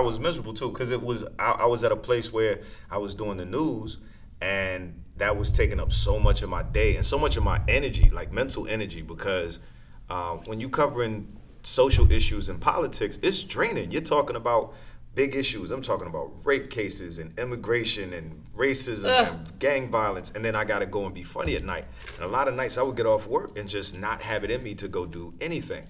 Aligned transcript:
I 0.00 0.02
was 0.02 0.18
miserable 0.18 0.54
too 0.54 0.70
because 0.70 0.92
it 0.92 1.02
was 1.02 1.24
I, 1.38 1.50
I 1.52 1.66
was 1.66 1.84
at 1.84 1.92
a 1.92 1.96
place 1.96 2.32
where 2.32 2.60
I 2.90 2.96
was 2.96 3.14
doing 3.14 3.36
the 3.36 3.44
news 3.44 3.98
and 4.40 5.04
that 5.18 5.36
was 5.36 5.52
taking 5.52 5.78
up 5.78 5.92
so 5.92 6.18
much 6.18 6.40
of 6.40 6.48
my 6.48 6.62
day 6.62 6.96
and 6.96 7.04
so 7.04 7.18
much 7.18 7.36
of 7.36 7.44
my 7.44 7.60
energy, 7.68 8.08
like 8.08 8.32
mental 8.32 8.66
energy, 8.66 9.02
because 9.02 9.60
uh, 10.08 10.36
when 10.46 10.58
you're 10.58 10.70
covering 10.70 11.36
social 11.62 12.10
issues 12.10 12.48
and 12.48 12.58
politics, 12.58 13.18
it's 13.22 13.42
draining. 13.42 13.90
You're 13.90 14.00
talking 14.00 14.36
about 14.36 14.72
big 15.14 15.36
issues. 15.36 15.70
I'm 15.70 15.82
talking 15.82 16.06
about 16.06 16.32
rape 16.46 16.70
cases 16.70 17.18
and 17.18 17.38
immigration 17.38 18.14
and 18.14 18.42
racism 18.56 19.10
Ugh. 19.10 19.28
and 19.28 19.58
gang 19.58 19.90
violence, 19.90 20.32
and 20.32 20.42
then 20.42 20.56
I 20.56 20.64
gotta 20.64 20.86
go 20.86 21.04
and 21.04 21.14
be 21.14 21.24
funny 21.24 21.56
at 21.56 21.64
night. 21.64 21.84
And 22.16 22.24
a 22.24 22.28
lot 22.28 22.48
of 22.48 22.54
nights 22.54 22.78
I 22.78 22.82
would 22.82 22.96
get 22.96 23.04
off 23.04 23.26
work 23.26 23.58
and 23.58 23.68
just 23.68 23.98
not 23.98 24.22
have 24.22 24.44
it 24.44 24.50
in 24.50 24.62
me 24.62 24.74
to 24.76 24.88
go 24.88 25.04
do 25.04 25.34
anything. 25.42 25.86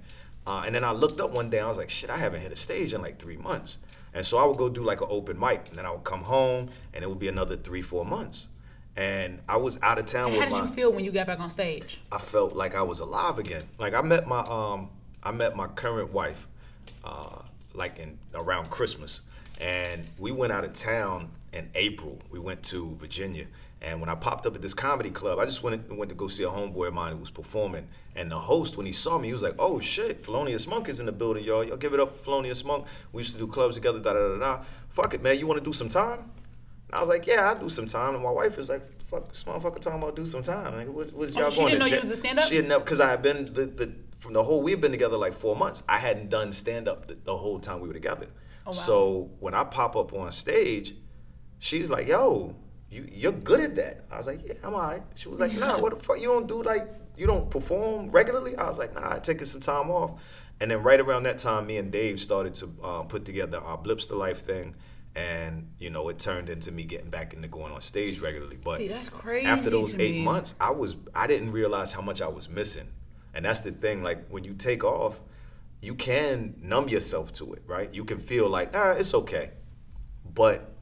Uh, 0.48 0.64
and 0.66 0.74
then 0.74 0.82
I 0.82 0.90
looked 0.90 1.20
up 1.20 1.30
one 1.30 1.48
day, 1.48 1.60
I 1.60 1.68
was 1.68 1.78
like, 1.78 1.90
shit, 1.90 2.10
I 2.10 2.16
haven't 2.16 2.40
hit 2.40 2.50
a 2.50 2.56
stage 2.56 2.92
in 2.92 3.00
like 3.02 3.20
three 3.20 3.36
months. 3.36 3.78
And 4.14 4.24
so 4.24 4.38
I 4.38 4.44
would 4.44 4.56
go 4.56 4.68
do 4.68 4.82
like 4.82 5.00
an 5.00 5.06
open 5.10 5.38
mic, 5.38 5.68
and 5.68 5.76
then 5.78 5.86
I 5.86 5.90
would 5.90 6.04
come 6.04 6.22
home, 6.24 6.68
and 6.92 7.04
it 7.04 7.08
would 7.08 7.18
be 7.18 7.28
another 7.28 7.56
three, 7.56 7.82
four 7.82 8.04
months. 8.04 8.48
And 8.96 9.40
I 9.48 9.56
was 9.56 9.78
out 9.82 9.98
of 9.98 10.06
town 10.06 10.32
How 10.32 10.38
with 10.40 10.48
did 10.48 10.52
my. 10.52 10.62
you 10.62 10.66
feel 10.68 10.92
when 10.92 11.04
you 11.04 11.12
got 11.12 11.26
back 11.26 11.38
on 11.40 11.50
stage? 11.50 12.00
I 12.10 12.18
felt 12.18 12.54
like 12.54 12.74
I 12.74 12.82
was 12.82 13.00
alive 13.00 13.38
again. 13.38 13.62
Like 13.78 13.94
I 13.94 14.02
met 14.02 14.26
my 14.26 14.40
um 14.40 14.90
I 15.22 15.30
met 15.30 15.56
my 15.56 15.68
current 15.68 16.12
wife 16.12 16.48
uh 17.04 17.36
like 17.72 17.98
in 17.98 18.18
around 18.34 18.68
Christmas 18.70 19.20
and 19.60 20.04
we 20.18 20.32
went 20.32 20.52
out 20.52 20.64
of 20.64 20.72
town 20.72 21.30
in 21.52 21.70
April. 21.74 22.18
We 22.30 22.40
went 22.40 22.62
to 22.64 22.96
Virginia 22.96 23.46
and 23.82 23.98
when 24.00 24.10
I 24.10 24.14
popped 24.14 24.44
up 24.44 24.54
at 24.54 24.60
this 24.60 24.74
comedy 24.74 25.10
club, 25.10 25.38
I 25.38 25.46
just 25.46 25.62
went 25.62 25.90
went 25.90 26.10
to 26.10 26.14
go 26.14 26.28
see 26.28 26.44
a 26.44 26.48
homeboy 26.48 26.88
of 26.88 26.94
mine 26.94 27.12
who 27.12 27.18
was 27.18 27.30
performing. 27.30 27.88
And 28.14 28.30
the 28.30 28.38
host, 28.38 28.76
when 28.76 28.84
he 28.84 28.92
saw 28.92 29.18
me, 29.18 29.28
he 29.28 29.32
was 29.32 29.42
like, 29.42 29.54
"Oh 29.58 29.80
shit, 29.80 30.22
Felonious 30.22 30.66
Munk 30.66 30.88
is 30.88 31.00
in 31.00 31.06
the 31.06 31.12
building, 31.12 31.44
y'all. 31.44 31.64
Y'all 31.64 31.78
give 31.78 31.94
it 31.94 32.00
up, 32.00 32.14
for 32.14 32.24
Felonious 32.24 32.62
Munk. 32.64 32.86
We 33.12 33.20
used 33.20 33.32
to 33.32 33.38
do 33.38 33.46
clubs 33.46 33.76
together. 33.76 33.98
Da 33.98 34.12
da 34.12 34.28
da 34.28 34.38
da. 34.38 34.64
Fuck 34.90 35.14
it, 35.14 35.22
man. 35.22 35.38
You 35.38 35.46
want 35.46 35.58
to 35.58 35.64
do 35.64 35.72
some 35.72 35.88
time?" 35.88 36.18
And 36.18 36.94
I 36.94 37.00
was 37.00 37.08
like, 37.08 37.26
"Yeah, 37.26 37.50
I 37.50 37.58
do 37.58 37.70
some 37.70 37.86
time." 37.86 38.14
And 38.14 38.22
my 38.22 38.30
wife 38.30 38.58
is 38.58 38.68
like, 38.68 38.82
"Fuck, 39.04 39.30
this 39.30 39.44
motherfucker 39.44 39.80
talking 39.80 40.02
about 40.02 40.14
do 40.14 40.26
some 40.26 40.42
time. 40.42 40.76
Like, 40.76 40.88
what, 40.88 41.12
what's 41.14 41.34
Oh, 41.34 41.40
y'all 41.40 41.50
she 41.50 41.56
going 41.60 41.70
didn't 41.70 41.84
to 41.84 41.90
know 41.90 41.96
you 41.96 42.00
was 42.00 42.10
a 42.10 42.16
stand-up? 42.18 42.44
She 42.44 42.56
had 42.56 42.68
never 42.68 42.84
because 42.84 43.00
I 43.00 43.08
had 43.08 43.22
been 43.22 43.46
the, 43.46 43.64
the 43.64 43.92
from 44.18 44.34
the 44.34 44.44
whole 44.44 44.60
we've 44.60 44.80
been 44.80 44.92
together 44.92 45.16
like 45.16 45.32
four 45.32 45.56
months. 45.56 45.82
I 45.88 45.98
hadn't 45.98 46.28
done 46.28 46.52
stand 46.52 46.86
up 46.86 47.06
the, 47.06 47.14
the 47.14 47.36
whole 47.36 47.58
time 47.58 47.80
we 47.80 47.88
were 47.88 47.94
together. 47.94 48.26
Oh, 48.66 48.70
wow. 48.70 48.72
So 48.72 49.30
when 49.40 49.54
I 49.54 49.64
pop 49.64 49.96
up 49.96 50.12
on 50.12 50.30
stage, 50.32 50.94
she's 51.58 51.88
like, 51.88 52.08
"Yo, 52.08 52.56
you 52.90 53.08
you're 53.10 53.32
good 53.32 53.60
at 53.60 53.74
that." 53.76 54.04
I 54.10 54.18
was 54.18 54.26
like, 54.26 54.46
"Yeah, 54.46 54.54
I'm 54.64 54.74
alright." 54.74 55.02
She 55.14 55.28
was 55.28 55.40
like, 55.40 55.52
"Nah, 55.52 55.78
what 55.78 55.98
the 55.98 56.04
fuck? 56.04 56.20
You 56.20 56.28
don't 56.28 56.46
do 56.48 56.62
like 56.62 56.88
you 57.16 57.26
don't 57.26 57.50
perform 57.50 58.08
regularly?" 58.08 58.56
I 58.56 58.66
was 58.66 58.78
like, 58.78 58.94
"Nah, 58.94 59.16
I 59.16 59.18
taking 59.18 59.44
some 59.44 59.60
time 59.60 59.90
off." 59.90 60.20
And 60.60 60.70
then 60.70 60.82
right 60.82 61.00
around 61.00 61.22
that 61.22 61.38
time, 61.38 61.66
me 61.66 61.78
and 61.78 61.90
Dave 61.90 62.20
started 62.20 62.54
to 62.54 62.68
uh, 62.82 63.02
put 63.02 63.24
together 63.24 63.58
our 63.58 63.78
Blips 63.78 64.08
to 64.08 64.14
Life 64.16 64.40
thing. 64.44 64.74
And 65.16 65.70
you 65.78 65.90
know, 65.90 66.08
it 66.08 66.18
turned 66.18 66.48
into 66.48 66.70
me 66.70 66.84
getting 66.84 67.10
back 67.10 67.32
into 67.34 67.48
going 67.48 67.72
on 67.72 67.80
stage 67.80 68.20
regularly. 68.20 68.58
But 68.62 68.78
See, 68.78 68.88
that's 68.88 69.08
crazy 69.08 69.46
after 69.46 69.70
those 69.70 69.94
eight 69.94 70.16
me. 70.16 70.22
months, 70.22 70.54
I 70.60 70.70
was 70.70 70.96
I 71.14 71.26
didn't 71.26 71.52
realize 71.52 71.92
how 71.92 72.02
much 72.02 72.22
I 72.22 72.28
was 72.28 72.48
missing. 72.48 72.88
And 73.34 73.44
that's 73.44 73.60
the 73.60 73.72
thing, 73.72 74.02
like 74.02 74.28
when 74.28 74.44
you 74.44 74.54
take 74.54 74.84
off, 74.84 75.20
you 75.80 75.94
can 75.94 76.54
numb 76.62 76.88
yourself 76.88 77.32
to 77.34 77.52
it, 77.54 77.62
right? 77.66 77.92
You 77.92 78.04
can 78.04 78.18
feel 78.18 78.48
like, 78.48 78.70
ah, 78.74 78.92
it's 78.92 79.14
okay. 79.14 79.52
But 80.24 80.72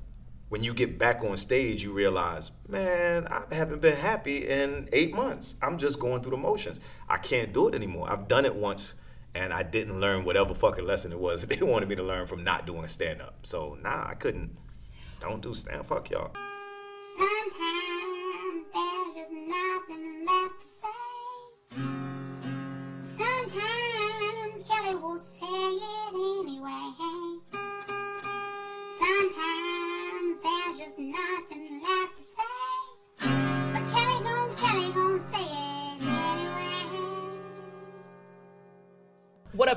when 0.48 0.62
you 0.62 0.72
get 0.72 0.98
back 0.98 1.22
on 1.22 1.36
stage, 1.36 1.82
you 1.82 1.92
realize, 1.92 2.50
man, 2.68 3.27
I 3.28 3.54
haven't 3.54 3.82
been 3.82 3.96
happy 3.96 4.48
in 4.48 4.88
eight 4.92 5.14
months. 5.14 5.56
I'm 5.60 5.78
just 5.78 6.00
going 6.00 6.22
through 6.22 6.32
the 6.32 6.38
motions. 6.38 6.80
I 7.08 7.18
can't 7.18 7.52
do 7.52 7.68
it 7.68 7.74
anymore. 7.74 8.10
I've 8.10 8.28
done 8.28 8.46
it 8.46 8.55
once 8.55 8.94
and 9.34 9.52
I 9.52 9.62
didn't 9.62 10.00
learn 10.00 10.24
whatever 10.24 10.55
fucking 10.55 10.86
lesson 10.86 11.12
it 11.12 11.18
was 11.18 11.42
they 11.46 11.64
wanted 11.64 11.88
me 11.88 11.96
to 11.96 12.02
learn 12.02 12.27
from 12.27 12.44
not 12.44 12.66
doing 12.66 12.86
stand 12.88 13.20
up. 13.20 13.46
So 13.46 13.78
nah, 13.82 14.06
I 14.08 14.14
couldn't. 14.14 14.56
Don't 15.20 15.42
do 15.42 15.52
stand 15.52 15.84
fuck 15.84 16.10
y'all. 16.10 16.32
Sometimes 17.16 18.66
there's 18.72 19.14
just 19.16 19.27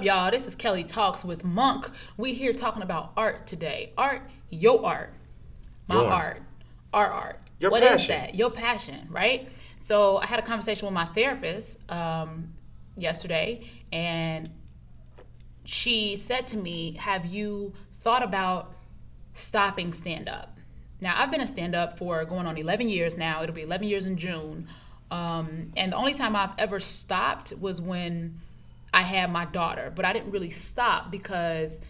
up, 0.01 0.06
y'all? 0.07 0.31
This 0.31 0.47
is 0.47 0.56
Kelly 0.56 0.84
Talks 0.84 1.23
with 1.23 1.44
Munk. 1.44 1.88
We 2.17 2.34
here 2.34 2.53
talking 2.53 2.81
about 2.81 3.12
art 3.16 3.45
today. 3.45 3.94
Art, 3.95 4.23
your 4.50 4.84
art, 4.84 5.13
my 5.88 5.94
Your 5.95 6.06
art. 6.12 6.41
our 6.91 7.06
art. 7.07 7.39
Your 7.59 7.69
What 7.69 7.84
is 7.84 7.89
passion. 7.89 8.16
that? 8.16 8.34
Your 8.34 8.50
passion, 8.50 9.07
right? 9.11 9.47
So 9.78 10.17
I 10.17 10.25
had 10.25 10.40
a 10.40 10.41
conversation 10.41 10.88
with 10.88 10.94
my 10.95 11.06
therapist 11.06 11.78
um, 11.91 12.53
yesterday, 12.97 13.69
and 13.94 14.50
she 15.66 16.16
said 16.16 16.47
to 16.47 16.57
me, 16.57 16.94
"Have 16.94 17.28
you 17.28 17.73
thought 18.00 18.23
about 18.23 18.73
stopping 19.35 19.94
stand 19.94 20.28
up?" 20.28 20.57
Now 21.00 21.13
I've 21.22 21.29
been 21.29 21.41
a 21.41 21.47
stand 21.47 21.75
up 21.75 22.00
for 22.00 22.25
going 22.25 22.47
on 22.47 22.57
11 22.57 22.90
years 22.90 23.17
now. 23.17 23.44
It'll 23.44 23.53
be 23.53 23.61
11 23.61 23.88
years 23.88 24.07
in 24.07 24.17
June. 24.17 24.67
Um, 25.11 25.72
and 25.78 25.91
the 25.91 25.97
only 25.97 26.16
time 26.16 26.35
I've 26.35 26.57
ever 26.57 26.79
stopped 26.79 27.53
was 27.59 27.79
when 27.79 28.40
I 28.94 29.03
had 29.03 29.31
my 29.31 29.46
daughter, 29.46 29.91
but 29.96 30.06
I 30.06 30.13
didn't 30.13 30.31
really 30.31 30.50
stop 30.50 31.12
because 31.12 31.81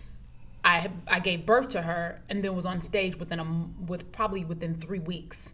I 0.64 0.90
I 1.08 1.20
gave 1.20 1.46
birth 1.46 1.70
to 1.70 1.82
her 1.82 2.22
and 2.30 2.44
then 2.44 2.56
was 2.56 2.66
on 2.66 2.82
stage 2.82 3.18
within 3.18 3.40
a 3.40 3.46
with 3.88 4.12
probably 4.12 4.46
within 4.46 4.76
three 4.76 5.00
weeks 5.00 5.54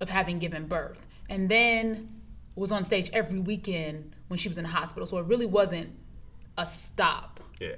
of 0.00 0.08
having 0.08 0.38
given 0.38 0.66
birth, 0.66 1.00
and 1.28 1.48
then 1.48 2.08
was 2.56 2.72
on 2.72 2.84
stage 2.84 3.10
every 3.12 3.38
weekend 3.38 4.14
when 4.28 4.38
she 4.38 4.48
was 4.48 4.58
in 4.58 4.64
the 4.64 4.70
hospital. 4.70 5.06
So 5.06 5.18
it 5.18 5.26
really 5.26 5.46
wasn't 5.46 5.90
a 6.58 6.66
stop. 6.66 7.40
Yeah. 7.60 7.76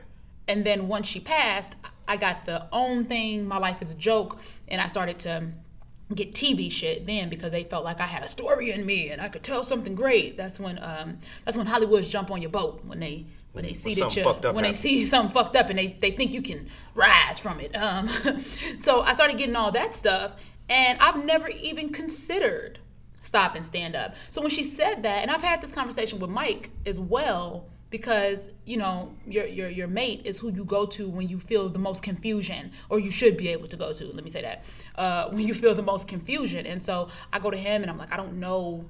And 0.49 0.65
then 0.65 0.89
once 0.89 1.07
she 1.07 1.21
passed, 1.21 1.77
I 2.09 2.17
got 2.17 2.47
the 2.47 2.67
own 2.73 3.05
thing. 3.05 3.47
My 3.47 3.59
life 3.59 3.81
is 3.81 3.91
a 3.91 3.95
joke, 3.95 4.41
and 4.69 4.81
I 4.81 4.87
started 4.87 5.19
to 5.21 5.49
get 6.15 6.35
TV 6.35 6.71
shit 6.71 7.07
then 7.07 7.29
because 7.29 7.53
they 7.53 7.65
felt 7.65 7.85
like 7.85 8.01
I 8.01 8.07
had 8.07 8.23
a 8.23 8.29
story 8.29 8.71
in 8.71 8.85
me 8.87 9.11
and 9.11 9.21
I 9.21 9.29
could 9.29 9.43
tell 9.43 9.65
something 9.65 9.95
great. 9.95 10.37
That's 10.37 10.59
when 10.61 10.79
um, 10.83 11.19
that's 11.45 11.57
when 11.57 11.67
Hollywoods 11.67 12.11
jump 12.11 12.31
on 12.31 12.41
your 12.41 12.51
boat 12.51 12.85
when 12.85 13.01
they 13.01 13.27
when 13.53 13.65
they 13.65 13.75
see 13.75 13.95
that 13.95 14.17
you 14.17 14.53
when 14.53 14.65
they 14.65 14.73
see 14.73 15.05
something 15.05 15.33
fucked 15.33 15.57
up 15.57 15.69
and 15.69 15.79
they, 15.79 15.97
they 16.01 16.11
think 16.11 16.33
you 16.33 16.43
can 16.43 16.69
rise 16.95 17.39
from 17.39 17.61
it. 17.61 17.75
Um, 17.77 18.09
so 18.79 19.03
I 19.03 19.13
started 19.15 19.39
getting 19.39 19.57
all 19.57 19.73
that 19.73 19.95
stuff, 19.95 20.33
and 20.69 20.99
I've 21.01 21.25
never 21.25 21.49
even 21.49 21.91
considered 21.91 22.79
stop 23.21 23.55
and 23.55 23.65
stand 23.65 23.95
up. 23.95 24.15
So 24.31 24.41
when 24.41 24.51
she 24.51 24.65
said 24.65 25.03
that, 25.05 25.23
and 25.23 25.31
I've 25.31 25.43
had 25.43 25.63
this 25.63 25.73
conversation 25.73 26.19
with 26.19 26.31
Mike 26.31 26.71
as 26.85 26.99
well, 26.99 27.67
because 27.93 28.51
you 28.65 28.77
know 28.77 29.15
your 29.27 29.47
your 29.47 29.69
your 29.69 29.87
mate 29.87 30.23
is 30.25 30.41
who 30.41 30.51
you 30.51 30.65
go 30.65 30.87
to 30.87 31.09
when 31.09 31.29
you 31.29 31.39
feel 31.39 31.69
the 31.69 31.79
most 31.79 32.03
confusion, 32.03 32.73
or 32.89 32.99
you 32.99 33.13
should 33.13 33.37
be 33.37 33.49
able 33.49 33.69
to 33.69 33.77
go 33.77 33.93
to. 33.93 34.05
Let 34.07 34.25
me 34.25 34.31
say 34.31 34.43
that 34.43 34.65
uh, 34.97 35.29
when 35.35 35.47
you 35.47 35.55
feel 35.55 35.75
the 35.77 35.83
most 35.83 36.09
confusion. 36.09 36.67
And 36.67 36.83
so 36.83 37.09
I 37.33 37.39
go 37.39 37.51
to 37.51 37.57
him, 37.57 37.83
and 37.83 37.91
I'm 37.91 37.99
like, 37.99 38.13
I 38.13 38.17
don't 38.17 38.41
know 38.41 38.87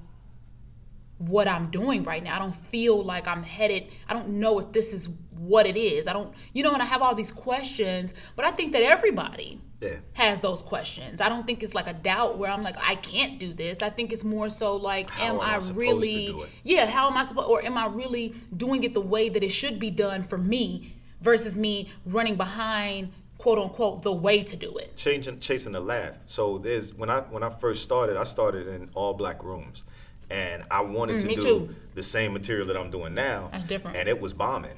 what 1.17 1.47
I'm 1.47 1.69
doing 1.71 2.03
right 2.03 2.23
now. 2.23 2.35
I 2.35 2.39
don't 2.39 2.55
feel 2.67 3.01
like 3.03 3.27
I'm 3.27 3.43
headed. 3.43 3.87
I 4.07 4.13
don't 4.13 4.29
know 4.29 4.59
if 4.59 4.71
this 4.71 4.93
is 4.93 5.09
what 5.37 5.65
it 5.65 5.77
is. 5.77 6.07
I 6.07 6.13
don't, 6.13 6.33
you 6.53 6.63
know, 6.63 6.71
and 6.73 6.81
I 6.81 6.85
have 6.85 7.01
all 7.01 7.15
these 7.15 7.31
questions, 7.31 8.13
but 8.35 8.45
I 8.45 8.51
think 8.51 8.71
that 8.73 8.81
everybody 8.83 9.59
Yeah. 9.81 9.97
has 10.13 10.39
those 10.39 10.61
questions. 10.61 11.19
I 11.21 11.27
don't 11.29 11.45
think 11.45 11.61
it's 11.63 11.73
like 11.75 11.87
a 11.87 11.93
doubt 11.93 12.37
where 12.37 12.49
I'm 12.49 12.63
like, 12.63 12.75
I 12.81 12.95
can't 12.95 13.39
do 13.39 13.53
this. 13.53 13.81
I 13.81 13.89
think 13.89 14.11
it's 14.13 14.23
more 14.23 14.49
so 14.49 14.75
like, 14.75 15.09
How 15.09 15.25
am 15.25 15.35
am 15.35 15.41
I 15.41 15.55
I, 15.55 15.59
really, 15.75 16.27
do 16.27 16.41
it? 16.43 16.49
yeah, 16.63 16.85
how 16.85 17.07
am 17.09 17.17
I 17.17 17.23
supposed, 17.25 17.49
or 17.49 17.63
am 17.63 17.77
I 17.77 17.87
really 17.87 18.33
doing 18.55 18.83
it 18.83 18.93
the 18.93 19.01
way 19.01 19.29
that 19.29 19.43
it 19.43 19.49
should 19.49 19.79
be 19.79 19.91
done 19.91 20.23
for 20.23 20.37
me 20.37 20.93
versus 21.21 21.57
me 21.57 21.89
running 22.05 22.35
behind, 22.37 23.11
quote 23.37 23.59
unquote, 23.59 24.03
the 24.03 24.13
way 24.13 24.43
to 24.43 24.55
do 24.55 24.75
it? 24.77 24.95
changing 24.95 25.39
chasing 25.41 25.73
the 25.73 25.81
laugh. 25.81 26.15
So 26.25 26.57
there's 26.57 26.93
when 26.93 27.09
I 27.09 27.19
when 27.21 27.43
I 27.43 27.49
first 27.49 27.83
started, 27.83 28.15
I 28.17 28.23
started 28.23 28.67
in 28.67 28.89
all 28.93 29.13
black 29.13 29.43
rooms, 29.43 29.83
and 30.29 30.63
I 30.71 30.81
wanted 30.81 31.19
to 31.21 31.25
Mm, 31.25 31.29
me 31.29 31.35
do 31.35 31.41
too. 31.41 31.75
the 31.95 32.03
same 32.03 32.33
material 32.33 32.65
that 32.67 32.77
I'm 32.77 32.89
doing 32.91 33.13
now. 33.13 33.49
That's 33.51 33.63
different. 33.65 33.97
And 33.97 34.07
it 34.09 34.19
was 34.19 34.33
bombing. 34.33 34.71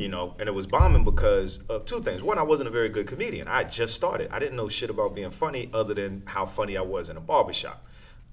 You 0.00 0.08
know, 0.08 0.34
and 0.38 0.48
it 0.48 0.52
was 0.54 0.66
bombing 0.66 1.04
because 1.04 1.58
of 1.68 1.84
two 1.86 2.00
things. 2.00 2.22
One, 2.22 2.38
I 2.38 2.42
wasn't 2.42 2.68
a 2.68 2.72
very 2.72 2.88
good 2.88 3.06
comedian. 3.06 3.48
I 3.48 3.64
just 3.64 3.94
started. 3.94 4.28
I 4.32 4.38
didn't 4.38 4.56
know 4.56 4.68
shit 4.68 4.90
about 4.90 5.14
being 5.14 5.30
funny 5.30 5.70
other 5.72 5.94
than 5.94 6.22
how 6.26 6.46
funny 6.46 6.76
I 6.76 6.82
was 6.82 7.08
in 7.10 7.16
a 7.16 7.20
barbershop. 7.20 7.84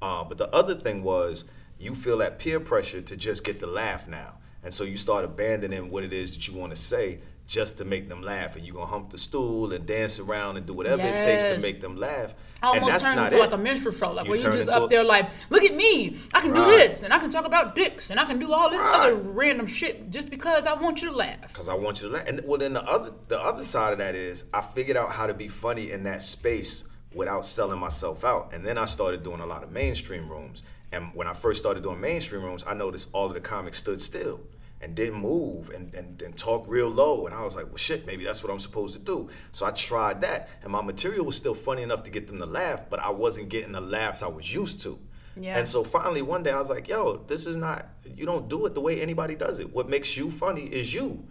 Uh, 0.02 0.24
but 0.24 0.38
the 0.38 0.54
other 0.54 0.76
thing 0.76 1.04
was 1.04 1.46
you 1.80 1.96
feel 1.96 2.18
that 2.18 2.40
peer 2.40 2.60
pressure 2.60 3.02
to 3.02 3.16
just 3.18 3.44
get 3.44 3.60
the 3.60 3.68
laugh 3.68 4.08
now. 4.08 4.36
And 4.64 4.74
so 4.74 4.84
you 4.84 4.98
start 4.98 5.24
abandoning 5.24 5.90
what 5.92 6.04
it 6.04 6.12
is 6.12 6.34
that 6.36 6.48
you 6.48 6.54
want 6.58 6.72
to 6.72 6.76
say 6.76 7.20
just 7.48 7.78
to 7.78 7.86
make 7.86 8.10
them 8.10 8.22
laugh, 8.22 8.58
and 8.58 8.66
you're 8.66 8.76
gonna 8.76 8.86
hump 8.86 9.10
the 9.10 9.18
stool 9.18 9.72
and 9.72 9.86
dance 9.86 10.20
around 10.20 10.58
and 10.58 10.66
do 10.66 10.74
whatever 10.74 11.02
it 11.02 11.18
takes 11.20 11.46
to 11.46 11.60
make 11.62 11.80
them 11.80 11.96
laugh. 11.96 12.36
I 12.62 12.72
and 12.72 12.84
almost 12.84 12.92
that's 12.92 13.04
turned 13.06 13.16
not 13.16 13.32
into 13.32 13.38
it. 13.38 13.40
like 13.40 13.54
a 13.54 13.58
minstrel 13.58 13.94
show, 13.94 14.12
like 14.12 14.26
You 14.26 14.32
where 14.32 14.40
you 14.40 14.52
just 14.52 14.70
up 14.70 14.90
there 14.90 15.04
like, 15.04 15.30
look 15.50 15.64
at 15.64 15.74
me, 15.74 16.18
I 16.34 16.42
can 16.42 16.54
do 16.54 16.66
this, 16.66 17.04
and 17.04 17.14
I 17.14 17.20
can 17.20 17.32
talk 17.32 17.46
about 17.46 17.74
dicks, 17.74 18.10
and 18.10 18.20
I 18.20 18.26
can 18.26 18.38
do 18.38 18.52
all 18.52 18.70
this 18.70 18.82
other 18.84 19.16
random 19.16 19.66
shit 19.66 20.10
just 20.10 20.30
because 20.30 20.66
I 20.66 20.74
want 20.74 21.02
you 21.02 21.10
to 21.10 21.16
laugh. 21.16 21.48
because 21.48 21.70
I 21.70 21.74
want 21.74 22.02
you 22.02 22.10
to 22.10 22.16
laugh. 22.16 22.28
And 22.28 22.42
well, 22.46 22.58
then 22.58 22.74
the 22.74 22.84
other 22.84 23.12
the 23.30 23.40
other 23.40 23.64
side 23.64 23.94
of 23.94 24.00
that 24.00 24.14
is 24.14 24.44
I 24.54 24.62
figured 24.62 24.98
out 24.98 25.12
how 25.12 25.26
to 25.26 25.34
be 25.34 25.48
funny 25.48 25.92
in 25.92 26.04
that 26.04 26.22
space 26.22 26.84
without 27.14 27.46
selling 27.46 27.80
myself 27.80 28.26
out. 28.26 28.54
And 28.54 28.66
then 28.66 28.78
I 28.78 28.86
started 28.86 29.24
doing 29.24 29.40
a 29.40 29.46
lot 29.46 29.64
of 29.64 29.72
mainstream 29.72 30.28
rooms. 30.28 30.64
And 30.92 31.12
when 31.14 31.28
I 31.28 31.34
first 31.34 31.60
started 31.60 31.82
doing 31.82 32.00
mainstream 32.02 32.44
rooms, 32.44 32.64
I 32.68 32.74
noticed 32.74 33.10
all 33.14 33.28
of 33.28 33.34
the 33.34 33.42
comics 33.42 33.78
stood 33.78 34.02
still 34.02 34.42
and 34.82 34.96
didn't 34.96 35.20
move 35.20 35.70
and, 35.70 35.94
and, 35.96 36.22
and 36.22 36.38
talk 36.38 36.66
real 36.68 36.90
low. 36.90 37.26
And 37.26 37.34
I 37.34 37.44
was 37.44 37.56
like, 37.56 37.66
well, 37.66 37.78
shit, 37.78 38.06
maybe 38.06 38.24
that's 38.24 38.44
what 38.44 38.52
I'm 38.52 38.60
supposed 38.60 38.94
to 38.94 39.00
do. 39.00 39.30
So 39.52 39.66
I 39.66 39.72
tried 39.72 40.22
that. 40.22 40.50
And 40.62 40.72
my 40.72 40.82
material 40.82 41.26
was 41.26 41.36
still 41.36 41.56
funny 41.56 41.82
enough 41.82 42.04
to 42.04 42.12
get 42.12 42.28
them 42.28 42.40
to 42.40 42.46
laugh, 42.46 42.86
but 42.90 43.00
I 43.00 43.10
wasn't 43.10 43.50
getting 43.50 43.72
the 43.72 43.82
laughs 43.82 44.22
I 44.22 44.28
was 44.28 44.54
used 44.54 44.82
to. 44.82 45.00
Yeah. 45.36 45.58
And 45.58 45.68
so 45.68 45.84
finally 45.84 46.22
one 46.22 46.44
day 46.44 46.52
I 46.52 46.60
was 46.60 46.70
like, 46.70 46.88
yo, 46.88 47.18
this 47.28 47.48
is 47.48 47.58
not, 47.58 47.88
you 48.06 48.26
don't 48.26 48.50
do 48.50 48.66
it 48.66 48.74
the 48.74 48.82
way 48.82 49.02
anybody 49.02 49.36
does 49.36 49.60
it. 49.60 49.74
What 49.74 49.90
makes 49.90 50.18
you 50.18 50.32
funny 50.32 50.64
is 50.64 50.94
you. 50.94 51.26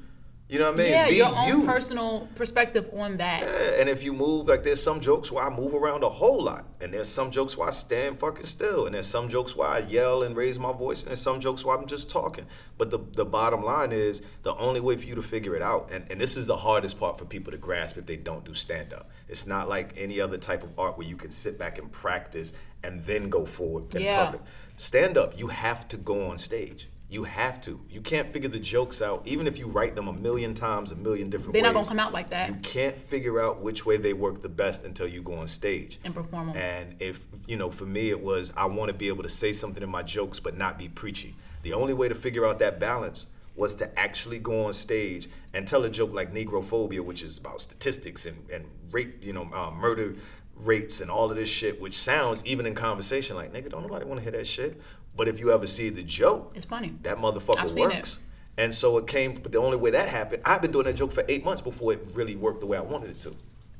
You 0.48 0.60
know 0.60 0.66
what 0.70 0.74
I 0.74 0.82
mean? 0.84 0.90
yeah, 0.92 1.08
Be 1.08 1.16
your 1.16 1.34
own 1.36 1.48
you. 1.48 1.66
personal 1.66 2.28
perspective 2.36 2.88
on 2.96 3.16
that. 3.16 3.40
Yeah, 3.40 3.80
and 3.80 3.88
if 3.88 4.04
you 4.04 4.12
move, 4.12 4.46
like 4.46 4.62
there's 4.62 4.80
some 4.80 5.00
jokes 5.00 5.32
where 5.32 5.42
I 5.44 5.50
move 5.50 5.74
around 5.74 6.04
a 6.04 6.08
whole 6.08 6.40
lot, 6.40 6.66
and 6.80 6.94
there's 6.94 7.08
some 7.08 7.32
jokes 7.32 7.56
where 7.56 7.66
I 7.66 7.72
stand 7.72 8.20
fucking 8.20 8.46
still, 8.46 8.86
and 8.86 8.94
there's 8.94 9.08
some 9.08 9.28
jokes 9.28 9.56
where 9.56 9.66
I 9.66 9.80
yell 9.80 10.22
and 10.22 10.36
raise 10.36 10.56
my 10.60 10.72
voice, 10.72 11.02
and 11.02 11.08
there's 11.08 11.20
some 11.20 11.40
jokes 11.40 11.64
where 11.64 11.76
I'm 11.76 11.86
just 11.86 12.10
talking. 12.10 12.46
But 12.78 12.90
the 12.90 13.00
the 13.14 13.24
bottom 13.24 13.64
line 13.64 13.90
is 13.90 14.22
the 14.44 14.54
only 14.54 14.80
way 14.80 14.96
for 14.96 15.04
you 15.04 15.16
to 15.16 15.22
figure 15.22 15.56
it 15.56 15.62
out, 15.62 15.88
and, 15.90 16.04
and 16.12 16.20
this 16.20 16.36
is 16.36 16.46
the 16.46 16.56
hardest 16.56 17.00
part 17.00 17.18
for 17.18 17.24
people 17.24 17.50
to 17.50 17.58
grasp 17.58 17.96
if 17.98 18.06
they 18.06 18.16
don't 18.16 18.44
do 18.44 18.54
stand 18.54 18.92
up. 18.92 19.10
It's 19.28 19.48
not 19.48 19.68
like 19.68 19.94
any 19.96 20.20
other 20.20 20.38
type 20.38 20.62
of 20.62 20.78
art 20.78 20.96
where 20.96 21.08
you 21.08 21.16
can 21.16 21.32
sit 21.32 21.58
back 21.58 21.78
and 21.78 21.90
practice 21.90 22.52
and 22.84 23.02
then 23.04 23.30
go 23.30 23.46
forward 23.46 23.92
in 23.96 24.02
Yeah. 24.02 24.24
public. 24.26 24.42
Stand 24.76 25.18
up, 25.18 25.36
you 25.40 25.48
have 25.48 25.88
to 25.88 25.96
go 25.96 26.28
on 26.30 26.38
stage. 26.38 26.88
You 27.08 27.22
have 27.24 27.60
to. 27.62 27.80
You 27.88 28.00
can't 28.00 28.26
figure 28.32 28.48
the 28.48 28.58
jokes 28.58 29.00
out, 29.00 29.22
even 29.26 29.46
if 29.46 29.58
you 29.58 29.68
write 29.68 29.94
them 29.94 30.08
a 30.08 30.12
million 30.12 30.54
times, 30.54 30.90
a 30.90 30.96
million 30.96 31.30
different 31.30 31.54
ways. 31.54 31.62
They're 31.62 31.70
ways. 31.70 31.74
not 31.74 31.86
gonna 31.88 31.88
come 31.88 32.00
out 32.00 32.12
like 32.12 32.30
that. 32.30 32.48
You 32.48 32.56
can't 32.56 32.96
figure 32.96 33.40
out 33.40 33.60
which 33.60 33.86
way 33.86 33.96
they 33.96 34.12
work 34.12 34.42
the 34.42 34.48
best 34.48 34.84
until 34.84 35.06
you 35.06 35.22
go 35.22 35.34
on 35.34 35.46
stage 35.46 36.00
And 36.04 36.12
perform 36.14 36.50
'em. 36.50 36.56
And 36.56 36.96
if 37.00 37.20
you 37.46 37.56
know, 37.56 37.70
for 37.70 37.86
me, 37.86 38.10
it 38.10 38.20
was 38.20 38.52
I 38.56 38.64
want 38.64 38.88
to 38.88 38.94
be 38.94 39.06
able 39.06 39.22
to 39.22 39.28
say 39.28 39.52
something 39.52 39.82
in 39.82 39.88
my 39.88 40.02
jokes, 40.02 40.40
but 40.40 40.56
not 40.56 40.78
be 40.78 40.88
preachy. 40.88 41.36
The 41.62 41.74
only 41.74 41.94
way 41.94 42.08
to 42.08 42.14
figure 42.14 42.44
out 42.44 42.58
that 42.58 42.80
balance 42.80 43.26
was 43.54 43.74
to 43.76 43.98
actually 43.98 44.38
go 44.38 44.66
on 44.66 44.72
stage 44.72 45.28
and 45.54 45.66
tell 45.66 45.84
a 45.84 45.90
joke 45.90 46.12
like 46.12 46.32
Negrophobia, 46.32 47.00
which 47.00 47.22
is 47.22 47.38
about 47.38 47.60
statistics 47.62 48.26
and, 48.26 48.36
and 48.50 48.66
rape, 48.90 49.24
you 49.24 49.32
know, 49.32 49.48
uh, 49.54 49.70
murder 49.70 50.14
rates 50.56 51.00
and 51.00 51.10
all 51.10 51.30
of 51.30 51.36
this 51.36 51.48
shit, 51.50 51.80
which 51.80 51.96
sounds 51.96 52.44
even 52.46 52.66
in 52.66 52.74
conversation 52.74 53.36
like 53.36 53.52
nigga, 53.52 53.70
don't 53.70 53.82
nobody 53.82 54.04
want 54.04 54.18
to 54.18 54.22
hear 54.22 54.32
that 54.32 54.46
shit. 54.46 54.80
But 55.16 55.28
if 55.28 55.40
you 55.40 55.50
ever 55.52 55.66
see 55.66 55.88
the 55.88 56.02
joke, 56.02 56.52
It's 56.54 56.66
funny. 56.66 56.94
that 57.02 57.18
motherfucker 57.18 57.68
seen 57.68 57.90
it. 57.90 57.94
works. 57.96 58.20
And 58.58 58.74
so 58.74 58.96
it 58.98 59.06
came, 59.06 59.34
but 59.34 59.52
the 59.52 59.58
only 59.58 59.76
way 59.76 59.90
that 59.90 60.08
happened, 60.08 60.42
I've 60.44 60.62
been 60.62 60.72
doing 60.72 60.84
that 60.86 60.94
joke 60.96 61.12
for 61.12 61.24
eight 61.28 61.44
months 61.44 61.60
before 61.60 61.92
it 61.92 62.00
really 62.14 62.36
worked 62.36 62.60
the 62.60 62.66
way 62.66 62.78
I 62.78 62.82
wanted 62.82 63.10
it 63.10 63.16
to. 63.20 63.32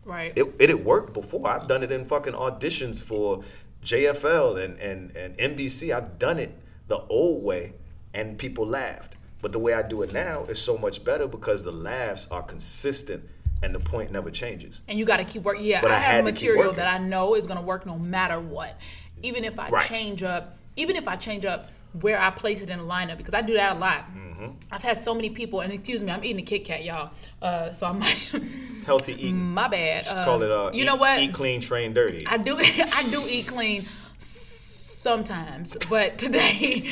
Right. 0.05 0.33
It, 0.37 0.55
it 0.59 0.69
had 0.69 0.85
worked 0.85 1.13
before. 1.15 1.49
I've 1.49 1.67
done 1.67 1.83
it 1.83 1.91
in 1.91 2.05
fucking 2.05 2.35
auditions 2.35 3.03
for 3.03 3.43
JFL 3.85 4.63
and, 4.63 4.79
and, 4.81 5.17
and 5.17 5.37
NBC. 5.39 5.95
I've 5.95 6.19
done 6.19 6.39
it 6.39 6.53
the 6.89 6.99
old 7.09 7.43
way 7.43 7.73
and 8.15 8.39
people 8.39 8.67
laughed. 8.67 9.17
But 9.43 9.53
the 9.53 9.59
way 9.59 9.75
I 9.75 9.83
do 9.83 10.03
it 10.03 10.13
now 10.13 10.45
is 10.45 10.61
so 10.61 10.77
much 10.79 11.05
better 11.05 11.27
because 11.29 11.63
the 11.65 11.73
laughs 11.73 12.27
are 12.31 12.43
consistent 12.43 13.25
and 13.63 13.75
the 13.75 13.81
point 13.81 14.11
never 14.13 14.31
changes. 14.31 14.83
and 14.89 14.99
you 14.99 15.05
got 15.05 15.17
to 15.19 15.25
keep 15.25 15.43
working. 15.43 15.65
Yeah, 15.65 15.81
But 15.81 15.91
I, 15.91 15.97
I 15.97 15.99
have 15.99 16.25
to 16.27 16.31
material 16.33 16.73
that 16.75 16.87
I 16.93 16.99
know 16.99 17.35
is 17.35 17.47
gonna 17.47 17.63
work 17.63 17.87
no 17.87 17.99
matter 17.99 18.39
what. 18.39 18.79
Even 19.23 19.45
if 19.45 19.59
I 19.59 19.71
Right. 19.71 19.87
change 19.87 20.23
up, 20.23 20.59
even 20.77 20.97
if 20.97 21.09
I 21.09 21.17
change 21.17 21.45
up 21.45 21.67
where 22.01 22.21
I 22.21 22.31
place 22.31 22.63
it 22.63 22.69
in 22.69 22.79
the 22.79 22.85
lineup, 22.85 23.17
because 23.17 23.33
I 23.35 23.41
do 23.41 23.55
that 23.55 23.77
a 23.77 23.79
lot. 23.79 24.05
Mm-hmm. 24.15 24.51
I've 24.71 24.83
had 24.83 24.99
so 24.99 25.15
many 25.15 25.31
people, 25.31 25.61
and 25.61 25.73
excuse 25.73 26.03
me, 26.03 26.11
I'm 26.13 26.23
eating 26.23 26.41
a 26.43 26.45
Kit 26.45 26.65
Kat, 26.67 26.85
y'all. 26.85 27.11
Uh, 27.41 27.71
so 27.73 27.87
I 27.87 27.93
might, 27.93 28.33
Healthy 28.87 29.15
eating. 29.15 29.55
my 29.55 29.67
bad. 29.69 30.05
Just 30.05 30.15
Um, 30.17 30.25
call 30.25 30.43
it 30.43 30.51
uh, 30.51 30.71
you 30.75 30.83
eat, 30.83 30.87
know 30.87 30.97
what? 30.97 31.19
Eat 31.19 31.33
clean, 31.33 31.61
train 31.63 31.95
dirty. 31.95 32.27
I 32.27 32.37
do 32.37 32.57
I 32.61 33.09
do 33.11 33.23
eat 33.29 33.47
clean 33.47 33.83
sometimes, 34.19 35.77
but 35.89 36.19
today 36.19 36.87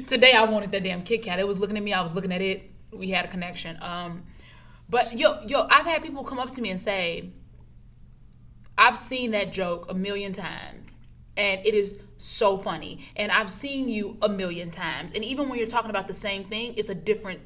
today 0.06 0.32
I 0.32 0.44
wanted 0.44 0.72
that 0.72 0.82
damn 0.82 1.02
Kit 1.02 1.22
Kat. 1.22 1.38
It 1.38 1.46
was 1.46 1.58
looking 1.58 1.76
at 1.76 1.82
me, 1.82 1.92
I 1.92 2.02
was 2.02 2.14
looking 2.14 2.32
at 2.32 2.40
it. 2.40 2.70
We 2.92 3.10
had 3.10 3.24
a 3.24 3.28
connection. 3.28 3.76
Um, 3.82 4.24
but 4.88 5.18
yo 5.18 5.42
yo, 5.46 5.66
I've 5.70 5.86
had 5.86 6.02
people 6.02 6.24
come 6.24 6.38
up 6.38 6.50
to 6.52 6.62
me 6.62 6.70
and 6.70 6.80
say, 6.80 7.30
I've 8.78 8.96
seen 8.96 9.32
that 9.32 9.52
joke 9.52 9.90
a 9.90 9.94
million 9.94 10.32
times, 10.32 10.95
and 11.36 11.64
it 11.64 11.74
is 11.74 11.98
so 12.18 12.56
funny. 12.56 13.00
And 13.14 13.30
I've 13.30 13.50
seen 13.50 13.88
you 13.88 14.16
a 14.22 14.28
million 14.28 14.70
times, 14.70 15.12
and 15.12 15.24
even 15.24 15.48
when 15.48 15.58
you're 15.58 15.66
talking 15.66 15.90
about 15.90 16.08
the 16.08 16.14
same 16.14 16.44
thing, 16.44 16.74
it's 16.76 16.88
a 16.88 16.94
different. 16.94 17.40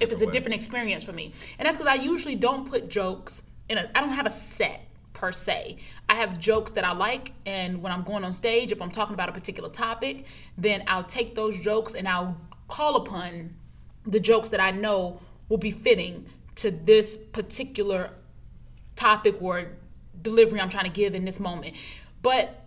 a 0.00 0.04
if 0.04 0.12
it's 0.12 0.22
a 0.22 0.26
different 0.26 0.32
different 0.32 0.54
experience 0.54 1.04
for 1.04 1.12
me, 1.12 1.32
and 1.58 1.66
that's 1.66 1.76
because 1.76 1.90
I 1.90 2.02
usually 2.02 2.34
don't 2.34 2.68
put 2.68 2.88
jokes 2.88 3.42
in 3.68 3.78
a. 3.78 3.90
I 3.94 4.00
don't 4.00 4.10
have 4.10 4.26
a 4.26 4.30
set 4.30 4.82
per 5.12 5.32
se. 5.32 5.78
I 6.08 6.16
have 6.16 6.38
jokes 6.38 6.72
that 6.72 6.84
I 6.84 6.92
like, 6.92 7.32
and 7.46 7.82
when 7.82 7.92
I'm 7.92 8.02
going 8.02 8.24
on 8.24 8.32
stage, 8.32 8.70
if 8.70 8.82
I'm 8.82 8.90
talking 8.90 9.14
about 9.14 9.28
a 9.28 9.32
particular 9.32 9.70
topic, 9.70 10.26
then 10.58 10.84
I'll 10.86 11.04
take 11.04 11.34
those 11.34 11.58
jokes 11.58 11.94
and 11.94 12.06
I'll 12.06 12.36
call 12.68 12.96
upon 12.96 13.54
the 14.04 14.20
jokes 14.20 14.50
that 14.50 14.60
I 14.60 14.70
know 14.72 15.20
will 15.48 15.58
be 15.58 15.70
fitting 15.70 16.26
to 16.56 16.70
this 16.70 17.16
particular 17.16 18.10
topic 18.94 19.40
or 19.40 19.72
delivery 20.20 20.60
I'm 20.60 20.70
trying 20.70 20.84
to 20.84 20.90
give 20.90 21.14
in 21.14 21.24
this 21.24 21.40
moment. 21.40 21.76
But 22.22 22.65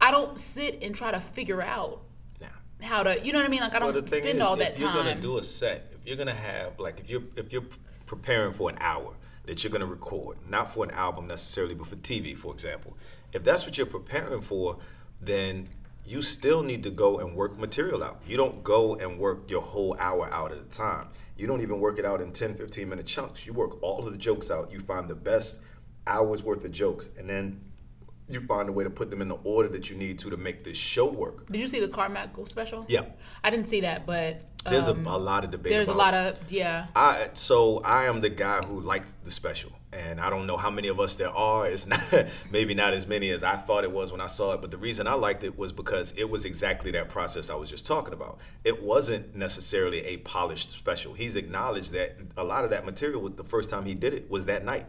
I 0.00 0.10
don't 0.10 0.38
sit 0.38 0.82
and 0.82 0.94
try 0.94 1.10
to 1.10 1.20
figure 1.20 1.62
out 1.62 2.02
Nah. 2.40 2.46
how 2.82 3.02
to, 3.02 3.24
you 3.24 3.32
know 3.32 3.38
what 3.38 3.46
I 3.46 3.50
mean? 3.50 3.60
Like 3.60 3.74
I 3.74 3.78
don't 3.78 3.94
the 3.94 4.02
thing 4.02 4.22
spend 4.22 4.38
is, 4.38 4.44
all 4.44 4.60
if 4.60 4.78
you're 4.78 4.92
gonna 4.92 5.14
do 5.14 5.38
a 5.38 5.42
set, 5.42 5.90
if 5.98 6.06
you're 6.06 6.16
gonna 6.16 6.34
have 6.34 6.78
like 6.78 7.00
if 7.00 7.08
you're 7.10 7.22
if 7.36 7.52
you're 7.52 7.64
preparing 8.06 8.52
for 8.52 8.70
an 8.70 8.76
hour 8.80 9.14
that 9.46 9.62
you're 9.64 9.72
gonna 9.72 9.86
record, 9.86 10.38
not 10.48 10.70
for 10.72 10.84
an 10.84 10.90
album 10.90 11.26
necessarily, 11.26 11.74
but 11.74 11.86
for 11.86 11.96
TV, 11.96 12.36
for 12.36 12.52
example, 12.52 12.96
if 13.32 13.42
that's 13.44 13.64
what 13.64 13.78
you're 13.78 13.86
preparing 13.86 14.40
for, 14.40 14.78
then 15.20 15.68
you 16.04 16.22
still 16.22 16.62
need 16.62 16.82
to 16.84 16.90
go 16.90 17.18
and 17.18 17.34
work 17.34 17.58
material 17.58 18.04
out. 18.04 18.20
You 18.26 18.36
don't 18.36 18.62
go 18.62 18.94
and 18.94 19.18
work 19.18 19.50
your 19.50 19.62
whole 19.62 19.96
hour 19.98 20.32
out 20.32 20.52
at 20.52 20.58
a 20.58 20.64
time. 20.64 21.08
You 21.36 21.46
don't 21.48 21.60
even 21.62 21.80
work 21.80 21.98
it 21.98 22.04
out 22.04 22.20
in 22.20 22.32
10, 22.32 22.54
15 22.54 22.88
minute 22.88 23.06
chunks. 23.06 23.44
You 23.46 23.52
work 23.52 23.82
all 23.82 24.06
of 24.06 24.12
the 24.12 24.18
jokes 24.18 24.50
out. 24.50 24.70
You 24.70 24.78
find 24.78 25.08
the 25.08 25.16
best 25.16 25.60
hours 26.06 26.44
worth 26.44 26.64
of 26.64 26.70
jokes, 26.70 27.08
and 27.18 27.28
then 27.28 27.60
you 28.28 28.40
find 28.40 28.68
a 28.68 28.72
way 28.72 28.84
to 28.84 28.90
put 28.90 29.10
them 29.10 29.22
in 29.22 29.28
the 29.28 29.38
order 29.44 29.68
that 29.68 29.88
you 29.90 29.96
need 29.96 30.18
to 30.20 30.30
to 30.30 30.36
make 30.36 30.64
this 30.64 30.76
show 30.76 31.06
work. 31.08 31.50
Did 31.50 31.60
you 31.60 31.68
see 31.68 31.80
the 31.80 31.88
Carmichael 31.88 32.46
special? 32.46 32.84
Yeah. 32.88 33.02
I 33.44 33.50
didn't 33.50 33.68
see 33.68 33.82
that, 33.82 34.04
but 34.04 34.42
There's 34.68 34.88
um, 34.88 35.06
a, 35.06 35.10
a 35.10 35.18
lot 35.18 35.44
of 35.44 35.52
debate. 35.52 35.70
there's 35.72 35.88
a 35.88 35.94
lot 35.94 36.12
of 36.14 36.36
yeah. 36.50 36.86
I 36.96 37.28
so 37.34 37.80
I 37.84 38.06
am 38.06 38.20
the 38.20 38.30
guy 38.30 38.62
who 38.62 38.80
liked 38.80 39.22
the 39.24 39.30
special, 39.30 39.70
and 39.92 40.20
I 40.20 40.28
don't 40.28 40.44
know 40.48 40.56
how 40.56 40.70
many 40.70 40.88
of 40.88 40.98
us 40.98 41.14
there 41.14 41.30
are. 41.30 41.68
It's 41.68 41.86
not 41.86 42.02
maybe 42.50 42.74
not 42.74 42.92
as 42.94 43.06
many 43.06 43.30
as 43.30 43.44
I 43.44 43.54
thought 43.54 43.84
it 43.84 43.92
was 43.92 44.10
when 44.10 44.20
I 44.20 44.26
saw 44.26 44.54
it. 44.54 44.60
But 44.60 44.72
the 44.72 44.76
reason 44.78 45.06
I 45.06 45.14
liked 45.14 45.44
it 45.44 45.56
was 45.56 45.70
because 45.70 46.10
it 46.18 46.28
was 46.28 46.44
exactly 46.44 46.90
that 46.92 47.08
process 47.08 47.48
I 47.48 47.54
was 47.54 47.70
just 47.70 47.86
talking 47.86 48.12
about. 48.12 48.40
It 48.64 48.82
wasn't 48.82 49.36
necessarily 49.36 50.00
a 50.04 50.16
polished 50.18 50.70
special. 50.72 51.14
He's 51.14 51.36
acknowledged 51.36 51.92
that 51.92 52.16
a 52.36 52.42
lot 52.42 52.64
of 52.64 52.70
that 52.70 52.84
material, 52.84 53.22
with 53.22 53.36
the 53.36 53.44
first 53.44 53.70
time 53.70 53.84
he 53.84 53.94
did 53.94 54.14
it, 54.14 54.28
was 54.28 54.46
that 54.46 54.64
night, 54.64 54.86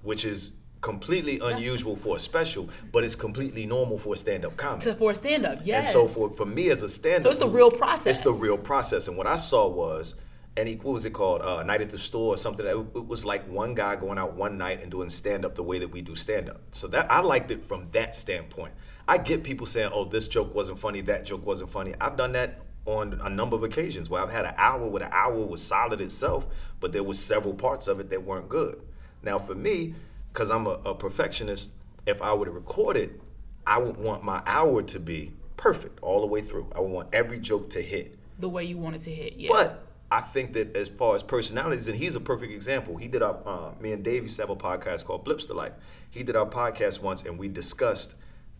which 0.00 0.24
is 0.24 0.54
completely 0.82 1.38
unusual 1.42 1.96
for 1.96 2.16
a 2.16 2.18
special, 2.18 2.68
but 2.90 3.04
it's 3.04 3.14
completely 3.14 3.64
normal 3.64 3.98
for 3.98 4.12
a 4.12 4.16
stand-up 4.16 4.56
comedy. 4.56 4.82
To 4.82 4.94
for 4.94 5.12
a 5.12 5.14
stand 5.14 5.46
up, 5.46 5.60
yes. 5.64 5.86
And 5.86 5.92
so 5.92 6.08
for, 6.08 6.28
for 6.28 6.44
me 6.44 6.68
as 6.68 6.82
a 6.82 6.88
stand-up, 6.88 7.22
So 7.22 7.30
it's 7.30 7.38
the 7.38 7.48
real 7.48 7.70
process. 7.70 8.06
It's 8.18 8.20
the 8.20 8.32
real 8.32 8.58
process. 8.58 9.08
And 9.08 9.16
what 9.16 9.26
I 9.26 9.36
saw 9.36 9.68
was, 9.68 10.16
and 10.56 10.68
he, 10.68 10.74
what 10.74 10.92
was 10.92 11.06
it 11.06 11.12
called? 11.14 11.40
Uh, 11.40 11.62
Night 11.62 11.80
at 11.80 11.88
the 11.88 11.96
Store 11.96 12.34
or 12.34 12.36
something. 12.36 12.66
That 12.66 12.76
it 12.94 13.06
was 13.06 13.24
like 13.24 13.48
one 13.48 13.74
guy 13.74 13.96
going 13.96 14.18
out 14.18 14.34
one 14.34 14.58
night 14.58 14.82
and 14.82 14.90
doing 14.90 15.08
stand-up 15.08 15.54
the 15.54 15.62
way 15.62 15.78
that 15.78 15.88
we 15.88 16.02
do 16.02 16.14
stand-up. 16.14 16.60
So 16.72 16.88
that 16.88 17.10
I 17.10 17.20
liked 17.20 17.50
it 17.50 17.62
from 17.62 17.88
that 17.92 18.14
standpoint. 18.14 18.74
I 19.08 19.18
get 19.18 19.44
people 19.44 19.66
saying, 19.66 19.90
"Oh, 19.94 20.04
this 20.04 20.28
joke 20.28 20.54
wasn't 20.54 20.78
funny. 20.78 21.00
That 21.02 21.24
joke 21.24 21.46
wasn't 21.46 21.70
funny." 21.70 21.94
I've 22.00 22.16
done 22.16 22.32
that 22.32 22.60
on 22.84 23.18
a 23.22 23.30
number 23.30 23.56
of 23.56 23.62
occasions 23.62 24.10
where 24.10 24.20
I've 24.20 24.32
had 24.32 24.44
an 24.44 24.54
hour 24.56 24.88
where 24.88 25.00
the 25.00 25.14
hour 25.14 25.46
was 25.46 25.62
solid 25.62 26.00
itself, 26.00 26.46
but 26.80 26.92
there 26.92 27.04
was 27.04 27.18
several 27.18 27.54
parts 27.54 27.86
of 27.88 28.00
it 28.00 28.10
that 28.10 28.24
weren't 28.24 28.48
good. 28.48 28.82
Now 29.22 29.38
for 29.38 29.54
me, 29.54 29.94
because 30.32 30.50
I'm 30.50 30.66
a, 30.66 30.78
a 30.84 30.94
perfectionist, 30.94 31.72
if 32.06 32.22
I 32.22 32.32
were 32.34 32.46
to 32.46 32.50
record 32.50 32.96
it, 32.96 33.20
I 33.66 33.78
would 33.78 33.96
want 33.96 34.24
my 34.24 34.42
hour 34.46 34.82
to 34.82 34.98
be 34.98 35.32
perfect 35.56 36.00
all 36.00 36.20
the 36.20 36.26
way 36.26 36.40
through. 36.40 36.68
I 36.74 36.80
would 36.80 36.90
want 36.90 37.08
every 37.14 37.38
joke 37.38 37.70
to 37.70 37.82
hit. 37.82 38.18
the 38.38 38.48
way 38.48 38.64
you 38.64 38.76
wanted 38.78 39.02
to 39.02 39.10
hit. 39.10 39.34
Yeah. 39.36 39.50
But 39.52 39.86
I 40.10 40.20
think 40.20 40.52
that 40.54 40.76
as 40.76 40.88
far 40.88 41.14
as 41.14 41.22
personalities, 41.22 41.88
and 41.88 41.96
he's 41.96 42.16
a 42.16 42.20
perfect 42.20 42.52
example. 42.52 42.96
He 42.96 43.08
did 43.08 43.22
our, 43.22 43.38
uh, 43.46 43.72
me 43.80 43.92
and 43.92 44.02
Dave 44.02 44.22
used 44.24 44.36
to 44.36 44.42
have 44.42 44.50
a 44.50 44.56
podcast 44.56 45.04
called 45.04 45.24
Blips 45.24 45.46
to 45.46 45.54
Life. 45.54 45.72
He 46.10 46.22
did 46.22 46.34
our 46.36 46.46
podcast 46.46 47.00
once, 47.00 47.22
and 47.24 47.38
we 47.38 47.48
discussed 47.48 48.14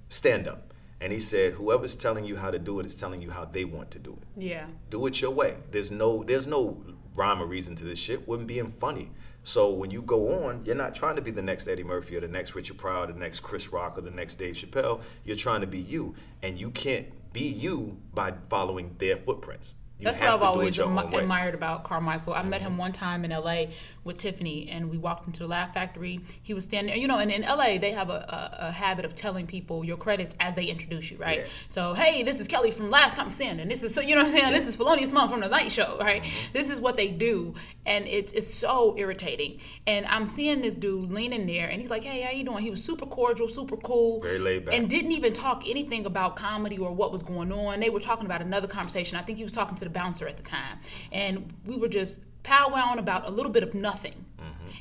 stand 0.08 0.46
up. 0.46 0.72
And 1.00 1.12
he 1.12 1.18
said, 1.18 1.54
whoever's 1.54 1.96
telling 1.96 2.24
you 2.24 2.36
how 2.36 2.52
to 2.52 2.60
do 2.60 2.78
it 2.78 2.86
is 2.86 2.94
telling 2.94 3.20
you 3.20 3.30
how 3.30 3.44
they 3.44 3.64
want 3.64 3.90
to 3.90 3.98
do 3.98 4.12
it 4.12 4.40
yeah. 4.40 4.66
do 4.88 5.04
it 5.06 5.20
your 5.20 5.32
way. 5.32 5.56
There's 5.72 5.90
no 5.90 6.22
there's 6.22 6.46
no 6.46 6.80
rhyme 7.14 7.42
or 7.42 7.46
reason 7.46 7.74
to 7.76 7.84
this 7.84 7.98
shit 7.98 8.26
when 8.26 8.46
being 8.46 8.66
funny. 8.66 9.10
So 9.42 9.70
when 9.70 9.90
you 9.90 10.02
go 10.02 10.44
on, 10.44 10.64
you're 10.64 10.76
not 10.76 10.94
trying 10.94 11.16
to 11.16 11.22
be 11.22 11.30
the 11.30 11.42
next 11.42 11.66
Eddie 11.66 11.82
Murphy 11.82 12.16
or 12.16 12.20
the 12.20 12.28
next 12.28 12.54
Richard 12.54 12.78
Pryor, 12.78 13.04
or 13.04 13.06
the 13.08 13.18
next 13.18 13.40
Chris 13.40 13.72
Rock, 13.72 13.98
or 13.98 14.00
the 14.00 14.10
next 14.10 14.36
Dave 14.36 14.54
Chappelle. 14.54 15.02
You're 15.24 15.36
trying 15.36 15.62
to 15.62 15.66
be 15.66 15.80
you, 15.80 16.14
and 16.42 16.58
you 16.58 16.70
can't 16.70 17.06
be 17.32 17.44
you 17.44 17.98
by 18.14 18.34
following 18.48 18.94
their 18.98 19.16
footprints. 19.16 19.74
You 19.98 20.04
That's 20.06 20.20
what 20.20 20.28
I've 20.28 20.40
to 20.40 20.40
do 20.40 20.46
it 20.46 20.48
always 20.48 20.78
admi- 20.78 21.20
admired 21.20 21.54
about 21.54 21.84
Carmichael. 21.84 22.34
I 22.34 22.42
met 22.42 22.60
him 22.60 22.76
one 22.76 22.92
time 22.92 23.24
in 23.24 23.30
LA 23.30 23.66
with 24.04 24.16
Tiffany, 24.16 24.68
and 24.68 24.90
we 24.90 24.98
walked 24.98 25.26
into 25.26 25.40
the 25.40 25.48
Laugh 25.48 25.72
Factory. 25.74 26.20
He 26.42 26.54
was 26.54 26.64
standing, 26.64 27.00
you 27.00 27.06
know, 27.06 27.18
and 27.18 27.30
in 27.30 27.42
LA 27.42 27.78
they 27.78 27.92
have 27.92 28.10
a, 28.10 28.50
a, 28.60 28.66
a 28.68 28.72
habit 28.72 29.04
of 29.04 29.14
telling 29.14 29.46
people 29.46 29.84
your 29.84 29.96
credits 29.96 30.34
as 30.40 30.54
they 30.54 30.64
introduce 30.64 31.10
you, 31.10 31.16
right? 31.18 31.38
Yeah. 31.38 31.44
So, 31.68 31.94
hey, 31.94 32.22
this 32.22 32.40
is 32.40 32.48
Kelly 32.48 32.70
from 32.70 32.90
Last 32.90 33.16
Comic 33.16 33.34
Stand, 33.34 33.60
and 33.60 33.70
this 33.70 33.82
is, 33.82 33.94
so 33.94 34.00
you 34.00 34.14
know 34.16 34.22
what 34.22 34.32
I'm 34.32 34.38
saying? 34.38 34.52
This 34.52 34.66
is 34.66 34.76
Felonious 34.76 35.12
Munk 35.12 35.30
from 35.30 35.40
The 35.40 35.48
Night 35.48 35.70
Show, 35.70 35.98
right? 36.00 36.24
This 36.52 36.68
is 36.68 36.80
what 36.80 36.96
they 36.96 37.08
do, 37.10 37.54
and 37.86 38.06
it's 38.06 38.32
it's 38.32 38.52
so 38.52 38.94
irritating. 38.98 39.60
And 39.86 40.04
I'm 40.06 40.26
seeing 40.26 40.62
this 40.62 40.74
dude 40.76 41.10
leaning 41.10 41.46
there, 41.46 41.68
and 41.68 41.80
he's 41.80 41.90
like, 41.90 42.02
hey, 42.04 42.22
how 42.22 42.30
you 42.30 42.44
doing? 42.44 42.62
He 42.62 42.70
was 42.70 42.82
super 42.82 43.06
cordial, 43.06 43.48
super 43.48 43.76
cool, 43.76 44.20
Very 44.20 44.38
laid 44.38 44.64
back. 44.64 44.74
and 44.74 44.88
didn't 44.90 45.12
even 45.12 45.32
talk 45.32 45.62
anything 45.68 46.06
about 46.06 46.36
comedy 46.36 46.78
or 46.78 46.92
what 46.92 47.12
was 47.12 47.22
going 47.22 47.52
on. 47.52 47.80
They 47.80 47.90
were 47.90 48.00
talking 48.00 48.26
about 48.26 48.42
another 48.42 48.66
conversation. 48.68 49.16
I 49.16 49.22
think 49.22 49.38
he 49.38 49.44
was 49.44 49.52
talking 49.52 49.76
to 49.76 49.84
the 49.84 49.90
bouncer 49.90 50.26
at 50.26 50.36
the 50.36 50.42
time. 50.42 50.78
And 51.12 51.52
we 51.64 51.76
were 51.76 51.88
just 51.88 52.20
powwowing 52.44 52.98
about 52.98 53.26
a 53.26 53.30
little 53.30 53.52
bit 53.52 53.62
of 53.62 53.74
nothing. 53.74 54.26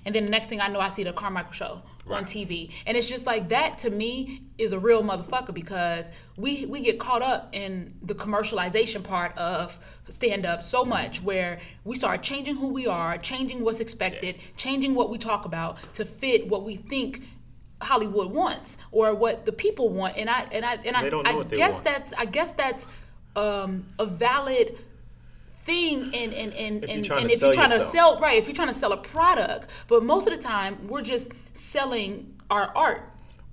And 0.06 0.16
then 0.16 0.24
the 0.24 0.30
next 0.32 0.48
thing 0.48 0.62
I 0.62 0.68
know, 0.70 0.80
I 0.80 0.88
see 0.88 1.04
the 1.04 1.12
Carmichael 1.14 1.52
show 1.52 1.82
on 2.10 2.24
Mm-hmm. 2.24 2.40
TV. 2.40 2.72
And 2.88 2.98
it's 2.98 3.08
just 3.10 3.26
like 3.26 3.50
that 3.50 3.78
to 3.80 3.90
me 3.90 4.42
is 4.58 4.72
a 4.72 4.80
real 4.80 5.04
motherfucker 5.04 5.54
because 5.54 6.10
we, 6.38 6.66
we 6.66 6.80
get 6.82 6.98
caught 6.98 7.22
up 7.22 7.50
in 7.52 7.94
the 8.02 8.16
commercialization 8.16 9.04
part 9.04 9.38
of 9.38 9.78
stand 10.10 10.46
up 10.46 10.64
so 10.64 10.84
much 10.86 11.22
where 11.22 11.60
we 11.84 11.96
start 11.96 12.24
changing 12.24 12.56
who 12.56 12.68
we 12.70 12.88
are, 12.88 13.18
changing 13.18 13.64
what's 13.64 13.80
expected, 13.80 14.38
changing 14.58 14.96
what 14.96 15.10
we 15.10 15.18
talk 15.18 15.46
about 15.46 15.78
to 15.94 16.06
fit 16.06 16.48
what 16.48 16.64
we 16.64 16.76
think 16.78 17.22
Hollywood 17.82 18.32
wants 18.32 18.78
or 18.92 19.14
what 19.14 19.46
the 19.46 19.52
people 19.52 19.90
want, 19.90 20.18
and 20.18 20.30
I 20.30 20.42
and 20.52 20.66
I 20.66 20.76
and 20.86 20.96
I, 20.96 21.10
They 21.10 21.18
I 21.18 21.44
they 21.44 21.58
guess 21.58 21.74
want. 21.76 21.84
that's 21.86 22.14
I 22.14 22.26
guess 22.26 22.52
that's 22.52 22.88
um, 23.36 23.86
a 24.00 24.06
valid 24.06 24.78
thing 25.64 26.12
in 26.14 26.32
in 26.32 26.52
in 26.52 26.84
If 26.84 26.90
you're 26.90 26.96
and, 26.96 27.06
trying 27.06 27.22
and 27.22 27.30
to 27.30 27.36
if 27.36 27.42
you're 27.42 27.54
sell 27.54 27.68
trying 27.68 27.80
to 27.80 27.86
sell 27.86 28.20
right 28.20 28.38
if 28.38 28.48
you're 28.48 28.56
trying 28.56 28.68
to 28.70 28.74
sell 28.74 28.94
a 28.94 28.98
product 28.98 29.70
but 29.88 30.04
most 30.04 30.28
of 30.28 30.36
the 30.36 30.42
time 30.42 30.88
we're 30.88 31.02
just 31.04 31.32
selling 31.54 32.40
our 32.50 32.72
art 32.76 33.04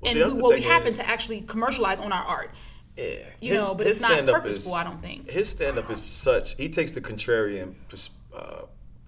Well, 0.01 0.17
and 0.17 0.41
what 0.41 0.55
we 0.55 0.63
happen 0.63 0.89
is- 0.89 0.97
to 0.97 1.07
actually 1.09 1.43
commercialize 1.43 2.01
on 2.01 2.11
our 2.13 2.25
art 2.25 2.51
Yeah. 2.97 3.19
you 3.41 3.55
know, 3.55 3.75
but 3.75 3.87
it's 3.87 4.01
not 4.01 4.13
stand-up 4.13 4.37
purposeful, 4.37 4.75
I 4.75 4.85
don't 4.85 5.01
think. 5.03 5.31
His 5.31 5.49
stand 5.49 5.79
up 5.79 5.89
is 5.91 6.03
such, 6.03 6.57
he 6.57 6.69
takes 6.69 6.93
the 6.93 7.01
contrarian 7.01 7.75
uh, 8.35 8.63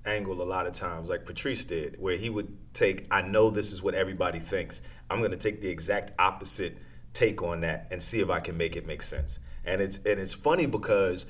angle 0.04 0.40
a 0.42 0.44
lot 0.44 0.66
of 0.66 0.72
times, 0.74 1.08
like 1.08 1.26
Patrice 1.26 1.64
did, 1.64 1.96
where 2.00 2.16
he 2.16 2.30
would 2.30 2.56
take, 2.72 3.06
I 3.10 3.22
know 3.22 3.50
this 3.50 3.72
is 3.72 3.82
what 3.82 3.94
everybody 3.94 4.38
thinks. 4.38 4.80
I'm 5.10 5.18
going 5.18 5.32
to 5.32 5.36
take 5.36 5.60
the 5.60 5.68
exact 5.68 6.12
opposite 6.20 6.76
take 7.12 7.42
on 7.42 7.60
that 7.62 7.88
and 7.90 8.00
see 8.00 8.20
if 8.20 8.30
I 8.30 8.38
can 8.40 8.56
make 8.56 8.76
it 8.76 8.86
make 8.86 9.02
sense. 9.02 9.40
And 9.64 9.80
it's 9.82 9.98
and 10.06 10.18
it's 10.20 10.32
funny 10.32 10.66
because 10.66 11.26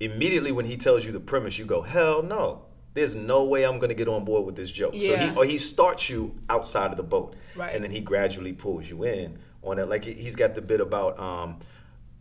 immediately 0.00 0.52
when 0.52 0.64
he 0.64 0.76
tells 0.76 1.06
you 1.06 1.12
the 1.12 1.20
premise, 1.20 1.58
you 1.58 1.64
go, 1.64 1.82
hell 1.82 2.22
no. 2.22 2.66
There's 2.94 3.14
no 3.14 3.44
way 3.44 3.64
I'm 3.64 3.78
gonna 3.78 3.94
get 3.94 4.08
on 4.08 4.24
board 4.24 4.44
with 4.44 4.54
this 4.54 4.70
joke. 4.70 4.92
So 5.00 5.16
he 5.16 5.34
or 5.36 5.44
he 5.46 5.56
starts 5.56 6.10
you 6.10 6.34
outside 6.50 6.90
of 6.90 6.96
the 6.98 7.02
boat, 7.02 7.34
Right. 7.56 7.74
and 7.74 7.82
then 7.82 7.90
he 7.90 8.00
gradually 8.00 8.52
pulls 8.52 8.90
you 8.90 9.04
in 9.04 9.38
on 9.62 9.78
it. 9.78 9.88
Like 9.88 10.04
he- 10.04 10.12
he's 10.12 10.36
got 10.36 10.54
the 10.54 10.60
bit 10.60 10.80
about 10.82 11.18
um, 11.18 11.58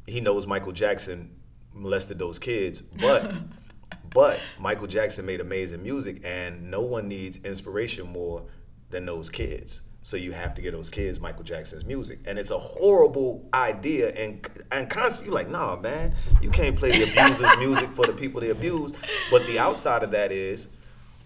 he 0.08 0.22
knows 0.22 0.48
Michael 0.48 0.72
Jackson 0.72 1.36
molested 1.74 2.20
those 2.20 2.40
kids, 2.40 2.80
but 2.82 3.34
but 4.14 4.40
Michael 4.60 4.88
Jackson 4.88 5.26
made 5.26 5.42
amazing 5.42 5.84
music, 5.84 6.22
and 6.24 6.72
no 6.72 6.80
one 6.82 7.10
needs 7.10 7.38
inspiration 7.44 8.08
more 8.08 8.44
than 8.92 9.06
those 9.06 9.30
kids. 9.30 9.82
So 10.04 10.18
you 10.18 10.32
have 10.32 10.56
to 10.56 10.62
get 10.64 10.74
those 10.74 10.90
kids 10.90 11.20
Michael 11.20 11.44
Jackson's 11.44 11.86
music, 11.86 12.20
and 12.26 12.40
it's 12.40 12.50
a 12.50 12.58
horrible 12.58 13.48
idea. 13.54 14.10
And 14.10 14.48
and 14.72 14.90
constantly 14.90 15.32
you're 15.32 15.44
like, 15.44 15.50
nah, 15.52 15.76
man, 15.80 16.16
you 16.42 16.50
can't 16.50 16.76
play 16.76 16.92
the 16.92 17.04
abusers' 17.04 17.56
music 17.60 17.90
for 17.92 18.08
the 18.08 18.14
people 18.14 18.42
they 18.42 18.50
abuse. 18.50 18.94
But 19.30 19.46
the 19.46 19.60
outside 19.60 20.02
of 20.02 20.12
that 20.12 20.32
is, 20.32 20.70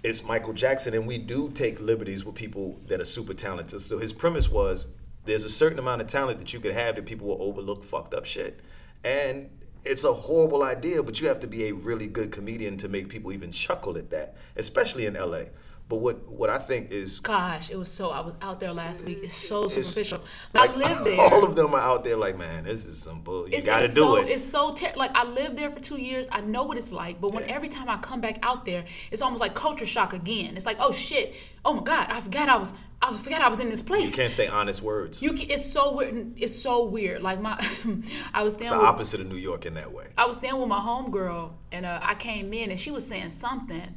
it's 0.03 0.23
Michael 0.23 0.53
Jackson, 0.53 0.93
and 0.93 1.07
we 1.07 1.17
do 1.17 1.49
take 1.51 1.79
liberties 1.79 2.25
with 2.25 2.35
people 2.35 2.77
that 2.87 2.99
are 2.99 3.05
super 3.05 3.33
talented. 3.33 3.81
So 3.81 3.97
his 3.97 4.11
premise 4.11 4.51
was, 4.51 4.87
there's 5.23 5.45
a 5.45 5.49
certain 5.49 5.79
amount 5.79 6.01
of 6.01 6.07
talent 6.07 6.39
that 6.39 6.53
you 6.53 6.59
could 6.59 6.73
have 6.73 6.97
that 6.97 7.05
people 7.05 7.27
will 7.27 7.41
overlook 7.41 7.81
fucked 7.81 8.13
up 8.13 8.25
shit, 8.25 8.59
and 9.05 9.49
it's 9.85 10.03
a 10.03 10.11
horrible 10.11 10.63
idea. 10.63 11.01
But 11.01 11.21
you 11.21 11.29
have 11.29 11.39
to 11.39 11.47
be 11.47 11.69
a 11.69 11.73
really 11.73 12.07
good 12.07 12.29
comedian 12.29 12.75
to 12.77 12.89
make 12.89 13.07
people 13.07 13.31
even 13.31 13.53
chuckle 13.53 13.97
at 13.97 14.09
that, 14.09 14.35
especially 14.57 15.05
in 15.05 15.13
LA. 15.13 15.45
But 15.87 15.97
what 15.97 16.27
what 16.27 16.49
I 16.49 16.57
think 16.57 16.89
is 16.89 17.19
gosh 17.19 17.69
it 17.69 17.77
was 17.77 17.91
so 17.91 18.09
I 18.09 18.19
was 18.21 18.33
out 18.41 18.59
there 18.59 18.73
last 18.73 19.05
week 19.05 19.19
it's 19.21 19.35
so 19.35 19.65
It's- 19.65 19.75
superficial 19.75 20.23
like, 20.55 20.71
I 20.71 20.75
live 20.75 21.03
there 21.05 21.21
All 21.21 21.43
of 21.45 21.55
them 21.55 21.75
are 21.75 21.79
out 21.79 22.03
there 22.03 22.17
like, 22.17 22.37
man, 22.37 22.63
this 22.63 22.85
is 22.85 22.97
some 22.97 23.21
bull. 23.21 23.47
You 23.47 23.61
got 23.61 23.81
to 23.81 23.87
do 23.87 23.93
so, 23.93 24.15
it. 24.17 24.29
It's 24.29 24.43
so 24.43 24.73
ter- 24.73 24.93
like 24.95 25.11
I 25.13 25.25
lived 25.25 25.57
there 25.57 25.69
for 25.69 25.79
two 25.79 25.97
years. 25.99 26.27
I 26.31 26.41
know 26.41 26.63
what 26.63 26.77
it's 26.79 26.91
like. 26.91 27.21
But 27.21 27.33
when 27.33 27.43
every 27.49 27.69
time 27.69 27.87
I 27.87 27.97
come 27.97 28.19
back 28.19 28.39
out 28.41 28.65
there, 28.65 28.85
it's 29.11 29.21
almost 29.21 29.41
like 29.41 29.53
culture 29.53 29.85
shock 29.85 30.13
again. 30.13 30.55
It's 30.57 30.65
like, 30.65 30.77
oh 30.79 30.91
shit, 30.91 31.35
oh 31.63 31.73
my 31.73 31.83
god, 31.83 32.07
I 32.09 32.19
forgot 32.21 32.49
I 32.49 32.57
was, 32.57 32.73
I 33.01 33.15
forgot 33.15 33.41
I 33.41 33.49
was 33.49 33.59
in 33.59 33.69
this 33.69 33.81
place. 33.81 34.09
you 34.09 34.15
can't 34.15 34.31
say 34.31 34.47
honest 34.47 34.81
words. 34.81 35.21
You 35.21 35.33
can, 35.33 35.49
it's 35.51 35.65
so 35.71 35.93
weird. 35.93 36.33
It's 36.37 36.55
so 36.59 36.85
weird. 36.85 37.21
Like 37.21 37.39
my, 37.41 37.53
I 38.33 38.41
was 38.43 38.55
it's 38.55 38.69
the 38.69 38.75
with, 38.77 38.85
opposite 38.85 39.21
of 39.21 39.27
New 39.27 39.37
York 39.37 39.65
in 39.67 39.75
that 39.75 39.91
way. 39.91 40.07
I 40.17 40.25
was 40.25 40.37
staying 40.37 40.57
with 40.57 40.67
my 40.69 40.79
homegirl, 40.79 41.51
and 41.71 41.85
uh, 41.85 41.99
I 42.01 42.15
came 42.15 42.53
in, 42.53 42.71
and 42.71 42.79
she 42.79 42.89
was 42.91 43.05
saying 43.05 43.29
something, 43.31 43.95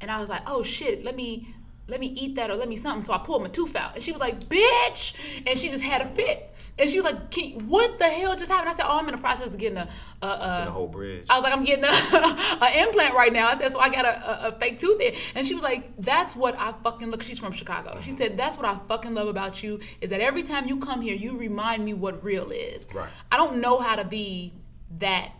and 0.00 0.10
I 0.10 0.20
was 0.20 0.28
like, 0.28 0.42
"Oh 0.46 0.62
shit, 0.62 1.04
let 1.04 1.16
me, 1.16 1.54
let 1.86 2.00
me 2.00 2.08
eat 2.08 2.36
that 2.36 2.50
or 2.50 2.54
let 2.54 2.68
me 2.68 2.76
something." 2.76 3.02
So 3.02 3.12
I 3.12 3.18
pulled 3.18 3.42
my 3.42 3.48
tooth 3.48 3.76
out, 3.76 3.94
and 3.94 4.02
she 4.02 4.12
was 4.12 4.20
like, 4.20 4.40
"Bitch," 4.40 5.14
and 5.46 5.58
she 5.58 5.70
just 5.70 5.84
had 5.84 6.02
a 6.02 6.08
fit, 6.08 6.54
and 6.78 6.88
she 6.88 7.00
was 7.00 7.04
like, 7.04 7.34
"What 7.62 7.98
the 7.98 8.08
hell 8.08 8.36
just 8.36 8.50
happened?" 8.50 8.70
I 8.70 8.74
said, 8.74 8.86
"Oh, 8.88 8.98
I'm 8.98 9.08
in 9.08 9.14
the 9.14 9.20
process 9.20 9.52
of 9.52 9.58
getting 9.58 9.78
a, 9.78 9.88
a, 10.22 10.26
a 10.26 10.62
the 10.66 10.70
whole 10.70 10.88
bridge. 10.88 11.26
I 11.30 11.36
was 11.36 11.44
like, 11.44 11.52
I'm 11.52 11.64
getting 11.64 11.84
a, 11.84 11.88
an 12.64 12.88
implant 12.88 13.14
right 13.14 13.32
now. 13.32 13.48
I 13.48 13.56
said, 13.56 13.72
so 13.72 13.78
I 13.78 13.88
got 13.88 14.04
a, 14.04 14.46
a, 14.46 14.48
a 14.48 14.52
fake 14.52 14.78
tooth 14.78 15.00
in. 15.00 15.14
And 15.34 15.46
she 15.46 15.54
was 15.54 15.62
like, 15.62 15.96
that's 15.96 16.34
what 16.34 16.58
I 16.58 16.74
fucking 16.82 17.10
look. 17.10 17.22
She's 17.22 17.38
from 17.38 17.52
Chicago. 17.52 17.98
She 18.00 18.12
said, 18.12 18.36
that's 18.36 18.56
what 18.56 18.66
I 18.66 18.78
fucking 18.88 19.14
love 19.14 19.28
about 19.28 19.62
you 19.62 19.80
is 20.00 20.10
that 20.10 20.20
every 20.20 20.42
time 20.42 20.66
you 20.66 20.78
come 20.78 21.02
here, 21.02 21.14
you 21.14 21.36
remind 21.36 21.84
me 21.84 21.94
what 21.94 22.22
real 22.24 22.50
is. 22.50 22.86
Right. 22.92 23.08
I 23.30 23.36
don't 23.36 23.60
know 23.60 23.78
how 23.78 23.96
to 23.96 24.04
be 24.04 24.52
that 24.98 25.32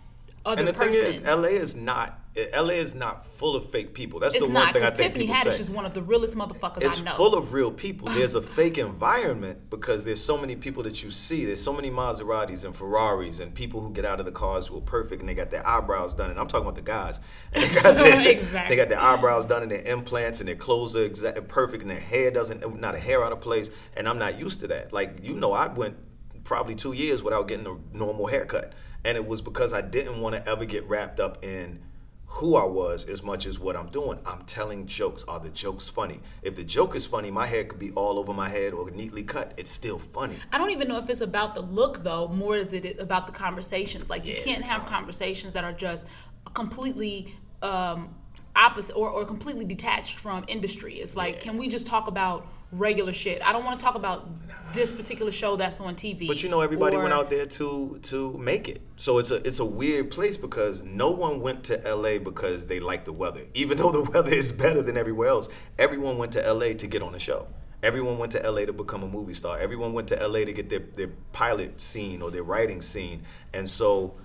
other 0.45 0.61
and 0.61 0.69
the 0.69 0.73
person. 0.73 0.93
thing 0.93 1.03
is, 1.03 1.23
LA 1.23 1.49
is 1.49 1.75
not 1.75 2.21
LA 2.55 2.75
is 2.75 2.95
not 2.95 3.25
full 3.25 3.57
of 3.57 3.69
fake 3.71 3.95
people. 3.95 4.21
That's 4.21 4.35
it's 4.35 4.45
the 4.45 4.51
one 4.51 4.55
not 4.65 4.73
thing 4.73 4.83
I 4.83 4.91
think 4.91 5.15
Tiffany 5.15 5.27
people 5.27 5.37
Haddish 5.37 5.55
say. 5.55 5.61
is 5.61 5.71
one 5.71 5.85
of 5.85 5.95
the 5.95 6.03
realest 6.03 6.35
motherfuckers 6.35 6.83
it's 6.83 7.01
I 7.01 7.05
know. 7.05 7.11
full 7.17 7.35
of 7.35 7.53
real 7.53 7.71
people. 7.73 8.09
There's 8.13 8.35
a 8.35 8.43
fake 8.43 8.79
environment 8.79 9.71
because 9.71 10.05
there's 10.05 10.23
so 10.23 10.37
many 10.39 10.55
people 10.57 10.83
that 10.85 11.03
you 11.03 11.11
see. 11.11 11.45
There's 11.45 11.63
so 11.63 11.73
many 11.73 11.91
Maseratis 11.91 12.65
and 12.65 12.75
Ferraris 12.75 13.41
and 13.41 13.55
people 13.55 13.81
who 13.81 13.91
get 13.93 14.05
out 14.05 14.21
of 14.21 14.27
the 14.27 14.33
cars 14.33 14.67
who 14.69 14.79
are 14.79 14.83
perfect 14.83 15.21
and 15.21 15.29
they 15.29 15.35
got 15.35 15.51
their 15.51 15.67
eyebrows 15.67 16.15
done. 16.15 16.31
And 16.31 16.39
I'm 16.39 16.47
talking 16.47 16.67
about 16.67 16.77
the 16.77 16.83
guys. 16.83 17.21
And 17.53 17.63
they 17.71 17.83
got 17.83 17.95
their, 17.99 18.21
Exactly. 18.29 18.77
they 18.77 18.83
got 18.83 18.89
their 18.89 19.01
eyebrows 19.01 19.47
done 19.47 19.63
and 19.63 19.71
their 19.71 19.83
implants 19.83 20.41
and 20.41 20.49
their 20.49 20.57
clothes 20.57 20.95
are 20.97 21.05
exact 21.05 21.49
perfect 21.49 21.83
and 21.83 21.91
their 21.91 21.99
hair 22.01 22.31
doesn't 22.31 22.81
not 22.81 22.95
a 22.95 22.99
hair 22.99 23.25
out 23.25 23.33
of 23.33 23.41
place. 23.41 23.71
And 23.97 24.09
I'm 24.09 24.19
not 24.19 24.39
used 24.39 24.61
to 24.61 24.67
that. 24.69 24.93
Like 24.93 25.23
you 25.23 25.35
know, 25.35 25.53
I 25.53 25.67
went 25.69 25.97
probably 26.45 26.75
two 26.75 26.93
years 26.93 27.23
without 27.23 27.49
getting 27.49 27.67
a 27.67 27.97
normal 27.97 28.27
haircut, 28.27 28.73
and 29.05 29.17
it 29.17 29.27
was 29.27 29.43
because 29.43 29.75
I 29.75 29.81
didn't 29.83 30.21
want 30.21 30.35
to 30.35 30.49
ever 30.49 30.65
get 30.65 30.85
wrapped 30.89 31.21
up 31.21 31.45
in 31.45 31.81
who 32.29 32.57
I 32.57 32.65
was 32.65 33.09
as 33.09 33.23
much 33.23 33.47
as 33.47 33.59
what 33.59 33.75
I'm 33.75 33.89
doing. 33.89 34.19
I'm 34.27 34.43
telling 34.45 34.87
jokes. 34.87 35.25
Are 35.27 35.41
the 35.41 35.49
jokes 35.49 35.89
funny? 35.89 36.21
If 36.43 36.55
the 36.55 36.63
joke 36.63 36.95
is 36.95 37.07
funny, 37.07 37.31
my 37.31 37.47
hair 37.47 37.65
could 37.65 37.79
be 37.79 37.91
all 37.93 38.19
over 38.19 38.35
my 38.35 38.49
head 38.49 38.75
or 38.75 38.91
neatly 38.91 39.23
cut. 39.23 39.55
It's 39.57 39.71
still 39.71 39.99
funny. 39.99 40.37
I 40.53 40.59
don't 40.59 40.71
even 40.71 40.89
know 40.89 40.99
if 40.99 41.09
it's 41.09 41.23
about 41.23 41.55
the 41.55 41.63
look 41.63 42.05
though, 42.05 42.29
more 42.29 42.57
is 42.57 42.73
it 42.73 43.01
about 43.01 43.27
the 43.27 43.33
conversations. 43.33 44.11
Like 44.11 44.27
you 44.27 44.37
can't 44.43 44.63
have 44.63 44.87
conversations 44.87 45.55
that 45.55 45.65
are 45.65 45.73
just 45.73 46.07
completely 46.55 47.35
um, 47.63 48.15
opposite 48.55 48.95
or, 48.95 49.09
or 49.09 49.25
completely 49.25 49.65
detached 49.65 50.19
from 50.19 50.45
industry. 50.49 50.95
It's 50.95 51.17
like, 51.17 51.41
can 51.41 51.57
we 51.57 51.69
just 51.69 51.87
talk 51.87 52.09
about 52.09 52.47
regular 52.73 53.13
shit? 53.13 53.43
I 53.43 53.53
don't 53.53 53.65
want 53.65 53.79
to 53.79 53.85
talk 53.85 53.95
about 53.95 54.29
this 54.75 54.93
particular 54.93 55.33
show 55.33 55.57
that's 55.57 55.81
on 55.81 55.95
TV. 55.95 56.27
But 56.27 56.43
you 56.43 56.49
know, 56.49 56.61
everybody 56.61 56.97
or- 56.97 57.03
went 57.03 57.15
out 57.15 57.31
there 57.31 57.47
to 57.47 57.99
to 58.03 58.37
make 58.39 58.69
it. 58.69 58.83
So 58.97 59.19
it's 59.19 59.31
a 59.31 59.37
it's 59.47 59.61
a 59.61 59.65
weird 59.65 60.11
place 60.11 60.37
because 60.37 60.83
no 60.83 61.11
one 61.11 61.41
went 61.41 61.65
to 61.65 61.77
LA 61.85 62.19
because 62.19 62.67
they 62.67 62.81
like 62.81 63.05
the 63.05 63.13
weather. 63.13 63.43
Even 63.55 63.79
though 63.79 63.93
the 63.93 64.03
weather 64.13 64.33
is 64.33 64.53
better 64.53 64.83
than 64.83 64.97
everywhere 64.97 65.29
else, 65.29 65.49
everyone 65.79 66.19
went 66.19 66.33
to 66.33 66.53
LA 66.53 66.73
to 66.75 66.87
get 66.87 67.03
on 67.03 67.13
the 67.13 67.19
show. 67.19 67.47
Everyone 67.83 68.19
went 68.19 68.33
to 68.33 68.51
LA 68.51 68.65
to 68.65 68.73
become 68.73 69.05
a 69.05 69.09
movie 69.09 69.35
star. 69.35 69.57
Everyone 69.57 69.93
went 69.93 70.09
to 70.09 70.17
LA 70.27 70.41
to 70.41 70.53
get 70.53 70.69
their, 70.69 70.81
their 70.81 71.11
pilot 71.33 71.81
scene 71.81 72.23
or 72.23 72.31
their 72.33 72.43
writing 72.43 72.81
scene. 72.81 73.23
And 73.55 73.69
so 73.69 74.17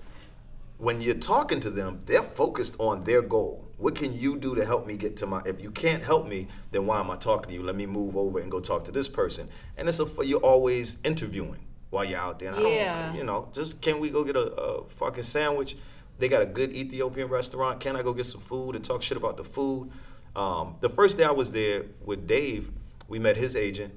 when 0.78 1.00
you're 1.00 1.14
talking 1.14 1.60
to 1.60 1.70
them, 1.70 2.00
they're 2.06 2.22
focused 2.22 2.74
on 2.80 3.02
their 3.02 3.22
goal. 3.22 3.63
What 3.76 3.94
can 3.96 4.16
you 4.16 4.36
do 4.36 4.54
to 4.54 4.64
help 4.64 4.86
me 4.86 4.96
get 4.96 5.16
to 5.18 5.26
my? 5.26 5.42
If 5.44 5.60
you 5.60 5.70
can't 5.70 6.02
help 6.02 6.28
me, 6.28 6.46
then 6.70 6.86
why 6.86 7.00
am 7.00 7.10
I 7.10 7.16
talking 7.16 7.48
to 7.48 7.54
you? 7.54 7.62
Let 7.62 7.74
me 7.76 7.86
move 7.86 8.16
over 8.16 8.38
and 8.38 8.50
go 8.50 8.60
talk 8.60 8.84
to 8.84 8.92
this 8.92 9.08
person. 9.08 9.48
And 9.76 9.88
it's 9.88 9.98
a 9.98 10.06
for 10.06 10.22
you're 10.24 10.38
always 10.40 10.98
interviewing 11.04 11.60
while 11.90 12.04
you're 12.04 12.18
out 12.20 12.38
there. 12.38 12.52
And 12.52 12.66
I 12.66 12.68
Yeah. 12.70 13.14
you 13.14 13.24
know, 13.24 13.48
just 13.52 13.80
can 13.82 13.98
we 14.00 14.10
go 14.10 14.24
get 14.24 14.36
a, 14.36 14.52
a 14.52 14.84
fucking 14.88 15.24
sandwich? 15.24 15.76
They 16.18 16.28
got 16.28 16.42
a 16.42 16.46
good 16.46 16.72
Ethiopian 16.72 17.28
restaurant. 17.28 17.80
Can 17.80 17.96
I 17.96 18.02
go 18.02 18.12
get 18.12 18.26
some 18.26 18.40
food 18.40 18.76
and 18.76 18.84
talk 18.84 19.02
shit 19.02 19.16
about 19.16 19.36
the 19.36 19.44
food? 19.44 19.90
Um, 20.36 20.76
the 20.80 20.88
first 20.88 21.18
day 21.18 21.24
I 21.24 21.30
was 21.32 21.50
there 21.52 21.84
with 22.04 22.26
Dave, 22.26 22.70
we 23.08 23.18
met 23.18 23.36
his 23.36 23.54
agent, 23.56 23.92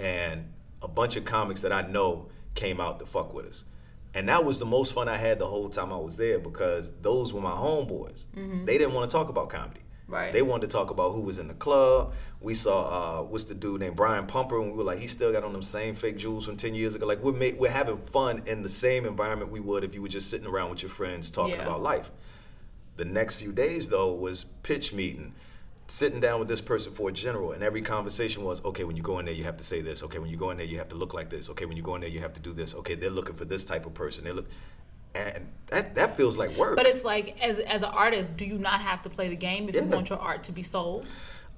and 0.00 0.52
a 0.82 0.88
bunch 0.88 1.16
of 1.16 1.24
comics 1.24 1.60
that 1.62 1.72
I 1.72 1.82
know 1.82 2.28
came 2.54 2.80
out 2.80 2.98
to 2.98 3.06
fuck 3.06 3.32
with 3.34 3.46
us. 3.46 3.64
And 4.14 4.28
that 4.28 4.44
was 4.44 4.58
the 4.58 4.66
most 4.66 4.92
fun 4.92 5.08
I 5.08 5.16
had 5.16 5.38
the 5.38 5.46
whole 5.46 5.68
time 5.70 5.92
I 5.92 5.96
was 5.96 6.16
there 6.16 6.38
because 6.38 6.90
those 7.00 7.32
were 7.32 7.40
my 7.40 7.50
homeboys. 7.52 8.26
They 8.66 8.76
didn't 8.78 8.92
want 8.94 9.08
to 9.10 9.16
talk 9.16 9.28
about 9.30 9.48
comedy. 9.48 9.80
Right. 10.06 10.30
They 10.32 10.42
wanted 10.42 10.68
to 10.68 10.76
talk 10.76 10.90
about 10.90 11.12
who 11.12 11.22
was 11.22 11.38
in 11.38 11.48
the 11.48 11.54
club. 11.54 12.12
We 12.40 12.52
saw 12.52 13.20
uh, 13.20 13.22
what's 13.22 13.44
the 13.44 13.54
dude 13.54 13.80
named 13.80 13.96
Brian 13.96 14.26
Pumper, 14.26 14.60
and 14.60 14.70
we 14.72 14.76
were 14.76 14.84
like, 14.84 14.98
he 14.98 15.06
still 15.06 15.32
got 15.32 15.42
on 15.42 15.54
them 15.54 15.62
same 15.62 15.94
fake 15.94 16.18
jewels 16.18 16.44
from 16.44 16.58
ten 16.58 16.74
years 16.74 16.94
ago. 16.94 17.06
Like 17.06 17.20
we're 17.22 17.32
ma- 17.32 17.56
we're 17.56 17.70
having 17.70 17.96
fun 17.96 18.42
in 18.44 18.62
the 18.62 18.68
same 18.68 19.06
environment 19.06 19.50
we 19.50 19.60
would 19.60 19.84
if 19.84 19.94
you 19.94 20.02
were 20.02 20.08
just 20.08 20.28
sitting 20.28 20.46
around 20.46 20.68
with 20.68 20.82
your 20.82 20.90
friends 20.90 21.30
talking 21.30 21.54
Yeah. 21.54 21.62
about 21.62 21.82
life. 21.82 22.10
The 22.98 23.06
next 23.06 23.36
few 23.36 23.52
days 23.52 23.88
though 23.88 24.12
was 24.12 24.44
pitch 24.44 24.92
meeting, 24.92 25.32
sitting 25.92 26.20
down 26.20 26.38
with 26.38 26.48
this 26.48 26.62
person 26.62 26.90
for 26.90 27.10
a 27.10 27.12
general, 27.12 27.52
and 27.52 27.62
every 27.62 27.82
conversation 27.82 28.42
was, 28.42 28.64
okay, 28.64 28.82
when 28.82 28.96
you 28.96 29.02
go 29.02 29.18
in 29.18 29.26
there, 29.26 29.34
you 29.34 29.44
have 29.44 29.58
to 29.58 29.64
say 29.64 29.82
this. 29.82 30.02
Okay, 30.02 30.18
when 30.18 30.30
you 30.30 30.38
go 30.38 30.50
in 30.50 30.56
there, 30.56 30.64
you 30.64 30.78
have 30.78 30.88
to 30.88 30.96
look 30.96 31.12
like 31.12 31.28
this. 31.28 31.50
Okay, 31.50 31.66
when 31.66 31.76
you 31.76 31.82
go 31.82 31.94
in 31.94 32.00
there, 32.00 32.08
you 32.08 32.20
have 32.20 32.32
to 32.32 32.40
do 32.40 32.54
this. 32.54 32.74
Okay, 32.74 32.94
they're 32.94 33.10
looking 33.10 33.34
for 33.34 33.44
this 33.44 33.62
type 33.66 33.84
of 33.84 33.92
person. 33.92 34.24
They 34.24 34.32
look, 34.32 34.48
and 35.14 35.48
that 35.66 35.94
that 35.96 36.16
feels 36.16 36.38
like 36.38 36.56
work. 36.56 36.76
But 36.76 36.86
it's 36.86 37.04
like, 37.04 37.38
as 37.42 37.58
as 37.58 37.82
an 37.82 37.90
artist, 37.90 38.38
do 38.38 38.46
you 38.46 38.56
not 38.58 38.80
have 38.80 39.02
to 39.02 39.10
play 39.10 39.28
the 39.28 39.36
game 39.36 39.68
if 39.68 39.74
you 39.74 39.84
want 39.84 40.08
your 40.08 40.18
art 40.18 40.42
to 40.44 40.52
be 40.52 40.62
sold? 40.62 41.06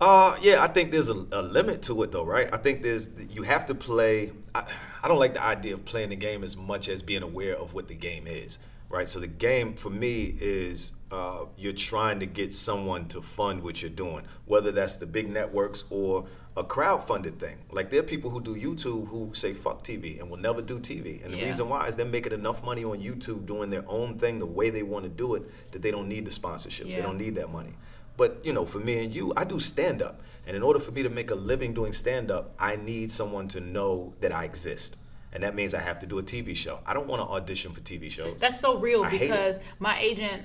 Uh, 0.00 0.36
yeah, 0.42 0.60
I 0.60 0.66
think 0.66 0.90
there's 0.90 1.08
a, 1.08 1.26
a 1.30 1.40
limit 1.40 1.82
to 1.82 2.02
it 2.02 2.10
though, 2.10 2.24
right? 2.24 2.52
I 2.52 2.56
think 2.56 2.82
there's 2.82 3.10
you 3.30 3.42
have 3.42 3.66
to 3.66 3.74
play. 3.76 4.32
I, 4.52 4.64
I 5.00 5.06
don't 5.06 5.20
like 5.20 5.34
the 5.34 5.44
idea 5.44 5.74
of 5.74 5.84
playing 5.84 6.08
the 6.08 6.16
game 6.16 6.42
as 6.42 6.56
much 6.56 6.88
as 6.88 7.02
being 7.02 7.22
aware 7.22 7.56
of 7.56 7.72
what 7.72 7.86
the 7.86 7.94
game 7.94 8.26
is, 8.26 8.58
right? 8.94 9.08
So 9.08 9.18
the 9.18 9.26
game 9.26 9.74
for 9.74 9.90
me 9.90 10.36
is 10.40 10.92
uh, 11.10 11.46
you're 11.56 11.72
trying 11.72 12.20
to 12.20 12.26
get 12.26 12.52
someone 12.54 13.06
to 13.08 13.20
fund 13.20 13.62
what 13.62 13.82
you're 13.82 13.90
doing, 13.90 14.22
whether 14.46 14.70
that's 14.70 14.96
the 14.96 15.06
big 15.06 15.28
networks 15.28 15.82
or 15.90 16.26
a 16.56 16.62
crowd-funded 16.62 17.40
thing. 17.40 17.58
Like 17.72 17.90
there 17.90 17.98
are 17.98 18.04
people 18.04 18.30
who 18.30 18.40
do 18.40 18.54
YouTube 18.54 19.08
who 19.08 19.30
say 19.34 19.52
fuck 19.52 19.82
TV 19.82 20.20
and 20.20 20.30
will 20.30 20.38
never 20.38 20.62
do 20.62 20.78
TV, 20.78 21.24
and 21.24 21.34
the 21.34 21.38
Yeah. 21.38 21.46
reason 21.46 21.68
why 21.68 21.88
is 21.88 21.96
they're 21.96 22.06
making 22.06 22.32
enough 22.32 22.62
money 22.64 22.84
on 22.84 23.00
YouTube 23.00 23.44
doing 23.46 23.68
their 23.70 23.84
own 23.88 24.16
thing 24.16 24.38
the 24.38 24.46
way 24.46 24.70
they 24.70 24.84
want 24.84 25.02
to 25.04 25.10
do 25.10 25.34
it 25.34 25.42
that 25.72 25.82
they 25.82 25.90
don't 25.90 26.08
need 26.08 26.24
the 26.24 26.30
sponsorships. 26.30 26.94
They 26.94 27.02
don't 27.02 27.18
need 27.18 27.34
that 27.34 27.50
money. 27.50 27.74
But 28.16 28.46
you 28.46 28.52
know, 28.52 28.64
for 28.64 28.78
me 28.78 29.04
and 29.04 29.12
you, 29.12 29.32
I 29.36 29.42
do 29.42 29.58
stand 29.58 30.00
up, 30.02 30.22
and 30.46 30.56
in 30.56 30.62
order 30.62 30.78
for 30.78 30.92
me 30.92 31.02
to 31.02 31.10
make 31.10 31.32
a 31.32 31.34
living 31.34 31.74
doing 31.74 31.92
stand 31.92 32.30
up, 32.30 32.54
I 32.60 32.76
need 32.76 33.10
someone 33.10 33.48
to 33.48 33.60
know 33.60 34.14
that 34.20 34.30
I 34.30 34.44
exist, 34.44 34.96
and 35.34 35.42
that 35.42 35.54
means 35.54 35.74
I 35.74 35.80
have 35.80 35.98
to 35.98 36.06
do 36.06 36.18
a 36.18 36.22
TV 36.22 36.54
show. 36.56 36.78
I 36.86 36.94
don't 36.94 37.08
want 37.08 37.20
to 37.20 37.28
audition 37.28 37.72
for 37.72 37.80
TV 37.80 38.10
shows. 38.10 38.40
That's 38.40 38.58
so 38.60 38.78
real 38.78 39.04
I 39.04 39.10
because 39.10 39.58
my 39.80 39.98
agent, 39.98 40.44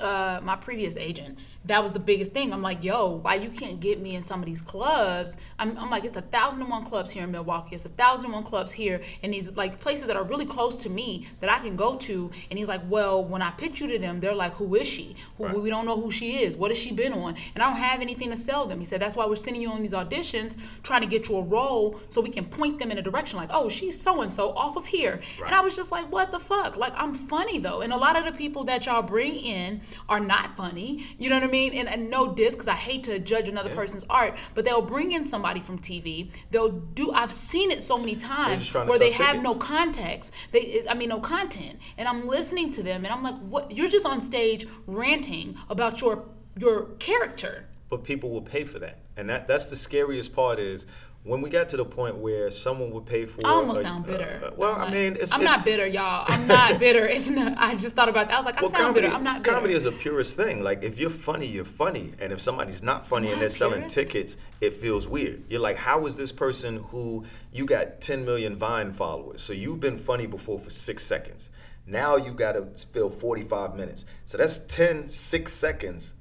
uh, 0.00 0.40
my 0.42 0.56
previous 0.56 0.96
agent, 0.96 1.38
that 1.64 1.82
was 1.82 1.92
the 1.92 1.98
biggest 1.98 2.32
thing. 2.32 2.52
I'm 2.52 2.62
like, 2.62 2.82
yo, 2.82 3.16
why 3.16 3.34
you 3.34 3.50
can't 3.50 3.78
get 3.80 4.00
me 4.00 4.14
in 4.14 4.22
some 4.22 4.40
of 4.40 4.46
these 4.46 4.62
clubs? 4.62 5.36
I'm, 5.58 5.76
I'm 5.76 5.90
like, 5.90 6.04
it's 6.04 6.16
a 6.16 6.22
thousand 6.22 6.62
and 6.62 6.70
one 6.70 6.84
clubs 6.84 7.10
here 7.10 7.24
in 7.24 7.30
Milwaukee. 7.30 7.74
It's 7.74 7.84
a 7.84 7.90
thousand 7.90 8.26
and 8.26 8.34
one 8.34 8.44
clubs 8.44 8.72
here, 8.72 9.00
and 9.22 9.34
these 9.34 9.56
like 9.56 9.80
places 9.80 10.06
that 10.06 10.16
are 10.16 10.24
really 10.24 10.46
close 10.46 10.78
to 10.84 10.88
me 10.90 11.26
that 11.40 11.50
I 11.50 11.58
can 11.58 11.76
go 11.76 11.96
to. 11.96 12.30
And 12.50 12.58
he's 12.58 12.68
like, 12.68 12.80
well, 12.88 13.22
when 13.24 13.42
I 13.42 13.50
pitch 13.50 13.80
you 13.80 13.88
to 13.88 13.98
them, 13.98 14.20
they're 14.20 14.34
like, 14.34 14.54
who 14.54 14.74
is 14.74 14.86
she? 14.86 15.16
Who, 15.36 15.44
Right. 15.44 15.58
We 15.58 15.70
don't 15.70 15.86
know 15.86 16.00
who 16.00 16.10
she 16.10 16.42
is. 16.42 16.56
What 16.56 16.70
has 16.70 16.78
she 16.78 16.92
been 16.92 17.12
on? 17.12 17.36
And 17.54 17.62
I 17.62 17.70
don't 17.70 17.78
have 17.78 18.00
anything 18.00 18.30
to 18.30 18.36
sell 18.36 18.66
them. 18.66 18.78
He 18.78 18.84
said 18.84 19.00
that's 19.00 19.16
why 19.16 19.26
we're 19.26 19.36
sending 19.36 19.62
you 19.62 19.70
on 19.70 19.82
these 19.82 19.92
auditions, 19.92 20.56
trying 20.82 21.00
to 21.00 21.06
get 21.06 21.28
you 21.28 21.36
a 21.36 21.42
role, 21.42 22.00
so 22.08 22.20
we 22.20 22.30
can 22.30 22.44
point 22.44 22.78
them 22.78 22.90
in 22.90 22.98
a 22.98 23.02
direction 23.02 23.38
like, 23.38 23.50
oh, 23.52 23.68
she's 23.68 24.00
so 24.00 24.20
and 24.22 24.32
so 24.32 24.50
off 24.52 24.76
of 24.76 24.86
here. 24.86 25.20
Right. 25.38 25.46
And 25.46 25.54
I 25.54 25.60
was 25.60 25.74
just 25.74 25.90
like, 25.90 26.10
what 26.10 26.30
the 26.30 26.38
fuck? 26.38 26.76
Like, 26.76 26.92
I'm 26.96 27.14
funny 27.14 27.58
though. 27.58 27.80
And 27.80 27.92
a 27.92 27.96
lot 27.96 28.16
of 28.16 28.24
the 28.24 28.32
people 28.32 28.64
that 28.64 28.86
y'all 28.86 29.02
bring 29.02 29.34
in 29.34 29.80
are 30.08 30.20
not 30.20 30.56
funny. 30.56 31.06
You 31.18 31.30
know 31.30 31.36
what 31.36 31.44
I 31.44 31.50
mean? 31.50 31.72
And, 31.74 31.88
and 31.88 32.10
no 32.10 32.32
diss, 32.32 32.54
because 32.54 32.68
I 32.68 32.74
hate 32.74 33.04
to 33.04 33.18
judge 33.18 33.48
another 33.48 33.74
person's 33.74 34.04
art, 34.08 34.36
but 34.54 34.64
they'll 34.64 34.82
bring 34.82 35.12
in 35.12 35.26
somebody 35.26 35.60
from 35.60 35.78
TV. 35.78 36.30
They'll 36.50 36.70
do, 36.70 37.12
I've 37.12 37.32
seen 37.32 37.70
it 37.70 37.82
so 37.82 37.98
many 37.98 38.16
times 38.16 38.60
just 38.60 38.72
trying 38.72 38.86
to 38.86 38.90
where 38.90 38.98
they 38.98 39.12
sell 39.12 39.26
have 39.26 39.42
no 39.42 39.54
context. 39.54 40.32
They, 40.52 40.84
I 40.88 40.94
mean, 40.94 41.08
no 41.08 41.20
content. 41.20 41.78
And 41.96 42.08
I'm 42.08 42.26
listening 42.26 42.70
to 42.72 42.82
them 42.82 43.04
and 43.04 43.12
I'm 43.12 43.22
like, 43.22 43.38
what? 43.40 43.76
You're 43.76 43.88
just 43.88 44.06
on 44.06 44.20
stage 44.20 44.66
ranting 44.86 45.56
about 45.68 46.00
your 46.00 46.24
your 46.56 46.86
character. 46.98 47.66
but 47.88 48.04
people 48.04 48.30
will 48.30 48.42
pay 48.42 48.64
for 48.64 48.78
that, 48.78 48.98
and 49.16 49.28
that 49.30 49.46
that's 49.46 49.66
the 49.68 49.76
scariest 49.76 50.32
part 50.34 50.58
is. 50.58 50.86
When 51.28 51.42
we 51.42 51.50
got 51.50 51.68
to 51.68 51.76
the 51.76 51.84
point 51.84 52.16
where 52.16 52.50
someone 52.50 52.90
would 52.92 53.04
pay 53.04 53.26
for, 53.26 53.42
I 53.46 53.50
almost 53.50 53.80
a- 53.80 53.84
sound 53.84 54.06
bitter. 54.06 54.40
uh, 54.46 54.50
well, 54.56 54.74
I'm 54.76 54.88
I 54.88 54.90
mean, 54.94 55.16
it's 55.20 55.30
I'm 55.34 55.42
it- 55.42 55.44
not 55.44 55.62
bitter, 55.62 55.86
y'all. 55.86 56.24
I'm 56.26 56.46
not 56.46 56.78
bitter. 56.84 57.06
It's 57.06 57.28
not. 57.28 57.52
I 57.58 57.74
just 57.74 57.94
thought 57.94 58.08
about 58.08 58.28
that. 58.28 58.34
I 58.34 58.38
was 58.38 58.46
like, 58.46 58.56
I 58.56 58.62
Well, 58.62 58.70
sound 58.70 58.82
comedy, 58.82 59.00
bitter. 59.02 59.14
I'm 59.14 59.22
not 59.24 59.42
bitter. 59.42 59.54
comedy 59.54 59.74
is 59.74 59.84
a 59.84 59.92
purest 59.92 60.36
thing. 60.36 60.62
Like 60.62 60.82
if 60.82 60.98
you're 60.98 61.10
funny, 61.10 61.44
you're 61.46 61.66
funny, 61.66 62.12
and 62.18 62.32
if 62.32 62.40
somebody's 62.40 62.82
not 62.82 63.06
funny 63.06 63.26
Am 63.28 63.34
and 63.34 63.42
they're 63.42 63.50
selling 63.50 63.88
tickets, 63.88 64.38
it 64.62 64.72
feels 64.72 65.06
weird. 65.06 65.42
You're 65.50 65.60
like, 65.60 65.76
how 65.76 66.06
is 66.06 66.16
this 66.16 66.32
person 66.32 66.78
who 66.84 67.26
you 67.52 67.66
got 67.66 68.00
10 68.00 68.24
million 68.24 68.56
Vine 68.56 68.92
followers? 68.92 69.42
So 69.42 69.52
you've 69.52 69.80
been 69.80 69.98
funny 69.98 70.26
before 70.26 70.58
for 70.58 70.70
six 70.70 71.04
seconds. 71.04 71.50
Now 71.86 72.16
you 72.16 72.32
got 72.32 72.52
to 72.52 72.64
fill 72.90 73.10
45 73.10 73.74
minutes. 73.76 74.06
So 74.24 74.38
that's 74.38 74.58
10 74.66 75.08
six 75.08 75.52
seconds 75.52 76.14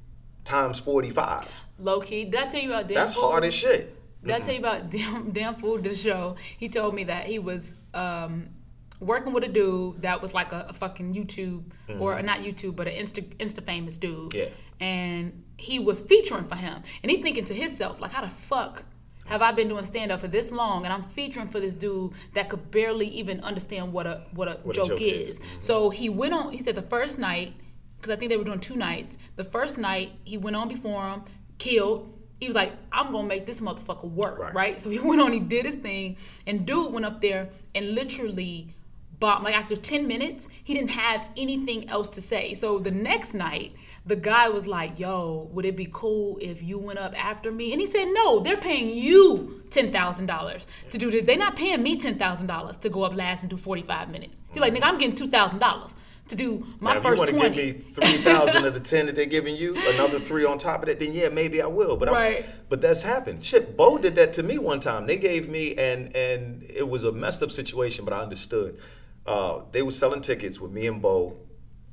times 0.43 0.79
45. 0.79 1.65
Low 1.79 2.01
key. 2.01 2.25
Did 2.25 2.35
I 2.41 2.47
tell 2.47 2.61
you 2.61 2.69
about 2.69 2.87
Dan 2.87 2.95
That's 2.95 3.13
hard 3.13 3.45
as 3.45 3.53
shit. 3.53 3.96
Did 4.23 4.31
I 4.35 4.39
tell 4.39 4.53
you 4.53 4.59
about 4.59 4.89
damn 4.89 5.31
Dan 5.31 5.55
Fool, 5.55 5.77
the 5.79 5.95
show? 5.95 6.35
He 6.57 6.69
told 6.69 6.93
me 6.95 7.03
that 7.05 7.25
he 7.27 7.39
was 7.39 7.75
um, 7.93 8.49
working 8.99 9.31
with 9.33 9.43
a 9.43 9.47
dude 9.47 10.01
that 10.01 10.21
was 10.21 10.33
like 10.33 10.51
a, 10.51 10.67
a 10.69 10.73
fucking 10.73 11.13
YouTube, 11.13 11.63
or 11.99 12.21
not 12.21 12.39
YouTube, 12.39 12.75
but 12.75 12.87
an 12.87 12.93
Insta, 12.95 13.23
Insta 13.37 13.63
famous 13.63 13.97
dude. 13.97 14.33
Yeah. 14.33 14.45
And 14.79 15.43
he 15.57 15.79
was 15.79 16.01
featuring 16.01 16.45
for 16.47 16.55
him. 16.55 16.81
And 17.03 17.11
he 17.11 17.21
thinking 17.21 17.45
to 17.45 17.53
himself, 17.53 17.99
like, 17.99 18.11
how 18.11 18.21
the 18.21 18.29
fuck 18.29 18.83
have 19.27 19.41
I 19.41 19.51
been 19.51 19.67
doing 19.67 19.83
stand 19.85 20.11
up 20.11 20.21
for 20.21 20.27
this 20.29 20.51
long 20.53 20.85
and 20.85 20.93
I'm 20.93 21.03
featuring 21.03 21.47
for 21.49 21.59
this 21.59 21.73
dude 21.73 22.13
that 22.33 22.47
could 22.49 22.71
barely 22.71 23.07
even 23.07 23.41
understand 23.41 23.91
what 23.91 24.07
a 24.07 24.23
what 24.33 24.47
a, 24.47 24.51
What 24.63 24.75
a 24.77 24.79
joke, 24.79 24.87
joke 24.89 25.01
is. 25.01 25.31
is. 25.31 25.39
Mhm. 25.39 25.43
So 25.61 25.89
he 25.89 26.07
went 26.07 26.33
on, 26.33 26.53
he 26.53 26.59
said 26.61 26.75
the 26.75 26.81
first 26.81 27.19
night, 27.19 27.53
because 27.97 28.09
I 28.09 28.15
think 28.15 28.29
they 28.29 28.37
were 28.37 28.45
doing 28.45 28.61
two 28.61 28.77
nights. 28.77 29.17
The 29.35 29.43
first 29.43 29.77
night, 29.77 30.11
he 30.23 30.37
went 30.37 30.55
on 30.55 30.67
before 30.69 31.09
him, 31.09 31.23
killed. 31.57 32.13
He 32.39 32.47
was 32.47 32.55
like, 32.55 32.73
I'm 32.91 33.11
gonna 33.11 33.27
make 33.27 33.45
this 33.45 33.61
motherfucker 33.61 34.09
work, 34.09 34.37
right? 34.39 34.53
Right. 34.53 34.81
So 34.81 34.89
he 34.89 34.99
went 35.03 35.21
on, 35.21 35.31
he 35.31 35.39
did 35.39 35.65
his 35.65 35.75
thing, 35.75 36.17
and 36.45 36.65
dude 36.65 36.93
went 36.93 37.05
up 37.05 37.21
there 37.21 37.49
and 37.73 37.95
literally 37.95 38.73
bombed. 39.19 39.43
Like 39.43 39.55
after 39.55 39.75
10 39.75 40.07
minutes, 40.07 40.49
he 40.63 40.73
didn't 40.73 40.91
have 40.91 41.29
anything 41.35 41.89
else 41.89 42.09
to 42.11 42.21
say. 42.21 42.53
So 42.53 42.79
the 42.79 42.91
next 42.91 43.33
night, 43.33 43.73
the 44.05 44.15
guy 44.15 44.49
was 44.49 44.67
like, 44.67 44.99
Yo, 44.99 45.49
would 45.51 45.65
it 45.65 45.75
be 45.75 45.87
cool 45.91 46.37
if 46.41 46.61
you 46.61 46.77
went 46.77 46.99
up 46.99 47.13
after 47.21 47.51
me? 47.51 47.71
And 47.71 47.81
he 47.81 47.87
said, 47.87 48.05
No, 48.05 48.39
they're 48.39 48.57
paying 48.57 48.95
you 48.95 49.63
$10,000 49.69 50.65
to 50.89 50.97
do 50.97 51.11
this. 51.11 51.25
They're 51.25 51.37
not 51.37 51.55
paying 51.55 51.83
me 51.83 51.99
$10,000 51.99 52.79
to 52.79 52.89
go 52.89 53.03
up 53.03 53.15
last 53.15 53.41
and 53.41 53.49
do 53.49 53.57
45 53.57 54.09
minutes. 54.09 54.41
He's 54.51 54.61
like, 54.61 54.73
Nigga, 54.73 54.83
I'm 54.83 54.97
getting 54.97 55.15
$2,000 55.15 55.93
to 56.29 56.35
do 56.35 56.65
my 56.79 56.93
now, 56.93 56.99
if 56.99 57.05
you 57.05 57.15
want 57.15 57.29
20. 57.29 57.49
to 57.49 57.55
give 57.55 57.75
me 57.75 57.81
three 57.93 58.17
thousand 58.17 58.65
of 58.65 58.73
the 58.73 58.79
ten 58.91 59.05
that 59.07 59.15
they're 59.15 59.25
giving 59.25 59.55
you, 59.55 59.75
another 59.93 60.19
three 60.19 60.45
on 60.45 60.57
top 60.57 60.81
of 60.81 60.87
that, 60.87 60.99
then 60.99 61.13
yeah, 61.13 61.29
maybe 61.29 61.61
I 61.61 61.67
will. 61.67 61.97
But 61.97 62.09
Right. 62.09 62.43
I'm, 62.45 62.51
but 62.69 62.81
that's 62.81 63.01
happened. 63.03 63.43
Shit, 63.43 63.77
Bo 63.77 63.97
did 63.97 64.15
that 64.15 64.33
to 64.33 64.43
me 64.43 64.57
one 64.57 64.79
time. 64.79 65.07
They 65.07 65.17
gave 65.17 65.47
me 65.49 65.75
and 65.75 66.15
and 66.15 66.63
it 66.63 66.87
was 66.87 67.03
a 67.03 67.11
messed 67.11 67.41
up 67.43 67.51
situation, 67.51 68.05
but 68.05 68.13
I 68.13 68.21
understood. 68.21 68.79
Uh, 69.25 69.61
they 69.71 69.81
were 69.81 69.91
selling 69.91 70.21
tickets 70.21 70.59
with 70.59 70.71
me 70.71 70.87
and 70.87 71.01
Bo 71.01 71.37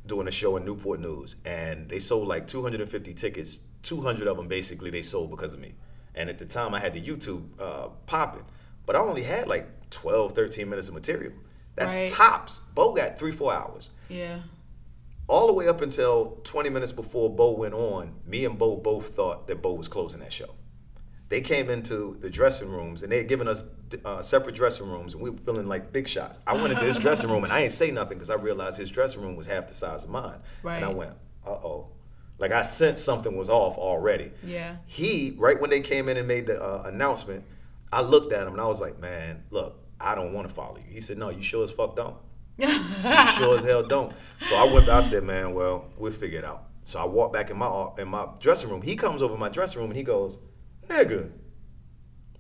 doing 0.07 0.29
a 0.29 0.31
show 0.31 0.57
in 0.57 0.65
Newport 0.65 1.01
News, 1.01 1.37
and 1.45 1.89
they 1.89 1.99
sold 1.99 2.29
like 2.29 2.47
250 2.47 3.13
tickets. 3.15 3.61
200 3.83 4.27
of 4.29 4.37
them 4.37 4.49
basically 4.49 4.91
they 4.91 5.03
sold 5.03 5.31
because 5.31 5.53
of 5.55 5.61
me. 5.61 5.75
And 6.15 6.31
at 6.31 6.39
the 6.39 6.47
time, 6.47 6.75
I 6.75 6.79
had 6.81 6.93
the 6.95 7.03
YouTube 7.03 7.43
uh, 7.61 7.89
popping, 8.07 8.45
but 8.87 8.95
I 8.97 9.01
only 9.01 9.23
had 9.23 9.49
like 9.49 9.91
12, 9.91 10.33
13 10.33 10.69
minutes 10.69 10.89
of 10.89 10.95
material. 10.95 11.33
That's 11.77 11.97
Right. 11.97 12.09
tops. 12.09 12.61
Bo 12.75 12.93
got 12.95 13.19
three, 13.19 13.33
four 13.33 13.53
hours 13.53 13.91
yeah. 14.09 14.41
all 15.27 15.47
the 15.47 15.53
way 15.53 15.67
up 15.69 15.81
until 15.81 16.39
20 16.45 16.71
minutes 16.71 16.93
before 16.93 17.35
Bo 17.35 17.53
went 17.53 17.75
on, 17.75 18.15
me 18.27 18.45
and 18.45 18.59
Bo 18.59 18.77
both 18.77 19.09
thought 19.15 19.47
that 19.49 19.61
Bo 19.63 19.73
was 19.75 19.89
closing 19.89 20.21
that 20.21 20.33
show. 20.33 20.51
They 21.31 21.41
came 21.41 21.71
into 21.71 22.17
the 22.21 22.31
dressing 22.31 22.71
rooms 22.71 23.03
and 23.03 23.11
they 23.11 23.19
had 23.19 23.29
given 23.29 23.49
us 23.49 23.65
uh, 24.05 24.23
separate 24.23 24.55
dressing 24.55 24.89
rooms, 24.91 25.15
and 25.15 25.23
we 25.23 25.31
were 25.31 25.39
feeling 25.39 25.67
like 25.67 25.93
big 25.93 26.07
shots. 26.07 26.39
I 26.47 26.55
went 26.55 26.73
into 26.73 26.85
his 26.85 26.97
dressing 27.07 27.31
room 27.31 27.45
and 27.45 27.53
I 27.53 27.61
ain't 27.61 27.73
say 27.73 27.91
nothing 27.91 28.19
because 28.19 28.31
I 28.31 28.35
realized 28.35 28.79
his 28.79 28.91
dressing 28.91 29.23
room 29.23 29.35
was 29.35 29.47
half 29.47 29.67
the 29.67 29.75
size 29.75 30.05
of 30.05 30.11
mine. 30.11 30.39
Right. 30.63 30.77
And 30.77 30.85
I 30.85 30.89
went, 30.89 31.13
uh 31.47 31.51
oh. 31.51 31.89
Like 32.39 32.53
I 32.53 32.63
sensed 32.63 33.05
something 33.05 33.37
was 33.37 33.49
off 33.49 33.79
already. 33.79 34.33
Yeah. 34.45 34.77
He, 34.87 35.35
right 35.39 35.61
when 35.61 35.71
they 35.71 35.81
came 35.81 36.09
in 36.09 36.17
and 36.17 36.27
made 36.29 36.47
the 36.47 36.63
uh, 36.63 36.83
announcement, 36.87 37.45
I 37.93 38.03
looked 38.03 38.33
at 38.33 38.47
him 38.47 38.53
and 38.55 38.61
I 38.61 38.67
was 38.67 38.81
like, 38.81 38.99
man, 39.01 39.45
look, 39.51 39.79
I 40.01 40.15
don't 40.15 40.33
want 40.33 40.49
to 40.49 40.55
follow 40.55 40.79
you. 40.79 40.85
He 40.89 41.01
said, 41.01 41.19
no, 41.19 41.31
you 41.31 41.43
sure 41.43 41.65
as 41.65 41.71
fuck 41.71 41.97
don't. 41.97 42.17
You 42.59 42.69
sure 42.69 43.59
as 43.59 43.65
hell 43.65 43.83
don't. 43.83 44.13
So 44.43 44.55
I 44.55 44.73
went. 44.73 44.89
I 44.89 45.01
said, 45.01 45.25
"Man, 45.25 45.55
well, 45.55 45.91
we'll 45.97 46.13
figure 46.13 46.39
it 46.39 46.45
out." 46.45 46.69
So 46.83 47.01
I 47.01 47.05
walked 47.05 47.33
back 47.33 47.51
in 47.51 47.57
my 47.57 47.89
in 47.99 48.07
my 48.07 48.29
dressing 48.39 48.71
room. 48.71 48.81
He 48.81 48.95
comes 48.95 49.23
over 49.23 49.37
my 49.37 49.49
dressing 49.49 49.81
room 49.81 49.91
and 49.91 49.97
he 49.97 50.05
goes, 50.05 50.39
"Nigga, 50.87 51.33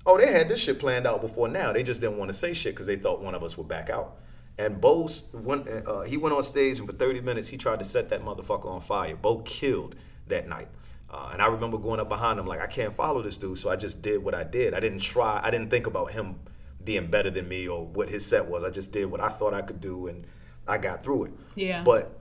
oh, 0.06 0.16
they 0.16 0.30
had 0.30 0.48
this 0.48 0.62
shit 0.62 0.78
planned 0.78 1.06
out 1.06 1.20
before 1.20 1.48
now. 1.48 1.72
They 1.72 1.82
just 1.82 2.00
didn't 2.00 2.18
want 2.18 2.28
to 2.28 2.32
say 2.32 2.54
shit 2.54 2.74
because 2.74 2.86
they 2.86 2.94
thought 2.96 3.22
one 3.22 3.34
of 3.34 3.42
us 3.42 3.58
would 3.58 3.66
back 3.66 3.90
out." 3.90 4.18
And 4.56 4.80
Bo 4.80 5.08
went. 5.32 5.68
Uh, 5.68 6.02
he 6.02 6.16
went 6.16 6.32
on 6.32 6.44
stage 6.44 6.78
and 6.78 6.88
for 6.88 6.94
thirty 6.94 7.20
minutes 7.20 7.48
he 7.48 7.56
tried 7.56 7.80
to 7.80 7.84
set 7.84 8.08
that 8.10 8.24
motherfucker 8.24 8.66
on 8.66 8.80
fire. 8.80 9.16
Bo 9.16 9.38
killed 9.40 9.96
that 10.28 10.46
night. 10.46 10.68
Uh, 11.10 11.30
and 11.32 11.42
I 11.42 11.46
remember 11.46 11.78
going 11.78 11.98
up 11.98 12.08
behind 12.08 12.38
him 12.38 12.46
like 12.46 12.60
I 12.60 12.66
can't 12.68 12.92
follow 12.92 13.20
this 13.20 13.36
dude, 13.36 13.58
so 13.58 13.68
I 13.68 13.74
just 13.76 14.00
did 14.00 14.22
what 14.22 14.34
I 14.34 14.44
did. 14.44 14.74
I 14.74 14.80
didn't 14.80 15.00
try. 15.00 15.40
I 15.42 15.50
didn't 15.50 15.70
think 15.70 15.88
about 15.88 16.12
him 16.12 16.36
being 16.84 17.08
better 17.08 17.30
than 17.30 17.48
me 17.48 17.68
or 17.68 17.86
what 17.86 18.10
his 18.10 18.24
set 18.24 18.46
was. 18.46 18.64
I 18.64 18.70
just 18.70 18.92
did 18.92 19.06
what 19.06 19.20
I 19.20 19.28
thought 19.28 19.54
I 19.54 19.62
could 19.62 19.80
do, 19.80 20.06
and 20.06 20.26
I 20.66 20.78
got 20.78 21.02
through 21.02 21.24
it. 21.24 21.32
Yeah. 21.54 21.82
But 21.82 22.18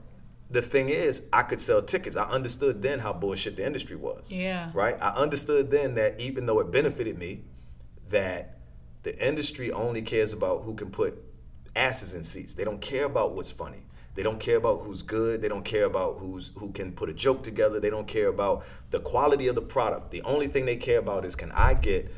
the 0.50 0.62
thing 0.62 0.88
is, 0.88 1.26
I 1.32 1.42
could 1.42 1.60
sell 1.60 1.82
tickets. 1.82 2.16
I 2.16 2.24
understood 2.24 2.82
then 2.82 3.00
how 3.00 3.12
bullshit 3.12 3.56
the 3.56 3.66
industry 3.66 3.96
was. 3.96 4.30
Yeah. 4.30 4.70
Right. 4.74 4.96
I 5.00 5.10
understood 5.10 5.70
then 5.70 5.94
that 5.94 6.20
even 6.20 6.46
though 6.46 6.60
it 6.60 6.70
benefited 6.70 7.18
me, 7.18 7.42
that 8.10 8.58
the 9.02 9.26
industry 9.26 9.72
only 9.72 10.02
cares 10.02 10.32
about 10.32 10.62
who 10.62 10.74
can 10.74 10.90
put 10.90 11.22
asses 11.76 12.14
in 12.14 12.22
seats. 12.22 12.54
They 12.54 12.64
don't 12.64 12.80
care 12.80 13.04
about 13.04 13.34
what's 13.34 13.50
funny. 13.50 13.84
They 14.14 14.22
don't 14.22 14.38
care 14.38 14.56
about 14.56 14.82
who's 14.82 15.02
good. 15.02 15.42
They 15.42 15.48
don't 15.48 15.64
care 15.64 15.86
about 15.86 16.18
who's 16.18 16.52
who 16.56 16.70
can 16.70 16.92
put 16.92 17.08
a 17.08 17.12
joke 17.12 17.42
together. 17.42 17.80
They 17.80 17.90
don't 17.90 18.06
care 18.06 18.28
about 18.28 18.64
the 18.90 19.00
quality 19.00 19.48
of 19.48 19.56
the 19.56 19.62
product. 19.62 20.12
The 20.12 20.22
only 20.22 20.46
thing 20.46 20.66
they 20.66 20.76
care 20.76 21.00
about 21.00 21.24
is 21.24 21.34
can 21.34 21.50
I 21.52 21.74
get 21.74 22.10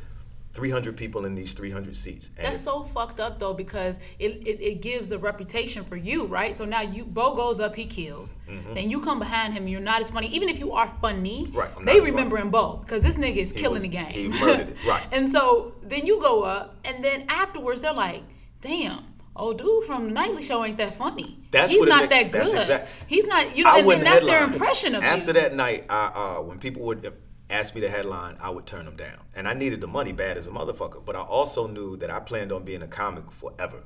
300 0.56 0.96
people 0.96 1.26
in 1.26 1.34
these 1.34 1.52
300 1.54 1.94
seats. 1.94 2.30
And 2.36 2.46
That's 2.46 2.58
so 2.58 2.82
fucked 2.82 3.20
up 3.20 3.38
though 3.38 3.52
because 3.54 4.00
it, 4.18 4.32
it, 4.46 4.60
it 4.60 4.80
gives 4.80 5.10
a 5.12 5.18
reputation 5.18 5.84
for 5.84 5.96
you, 5.96 6.24
right? 6.26 6.56
So 6.56 6.64
now 6.64 6.80
you 6.80 7.04
Bo 7.04 7.34
goes 7.34 7.60
up, 7.60 7.76
he 7.76 7.84
kills. 7.84 8.34
Then 8.74 8.90
you 8.90 9.00
come 9.00 9.18
behind 9.18 9.52
him, 9.54 9.68
you're 9.68 9.80
not 9.80 10.00
as 10.00 10.10
funny. 10.10 10.28
Even 10.28 10.48
if 10.48 10.58
you 10.58 10.72
are 10.72 10.88
funny, 11.00 11.46
Mm-hmm. 11.46 11.56
Right, 11.58 11.70
they 11.84 12.00
as 12.00 12.06
remember 12.08 12.36
him 12.38 12.50
Bo 12.50 12.78
because 12.78 13.02
this 13.02 13.16
nigga 13.16 13.36
is 13.36 13.52
killing 13.52 13.74
was- 13.74 13.82
the 13.82 13.88
game. 13.90 14.10
he 14.10 14.28
murdered 14.28 14.68
it, 14.70 14.76
right. 14.88 15.06
and 15.12 15.30
so 15.30 15.74
then 15.82 16.06
you 16.06 16.20
go 16.20 16.42
up, 16.42 16.74
and 16.84 17.04
then 17.04 17.24
afterwards 17.28 17.82
they're 17.82 17.92
like, 17.92 18.22
"Damn." 18.60 19.04
Old 19.38 19.58
dude 19.58 19.84
from 19.84 20.06
the 20.06 20.10
nightly 20.12 20.42
show 20.42 20.64
ain't 20.64 20.78
that 20.78 20.94
funny. 20.94 21.38
That's 21.50 21.70
he's 21.70 21.84
not 21.84 22.08
make- 22.08 22.10
that 22.10 22.32
that's 22.32 22.52
good. 22.52 22.60
exact- 22.62 22.88
He's 23.06 23.26
not, 23.26 23.54
you 23.54 23.64
know, 23.64 23.70
I 23.70 23.80
and 23.80 24.02
that's 24.02 24.24
their 24.24 24.42
impression 24.42 24.94
of 24.94 25.02
him. 25.02 25.10
After 25.10 25.26
you. 25.26 25.32
that 25.34 25.54
night, 25.54 25.84
I, 25.90 26.06
uh, 26.38 26.40
when 26.40 26.58
people 26.58 26.80
would 26.84 27.12
ask 27.50 27.74
me 27.74 27.80
to 27.82 27.88
headline, 27.88 28.37
I 28.40 28.50
would 28.50 28.66
turn 28.66 28.85
them 28.85 28.96
down. 28.96 29.18
And 29.35 29.48
I 29.48 29.54
needed 29.54 29.80
the 29.80 29.87
money 29.87 30.12
bad 30.12 30.37
as 30.37 30.46
a 30.46 30.50
motherfucker. 30.50 31.04
But 31.04 31.16
I 31.16 31.20
also 31.20 31.66
knew 31.66 31.96
that 31.98 32.11
I 32.11 32.20
planned 32.20 32.52
on 32.52 32.64
being 32.64 32.82
a 32.82 32.88
comic 32.88 33.30
forever. 33.30 33.85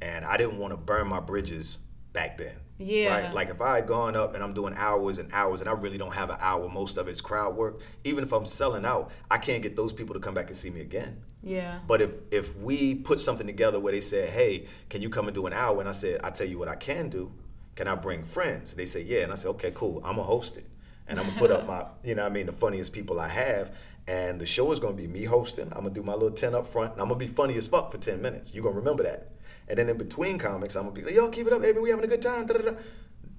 And 0.00 0.24
I 0.24 0.36
didn't 0.36 0.58
want 0.58 0.72
to 0.72 0.76
burn 0.76 1.08
my 1.08 1.20
bridges 1.20 1.78
back 2.12 2.38
then. 2.38 2.58
Yeah. 2.78 3.08
Right? 3.08 3.34
Like 3.34 3.48
if 3.48 3.60
I 3.60 3.76
had 3.76 3.86
gone 3.86 4.16
up 4.16 4.34
and 4.34 4.42
I'm 4.42 4.52
doing 4.52 4.74
hours 4.76 5.18
and 5.18 5.32
hours 5.32 5.60
and 5.60 5.70
I 5.70 5.72
really 5.72 5.98
don't 5.98 6.14
have 6.14 6.30
an 6.30 6.36
hour, 6.40 6.68
most 6.68 6.96
of 6.96 7.08
it's 7.08 7.20
crowd 7.20 7.56
work, 7.56 7.80
even 8.04 8.22
if 8.22 8.32
I'm 8.32 8.44
selling 8.44 8.84
out, 8.84 9.10
I 9.30 9.38
can't 9.38 9.62
get 9.62 9.76
those 9.76 9.92
people 9.92 10.14
to 10.14 10.20
come 10.20 10.34
back 10.34 10.48
and 10.48 10.56
see 10.56 10.70
me 10.70 10.80
again. 10.80 11.22
Yeah. 11.42 11.78
But 11.86 12.02
if 12.02 12.12
if 12.30 12.56
we 12.56 12.94
put 12.94 13.20
something 13.20 13.46
together 13.46 13.78
where 13.80 13.92
they 13.92 14.00
said, 14.00 14.30
"Hey, 14.30 14.66
can 14.88 15.00
you 15.00 15.08
come 15.08 15.26
and 15.26 15.34
do 15.34 15.46
an 15.46 15.52
hour?" 15.52 15.80
and 15.80 15.88
I 15.88 15.92
said, 15.92 16.20
"I 16.24 16.30
tell 16.30 16.46
you 16.46 16.58
what 16.58 16.68
I 16.68 16.74
can 16.74 17.08
do. 17.08 17.32
Can 17.76 17.86
I 17.88 17.94
bring 17.94 18.24
friends?" 18.24 18.74
They 18.74 18.86
say, 18.86 19.02
"Yeah," 19.02 19.20
and 19.20 19.32
I 19.32 19.36
said, 19.36 19.50
"Okay, 19.50 19.70
cool. 19.74 19.98
I'm 19.98 20.16
gonna 20.16 20.24
host 20.24 20.56
it, 20.56 20.66
and 21.08 21.18
I'm 21.18 21.26
gonna 21.26 21.38
put 21.38 21.50
up 21.50 21.66
my, 21.66 21.84
you 22.04 22.14
know, 22.14 22.22
what 22.22 22.32
I 22.32 22.34
mean, 22.34 22.46
the 22.46 22.52
funniest 22.52 22.92
people 22.92 23.20
I 23.20 23.28
have, 23.28 23.74
and 24.08 24.40
the 24.40 24.46
show 24.46 24.70
is 24.72 24.80
gonna 24.80 24.94
be 24.94 25.06
me 25.06 25.24
hosting. 25.24 25.66
I'm 25.72 25.82
gonna 25.82 25.90
do 25.90 26.02
my 26.02 26.14
little 26.14 26.30
ten 26.30 26.54
up 26.54 26.66
front, 26.66 26.92
and 26.92 27.00
I'm 27.00 27.08
gonna 27.08 27.18
be 27.18 27.26
funny 27.26 27.56
as 27.56 27.66
fuck 27.66 27.92
for 27.92 27.98
ten 27.98 28.20
minutes. 28.22 28.54
You're 28.54 28.64
gonna 28.64 28.76
remember 28.76 29.02
that, 29.04 29.32
and 29.68 29.78
then 29.78 29.88
in 29.88 29.96
between 29.96 30.38
comics, 30.38 30.76
I'm 30.76 30.84
gonna 30.84 30.94
be 30.94 31.02
like, 31.02 31.14
"Yo, 31.14 31.28
keep 31.28 31.46
it 31.46 31.52
up, 31.52 31.62
baby. 31.62 31.80
We 31.80 31.90
having 31.90 32.04
a 32.04 32.08
good 32.08 32.22
time." 32.22 32.46
Da-da-da. 32.46 32.76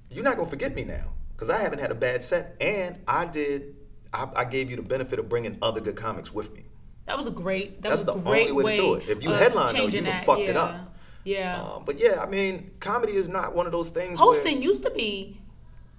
You're 0.10 0.24
not 0.24 0.38
gonna 0.38 0.50
forget 0.50 0.74
me 0.76 0.84
now, 0.84 1.14
because 1.34 1.50
I 1.50 1.58
haven't 1.58 1.80
had 1.80 1.92
a 1.92 1.96
bad 1.96 2.24
set, 2.24 2.56
and 2.62 2.98
I 3.08 3.26
did. 3.26 3.76
I, 4.14 4.28
I 4.36 4.46
gave 4.46 4.70
you 4.70 4.78
the 4.78 4.82
benefit 4.84 5.20
of 5.20 5.28
bringing 5.28 5.58
other 5.62 5.82
good 5.82 5.98
comics 5.98 6.34
with 6.34 6.54
me. 6.54 6.64
That 7.06 7.18
was 7.18 7.28
a 7.28 7.32
great. 7.32 7.82
That 7.82 7.90
That's 7.90 8.06
was 8.06 8.16
the 8.16 8.22
great 8.22 8.50
only 8.50 8.64
way 8.64 8.78
to 8.78 8.84
do 8.84 8.94
it. 8.96 9.10
If 9.10 9.24
you 9.24 9.32
headline, 9.32 9.74
though, 9.74 9.88
you 9.88 10.02
that. 10.02 10.26
fucked 10.26 10.42
yeah. 10.42 10.50
it 10.50 10.58
up. 10.58 10.76
Yeah. 11.24 11.62
Um, 11.62 11.84
but 11.86 12.00
yeah, 12.00 12.22
I 12.22 12.26
mean, 12.26 12.72
comedy 12.80 13.14
is 13.14 13.28
not 13.28 13.54
one 13.54 13.66
of 13.66 13.74
those 13.74 13.90
things. 13.90 14.20
Hosting 14.20 14.60
where, 14.60 14.64
used 14.64 14.84
to 14.84 14.92
be 14.92 15.42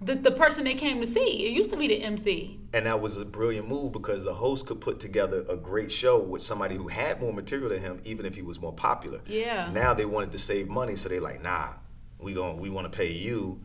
the, 0.00 0.14
the 0.14 0.30
person 0.30 0.64
they 0.64 0.74
came 0.74 1.00
to 1.00 1.06
see. 1.06 1.46
It 1.46 1.52
used 1.52 1.70
to 1.72 1.76
be 1.76 1.88
the 1.88 2.02
MC. 2.02 2.61
and 2.72 2.87
that 2.87 3.00
was 3.00 3.16
a 3.16 3.24
brilliant 3.24 3.68
move 3.68 3.92
because 3.92 4.24
the 4.24 4.34
host 4.34 4.66
could 4.66 4.80
put 4.80 5.00
together 5.00 5.44
a 5.48 5.56
great 5.56 5.90
show 5.90 6.18
with 6.18 6.42
somebody 6.42 6.76
who 6.76 6.88
had 6.88 7.20
more 7.20 7.32
material 7.32 7.68
than 7.70 7.80
him, 7.80 8.00
even 8.04 8.24
if 8.24 8.37
he 8.37 8.42
was 8.42 8.61
more 8.61 8.72
popular. 8.72 9.20
Yeah. 9.26 9.70
Now 9.72 9.94
they 9.94 10.04
wanted 10.04 10.32
to 10.32 10.38
save 10.38 10.68
money, 10.68 10.94
so 10.96 11.08
they 11.08 11.18
like, 11.20 11.42
nah, 11.42 11.70
we 12.18 12.32
going 12.32 12.58
we 12.58 12.70
want 12.70 12.90
to 12.90 12.96
pay 12.96 13.11
you 13.12 13.61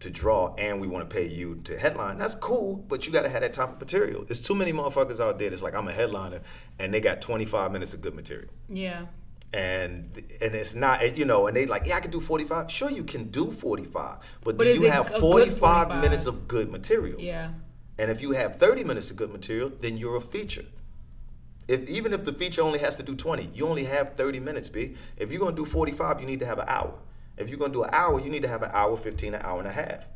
to 0.00 0.10
draw, 0.10 0.54
and 0.56 0.80
we 0.80 0.86
want 0.86 1.08
to 1.08 1.14
pay 1.14 1.26
you 1.26 1.56
to 1.64 1.78
headline. 1.78 2.18
That's 2.18 2.34
cool, 2.34 2.76
but 2.76 3.06
you 3.06 3.12
got 3.12 3.22
to 3.22 3.28
have 3.30 3.40
that 3.42 3.52
type 3.54 3.70
of 3.70 3.80
material. 3.80 4.24
There's 4.24 4.40
too 4.40 4.54
many 4.54 4.72
motherfuckers 4.72 5.18
out 5.20 5.38
there 5.38 5.48
that's 5.50 5.62
like, 5.62 5.74
I'm 5.74 5.88
a 5.88 5.92
headliner, 5.92 6.40
and 6.78 6.92
they 6.92 7.00
got 7.00 7.22
25 7.22 7.72
minutes 7.72 7.94
of 7.94 8.02
good 8.02 8.14
material. 8.14 8.50
Yeah. 8.68 9.06
And 9.54 10.16
and 10.42 10.54
it's 10.54 10.74
not 10.74 11.16
you 11.16 11.24
know 11.24 11.46
and 11.46 11.56
they 11.56 11.64
like 11.64 11.86
yeah 11.86 11.96
I 11.96 12.00
can 12.00 12.10
do 12.10 12.20
45 12.20 12.70
sure 12.70 12.90
you 12.90 13.04
can 13.04 13.30
do 13.30 13.52
45 13.52 14.18
but, 14.42 14.58
But 14.58 14.64
do 14.64 14.74
you 14.74 14.90
have 14.90 15.08
45, 15.08 15.58
45? 15.58 16.02
minutes 16.02 16.26
of 16.26 16.48
good 16.48 16.70
material 16.72 17.20
Yeah. 17.20 17.50
and 17.98 18.10
if 18.10 18.20
you 18.20 18.32
have 18.32 18.56
30 18.58 18.82
minutes 18.82 19.10
of 19.12 19.16
good 19.16 19.30
material 19.30 19.70
then 19.80 19.96
you're 19.96 20.16
a 20.16 20.20
feature 20.20 20.64
if 21.68 21.88
even 21.88 22.12
if 22.12 22.24
the 22.24 22.32
feature 22.32 22.62
only 22.62 22.80
has 22.80 22.96
to 22.96 23.04
do 23.04 23.14
20 23.14 23.50
you 23.54 23.66
only 23.68 23.84
have 23.84 24.16
30 24.16 24.40
minutes 24.40 24.68
b 24.68 24.96
if 25.16 25.30
you're 25.30 25.40
going 25.40 25.54
to 25.54 25.62
do 25.64 25.70
45 25.70 26.20
you 26.20 26.26
need 26.26 26.40
to 26.40 26.46
have 26.46 26.58
an 26.58 26.66
hour 26.68 26.94
if 27.36 27.48
you're 27.48 27.58
going 27.58 27.70
to 27.72 27.78
do 27.78 27.84
an 27.84 27.90
hour 27.92 28.20
you 28.20 28.30
need 28.30 28.42
to 28.42 28.48
have 28.48 28.62
an 28.64 28.70
hour 28.72 28.96
15 28.96 29.34
an 29.34 29.42
hour 29.42 29.60
and 29.60 29.68
a 29.68 29.72
half 29.72 30.06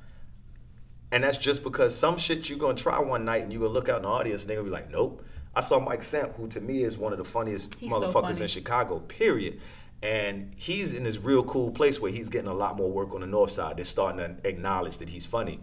and 1.13 1.23
that's 1.25 1.39
just 1.39 1.63
because 1.63 1.97
some 1.97 2.19
shit 2.19 2.51
you're 2.51 2.59
gonna 2.59 2.75
try 2.75 2.99
one 2.99 3.25
night 3.25 3.43
and 3.43 3.51
you're 3.53 3.63
gonna 3.63 3.73
look 3.73 3.89
out 3.89 3.99
in 3.99 4.03
the 4.03 4.09
audience 4.09 4.43
and 4.43 4.51
they're 4.51 4.59
gonna 4.59 4.69
be 4.69 4.73
like, 4.75 4.91
nope. 4.91 5.25
I 5.55 5.61
saw 5.61 5.81
Mike 5.81 6.03
Samp, 6.03 6.35
who 6.37 6.47
to 6.49 6.61
me 6.61 6.83
is 6.83 6.97
one 6.99 7.13
of 7.13 7.19
the 7.19 7.25
funniest 7.25 7.75
He's 7.77 7.93
so 7.93 8.01
motherfuckers 8.01 8.13
funny. 8.13 8.43
in 8.43 8.49
Chicago, 8.49 9.01
period. 9.01 9.61
And 10.03 10.53
he's 10.57 10.95
in 10.95 11.03
this 11.03 11.19
real 11.19 11.43
cool 11.43 11.73
place 11.73 12.01
where 12.01 12.13
he's 12.13 12.29
getting 12.29 12.49
a 12.49 12.55
lot 12.55 12.77
more 12.77 12.91
work 12.91 13.15
on 13.15 13.21
the 13.23 13.27
north 13.27 13.51
side. 13.51 13.77
They're 13.77 13.85
starting 13.85 14.19
to 14.21 14.49
acknowledge 14.49 14.99
that 14.99 15.09
he's 15.09 15.27
funny. 15.27 15.59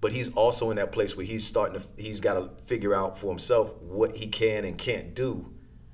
But 0.00 0.12
he's 0.12 0.32
also 0.34 0.70
in 0.70 0.76
that 0.76 0.92
place 0.92 1.16
where 1.16 1.26
he's 1.26 1.46
starting 1.46 1.80
to 1.80 1.86
he's 1.96 2.20
gotta 2.20 2.50
figure 2.64 2.94
out 2.94 3.18
for 3.18 3.28
himself 3.28 3.74
what 3.82 4.16
he 4.16 4.26
can 4.26 4.64
and 4.64 4.76
can't 4.76 5.14
do 5.14 5.52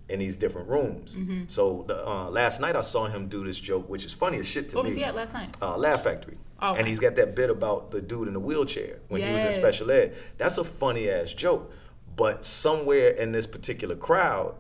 in 0.09 0.19
these 0.19 0.37
different 0.39 0.69
rooms. 0.69 1.17
Mm-hmm. 1.17 1.43
So 1.47 1.85
the, 1.87 2.07
uh, 2.07 2.31
last 2.31 2.61
night 2.61 2.75
I 2.77 2.81
saw 2.81 3.07
him 3.07 3.29
do 3.29 3.45
this 3.45 3.61
joke, 3.61 3.89
which 3.89 4.07
is 4.07 4.13
funny 4.13 4.39
as 4.39 4.47
shit 4.47 4.71
to 4.71 4.77
What 4.77 4.85
me 4.85 4.89
What 4.89 4.95
was 4.95 4.97
he 4.97 5.05
at 5.05 5.15
last 5.15 5.35
night? 5.35 5.57
uh, 5.61 5.77
Laugh 5.77 6.05
Factory. 6.05 6.39
Oh. 6.61 6.75
And 6.75 6.89
he's 6.89 6.99
got 6.99 7.17
that 7.17 7.37
bit 7.37 7.51
about 7.51 7.91
the 7.91 8.01
dude 8.01 8.29
in 8.29 8.35
the 8.35 8.41
wheelchair 8.41 8.99
when 9.09 9.21
he 9.23 9.31
was 9.31 9.45
in 9.45 9.53
special 9.53 9.91
ed. 9.91 10.17
That's 10.39 10.59
a 10.59 10.65
funny 10.65 11.09
ass 11.09 11.33
joke. 11.33 11.73
But 12.19 12.45
somewhere 12.45 13.11
in 13.11 13.33
this 13.33 13.47
particular 13.47 13.95
crowd, 13.97 14.57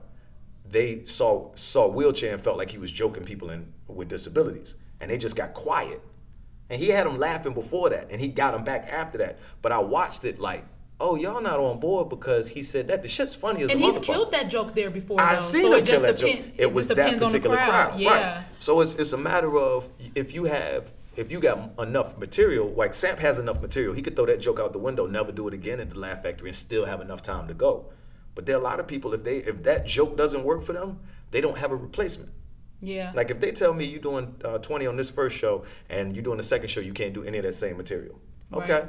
they 0.64 1.04
saw 1.04 1.50
saw 1.54 1.88
wheelchair 1.88 2.32
and 2.32 2.40
felt 2.40 2.56
like 2.56 2.70
he 2.70 2.78
was 2.78 2.90
joking 2.92 3.24
people 3.24 3.50
in 3.50 3.72
with 3.88 4.08
disabilities. 4.08 4.76
And 5.00 5.10
they 5.10 5.18
just 5.18 5.36
got 5.36 5.52
quiet. 5.54 6.00
And 6.70 6.80
he 6.80 6.88
had 6.88 7.04
them 7.06 7.18
laughing 7.18 7.54
before 7.54 7.90
that, 7.90 8.10
and 8.10 8.20
he 8.20 8.28
got 8.28 8.52
them 8.52 8.62
back 8.62 8.86
after 8.92 9.18
that. 9.18 9.38
But 9.62 9.72
I 9.72 9.78
watched 9.78 10.24
it 10.24 10.38
like, 10.38 10.64
oh, 11.00 11.16
y'all 11.16 11.40
not 11.40 11.58
on 11.58 11.80
board 11.80 12.10
because 12.10 12.48
he 12.48 12.62
said 12.62 12.88
that. 12.88 13.02
The 13.02 13.08
shit's 13.08 13.34
funny 13.34 13.62
as 13.62 13.72
And 13.72 13.80
a 13.80 13.84
he's 13.84 13.98
killed 13.98 14.32
that 14.32 14.48
joke 14.50 14.74
there 14.74 14.90
before. 14.90 15.20
I 15.20 15.34
though. 15.34 15.40
seen 15.40 15.62
so 15.62 15.72
him 15.72 15.78
it 15.78 15.86
kill 15.86 16.00
just 16.00 16.02
that 16.02 16.16
joke. 16.18 16.36
depend- 16.36 16.52
It 16.60 16.72
was 16.72 16.86
that 16.88 16.94
depends 16.96 17.22
on 17.22 17.28
the 17.28 17.38
particular 17.38 17.56
crowd, 17.56 17.98
Yeah. 17.98 18.10
right? 18.36 18.44
So 18.60 18.80
it's 18.82 18.94
it's 18.94 19.12
a 19.14 19.18
matter 19.18 19.56
of 19.58 19.88
if 20.14 20.32
you 20.34 20.44
have 20.44 20.92
if 21.18 21.32
you 21.32 21.40
got 21.40 21.72
enough 21.78 22.16
material, 22.16 22.68
like 22.68 22.94
Samp 22.94 23.18
has 23.18 23.38
enough 23.38 23.60
material, 23.60 23.92
he 23.92 24.02
could 24.02 24.14
throw 24.14 24.26
that 24.26 24.40
joke 24.40 24.60
out 24.60 24.72
the 24.72 24.78
window, 24.78 25.06
never 25.06 25.32
do 25.32 25.48
it 25.48 25.54
again 25.54 25.80
at 25.80 25.90
the 25.90 25.98
Laugh 25.98 26.22
Factory, 26.22 26.48
and 26.48 26.56
still 26.56 26.84
have 26.84 27.00
enough 27.00 27.22
time 27.22 27.48
to 27.48 27.54
go. 27.54 27.86
But 28.34 28.46
there 28.46 28.54
are 28.54 28.60
a 28.60 28.62
lot 28.62 28.78
of 28.78 28.86
people 28.86 29.12
if 29.14 29.24
they 29.24 29.38
if 29.38 29.64
that 29.64 29.84
joke 29.84 30.16
doesn't 30.16 30.44
work 30.44 30.62
for 30.62 30.72
them, 30.72 31.00
they 31.32 31.40
don't 31.40 31.58
have 31.58 31.72
a 31.72 31.76
replacement. 31.76 32.30
Yeah. 32.80 33.10
Like 33.14 33.32
if 33.32 33.40
they 33.40 33.50
tell 33.50 33.74
me 33.74 33.84
you're 33.84 34.00
doing 34.00 34.36
uh, 34.44 34.58
20 34.58 34.86
on 34.86 34.96
this 34.96 35.10
first 35.10 35.36
show 35.36 35.64
and 35.88 36.14
you're 36.14 36.22
doing 36.22 36.36
the 36.36 36.44
second 36.44 36.68
show, 36.68 36.80
you 36.80 36.92
can't 36.92 37.12
do 37.12 37.24
any 37.24 37.38
of 37.38 37.44
that 37.44 37.54
same 37.54 37.76
material. 37.76 38.20
Okay. 38.52 38.72
Right. 38.72 38.88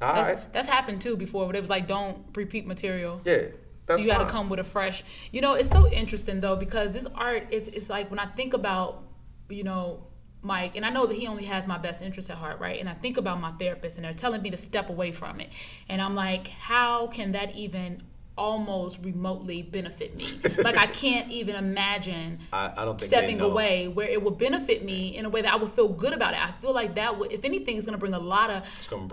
All 0.00 0.14
that's, 0.14 0.28
right. 0.28 0.52
that's 0.54 0.68
happened 0.68 1.02
too 1.02 1.16
before. 1.16 1.46
but 1.46 1.54
it 1.54 1.60
was 1.60 1.68
like, 1.68 1.86
don't 1.86 2.24
repeat 2.34 2.66
material. 2.66 3.20
Yeah. 3.24 3.42
That's 3.86 4.02
you 4.02 4.08
got 4.08 4.24
to 4.24 4.30
come 4.30 4.48
with 4.48 4.58
a 4.58 4.64
fresh. 4.64 5.04
You 5.30 5.42
know, 5.42 5.52
it's 5.52 5.68
so 5.68 5.86
interesting 5.86 6.40
though 6.40 6.56
because 6.56 6.94
this 6.94 7.06
art 7.14 7.52
is 7.52 7.68
it's 7.68 7.90
like 7.90 8.08
when 8.08 8.18
I 8.18 8.24
think 8.24 8.54
about 8.54 9.04
you 9.50 9.62
know 9.62 10.06
Mike, 10.44 10.76
and 10.76 10.84
I 10.84 10.90
know 10.90 11.06
that 11.06 11.16
he 11.16 11.26
only 11.26 11.44
has 11.44 11.66
my 11.66 11.78
best 11.78 12.02
interest 12.02 12.30
at 12.30 12.36
heart, 12.36 12.60
right? 12.60 12.78
And 12.78 12.88
I 12.88 12.94
think 12.94 13.16
about 13.16 13.40
my 13.40 13.52
therapist, 13.52 13.96
and 13.96 14.04
they're 14.04 14.12
telling 14.12 14.42
me 14.42 14.50
to 14.50 14.56
step 14.56 14.88
away 14.90 15.10
from 15.12 15.40
it, 15.40 15.48
and 15.88 16.00
I'm 16.02 16.14
like, 16.14 16.48
how 16.48 17.06
can 17.08 17.32
that 17.32 17.54
even 17.56 18.02
almost 18.36 18.98
remotely 19.00 19.62
benefit 19.62 20.16
me? 20.16 20.24
like 20.64 20.76
I 20.76 20.86
can't 20.88 21.30
even 21.30 21.54
imagine 21.54 22.40
I, 22.52 22.72
I 22.76 22.84
don't 22.84 22.98
think 22.98 23.06
stepping 23.08 23.40
away 23.40 23.86
where 23.88 24.08
it 24.08 24.22
would 24.24 24.38
benefit 24.38 24.84
me 24.84 25.16
in 25.16 25.24
a 25.24 25.28
way 25.28 25.40
that 25.42 25.52
I 25.52 25.56
would 25.56 25.70
feel 25.72 25.88
good 25.88 26.12
about 26.12 26.34
it. 26.34 26.40
I 26.44 26.50
feel 26.60 26.72
like 26.74 26.96
that 26.96 27.16
would, 27.18 27.32
if 27.32 27.44
anything, 27.44 27.76
is 27.76 27.86
going 27.86 27.94
to 27.94 27.98
bring 27.98 28.12
a 28.14 28.18
lot 28.18 28.50
of 28.50 28.64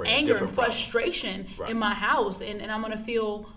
anger 0.05 0.35
and 0.37 0.49
frustration 0.53 1.45
Right. 1.57 1.69
in 1.69 1.77
my 1.77 1.93
house, 1.93 2.41
and, 2.41 2.61
and 2.61 2.71
I'm 2.71 2.81
going 2.81 2.97
to 2.97 3.03
feel, 3.03 3.47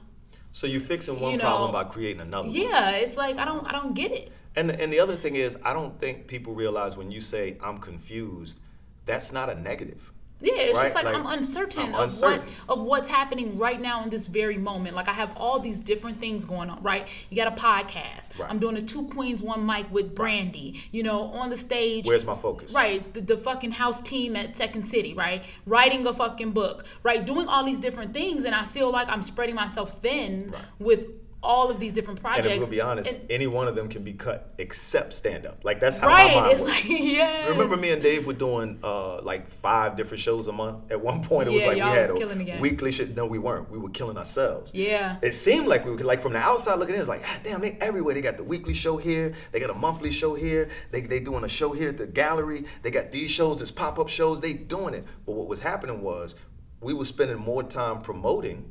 So 0.53 0.67
you're 0.67 0.81
fixing 0.83 1.19
one 1.19 1.33
You 1.33 1.39
problem 1.41 1.69
know, 1.69 1.73
by 1.73 1.85
creating 1.85 2.21
another. 2.21 2.49
one. 2.49 2.57
yeah, 2.57 2.91
it's 2.91 3.17
like 3.17 3.39
I 3.39 3.45
don't, 3.45 3.67
I 3.67 3.73
don't 3.73 3.95
get 3.95 4.13
it. 4.13 4.31
And 4.57 4.71
and 4.71 4.93
the 4.93 5.01
other 5.01 5.17
thing 5.17 5.37
is, 5.37 5.59
I 5.65 5.73
don't 5.73 5.99
think 6.01 6.27
people 6.27 6.55
realize 6.55 6.97
when 6.97 7.11
you 7.11 7.21
say 7.21 7.57
I'm 7.63 7.79
confused, 7.79 8.61
that's 9.05 9.33
not 9.33 9.51
a 9.51 9.55
negative. 9.61 10.11
Yeah, 10.41 10.53
it's 10.57 10.79
just 10.79 10.95
like, 10.95 11.05
Like, 11.05 11.15
I'm 11.15 11.27
uncertain 11.27 11.85
I'm 11.85 11.95
of 11.95 12.01
uncertain. 12.03 12.47
what 12.67 12.79
of 12.79 12.85
what's 12.85 13.09
happening 13.09 13.57
right 13.57 13.81
now 13.81 14.03
in 14.03 14.11
this 14.11 14.27
very 14.27 14.59
moment. 14.59 14.95
Like 14.95 15.09
I 15.09 15.13
have 15.13 15.31
all 15.37 15.59
these 15.59 15.79
different 15.81 16.19
things 16.19 16.45
going 16.45 16.69
on, 16.69 16.83
right? 16.83 17.09
You 17.31 17.37
got 17.37 17.49
a 17.49 17.57
podcast. 17.57 18.39
Right. 18.39 18.51
I'm 18.51 18.59
doing 18.59 18.77
a 18.77 18.83
two 18.83 19.07
queens 19.09 19.43
one 19.43 19.65
mic 19.65 19.91
with 19.91 20.15
Brandy. 20.15 20.83
You 20.91 21.03
know, 21.03 21.23
on 21.33 21.51
the 21.51 21.57
stage. 21.57 22.07
Where's 22.07 22.27
my 22.27 22.35
focus? 22.35 22.75
Right, 22.75 23.15
the, 23.15 23.23
the 23.23 23.39
fucking 23.39 23.73
house 23.73 24.03
team 24.03 24.37
at 24.37 24.57
Second 24.57 24.87
City, 24.87 25.15
right? 25.15 25.45
Writing 25.67 26.07
a 26.07 26.13
fucking 26.13 26.51
book, 26.51 26.85
right? 27.03 27.25
Doing 27.25 27.47
all 27.49 27.65
these 27.65 27.81
different 27.81 28.13
things, 28.13 28.45
and 28.45 28.55
I 28.55 28.67
feel 28.67 28.91
like 28.91 29.09
I'm 29.09 29.23
spreading 29.23 29.55
myself 29.55 30.03
thin 30.03 30.51
Right. 30.51 30.63
with 30.79 31.07
all 31.45 31.71
of 31.71 31.79
these 31.79 31.93
different 31.93 32.21
projects. 32.21 32.47
And 32.47 32.55
if 32.55 32.61
we'll 32.61 32.71
be 32.71 32.81
honest, 32.81 33.13
And- 33.13 33.31
any 33.31 33.47
one 33.47 33.69
of 33.69 33.77
them 33.77 33.89
can 33.89 34.03
be 34.03 34.13
cut 34.15 34.55
except 34.59 35.13
stand 35.13 35.47
up. 35.47 35.65
Like 35.65 35.79
that's 35.81 35.99
how 35.99 36.09
my 36.09 36.25
right? 36.25 36.35
mind 36.37 36.53
It's 36.53 36.61
works. 36.63 36.89
like 36.89 36.89
yeah. 37.01 37.49
Remember 37.49 37.77
me 37.77 37.91
and 37.91 38.03
Dave 38.03 38.27
were 38.27 38.33
doing 38.33 38.79
uh, 38.83 39.21
like 39.23 39.47
five 39.47 39.95
different 39.97 40.21
shows 40.21 40.49
a 40.49 40.53
month. 40.53 40.91
At 40.91 41.01
one 41.01 41.23
point, 41.23 41.49
it 41.49 41.53
was 41.53 41.63
Yeah, 41.63 41.69
like 41.69 41.77
we 41.77 41.81
had 41.83 42.11
a 42.11 42.61
weekly 42.61 42.91
shit. 42.91 43.15
No, 43.15 43.27
we 43.27 43.39
weren't. 43.39 43.71
We 43.71 43.79
were 43.79 43.91
killing 43.91 44.17
ourselves. 44.17 44.73
Yeah. 44.75 45.17
It 45.23 45.33
seemed 45.33 45.67
like 45.69 45.85
we 45.85 45.93
were 45.93 45.99
like 45.99 46.21
from 46.23 46.33
the 46.33 46.39
outside 46.41 46.79
looking 46.79 46.95
in. 46.95 47.01
It's 47.01 47.09
like, 47.09 47.23
God 47.23 47.41
damn, 47.45 47.61
they 47.61 47.77
everywhere. 47.81 48.15
They 48.15 48.23
got 48.23 48.37
the 48.37 48.45
weekly 48.45 48.75
show 48.75 48.97
here. 48.97 49.35
They 49.53 49.61
got 49.61 49.71
a 49.71 49.75
monthly 49.75 50.11
show 50.11 50.35
here. 50.35 50.71
They 50.91 51.03
they 51.03 51.21
doing 51.21 51.45
a 51.45 51.49
show 51.49 51.73
here 51.73 51.91
at 51.91 51.99
the 51.99 52.07
gallery. 52.07 52.65
They 52.83 52.91
got 52.91 53.11
these 53.13 53.31
shows 53.31 53.61
as 53.63 53.71
pop 53.71 53.99
up 53.99 54.09
shows. 54.09 54.41
They 54.41 54.55
doing 54.55 54.95
it. 54.95 55.05
But 55.27 55.33
what 55.33 55.49
was 55.49 55.61
happening 55.61 56.01
was 56.03 56.35
we 56.81 56.95
were 56.95 57.05
spending 57.05 57.39
more 57.39 57.63
time 57.63 58.01
promoting 58.01 58.71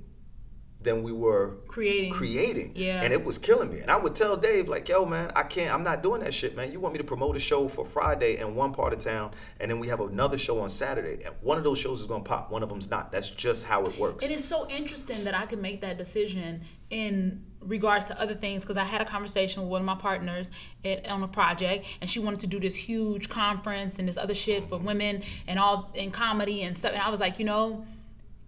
than 0.84 1.04
we 1.04 1.12
were 1.12 1.56
Creating. 1.68 2.12
creating. 2.12 2.72
Yeah. 2.76 3.02
And 3.02 3.14
it 3.14 3.24
was 3.24 3.38
killing 3.38 3.72
me. 3.72 3.80
And 3.80 3.90
I 3.90 3.98
would 3.98 4.16
tell 4.16 4.38
Dave, 4.38 4.70
like, 4.70 4.88
yo, 4.90 5.06
man, 5.06 5.32
I 5.36 5.44
can't, 5.44 5.74
I'm 5.74 5.84
not 5.84 6.04
doing 6.04 6.22
that 6.22 6.34
shit, 6.34 6.56
man. 6.56 6.72
You 6.72 6.80
want 6.80 6.94
me 6.94 6.98
to 7.00 7.04
promote 7.04 7.36
a 7.36 7.40
show 7.40 7.68
for 7.68 7.86
Friday 7.86 8.38
in 8.40 8.56
one 8.56 8.74
part 8.74 8.94
of 8.94 9.00
town, 9.00 9.32
and 9.60 9.72
then 9.72 9.80
we 9.80 9.88
have 9.88 10.02
another 10.02 10.38
show 10.38 10.60
on 10.60 10.70
Saturday. 10.70 11.24
And 11.24 11.34
one 11.42 11.58
of 11.58 11.64
those 11.64 11.80
shows 11.80 12.02
is 12.02 12.08
gonna 12.08 12.24
pop, 12.24 12.52
one 12.52 12.64
of 12.64 12.70
them's 12.70 12.90
not. 12.90 13.12
That's 13.12 13.30
just 13.30 13.66
how 13.66 13.84
it 13.84 13.98
works. 13.98 14.26
It 14.26 14.32
is 14.32 14.44
so 14.44 14.68
interesting 14.70 15.24
that 15.24 15.36
I 15.36 15.46
can 15.46 15.62
make 15.62 15.82
that 15.82 15.98
decision 15.98 16.62
in 16.90 17.44
regards 17.62 18.06
to 18.06 18.20
other 18.20 18.36
things 18.36 18.64
because 18.64 18.78
I 18.78 18.84
had 18.84 19.02
a 19.02 19.06
conversation 19.06 19.62
with 19.64 19.72
one 19.72 19.82
of 19.82 19.86
my 19.86 19.96
partners 19.96 20.52
at, 20.84 21.08
on 21.08 21.24
a 21.24 21.28
project 21.28 21.86
and 22.02 22.10
she 22.10 22.20
wanted 22.20 22.42
to 22.42 22.48
do 22.48 22.60
this 22.60 22.76
huge 22.76 23.30
conference 23.30 24.00
and 24.00 24.08
this 24.08 24.18
other 24.18 24.36
shit 24.36 24.66
for 24.66 24.78
mm-hmm. 24.78 24.88
women 24.88 25.24
and 25.48 25.60
all 25.60 25.90
in 25.94 26.12
comedy 26.12 26.64
and 26.64 26.78
stuff 26.78 26.92
and 26.92 27.02
I 27.02 27.10
was 27.10 27.20
like 27.20 27.40
you 27.40 27.46
know 27.46 27.86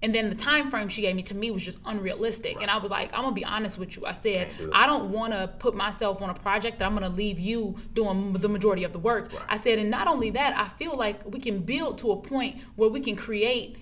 and 0.01 0.13
then 0.13 0.29
the 0.29 0.36
time 0.36 0.69
frame 0.69 0.88
she 0.88 1.01
gave 1.01 1.15
me 1.15 1.23
to 1.23 1.36
me 1.36 1.51
was 1.51 1.63
just 1.63 1.79
unrealistic. 1.86 2.58
And 2.62 2.69
I 2.69 2.77
was 2.77 2.91
like 2.91 3.13
I'm 3.13 3.23
gonna 3.23 3.36
be 3.36 3.45
honest 3.45 3.77
with 3.77 3.95
you. 3.95 4.05
I 4.05 4.13
said 4.13 4.49
do. 4.58 4.69
I 4.73 4.86
don't 4.86 5.12
want 5.12 5.34
to 5.34 5.47
put 5.60 5.75
myself 5.75 6.21
on 6.21 6.29
a 6.29 6.34
project 6.34 6.79
that 6.79 6.86
I'm 6.86 6.93
gonna 6.93 7.10
leave 7.10 7.39
you 7.39 7.75
doing 7.93 8.34
the 8.34 8.49
majority 8.49 8.84
of 8.84 8.93
the 8.93 8.99
work. 8.99 9.31
I 9.47 9.58
said 9.58 9.79
and 9.79 9.89
not 9.89 10.08
only 10.08 10.29
that 10.31 10.58
I 10.58 10.67
feel 10.77 10.95
like 10.95 11.21
we 11.25 11.39
can 11.39 11.60
build 11.60 11.97
to 11.99 12.12
a 12.12 12.17
point 12.17 12.62
where 12.75 12.89
we 12.89 12.99
can 12.99 13.15
create 13.15 13.77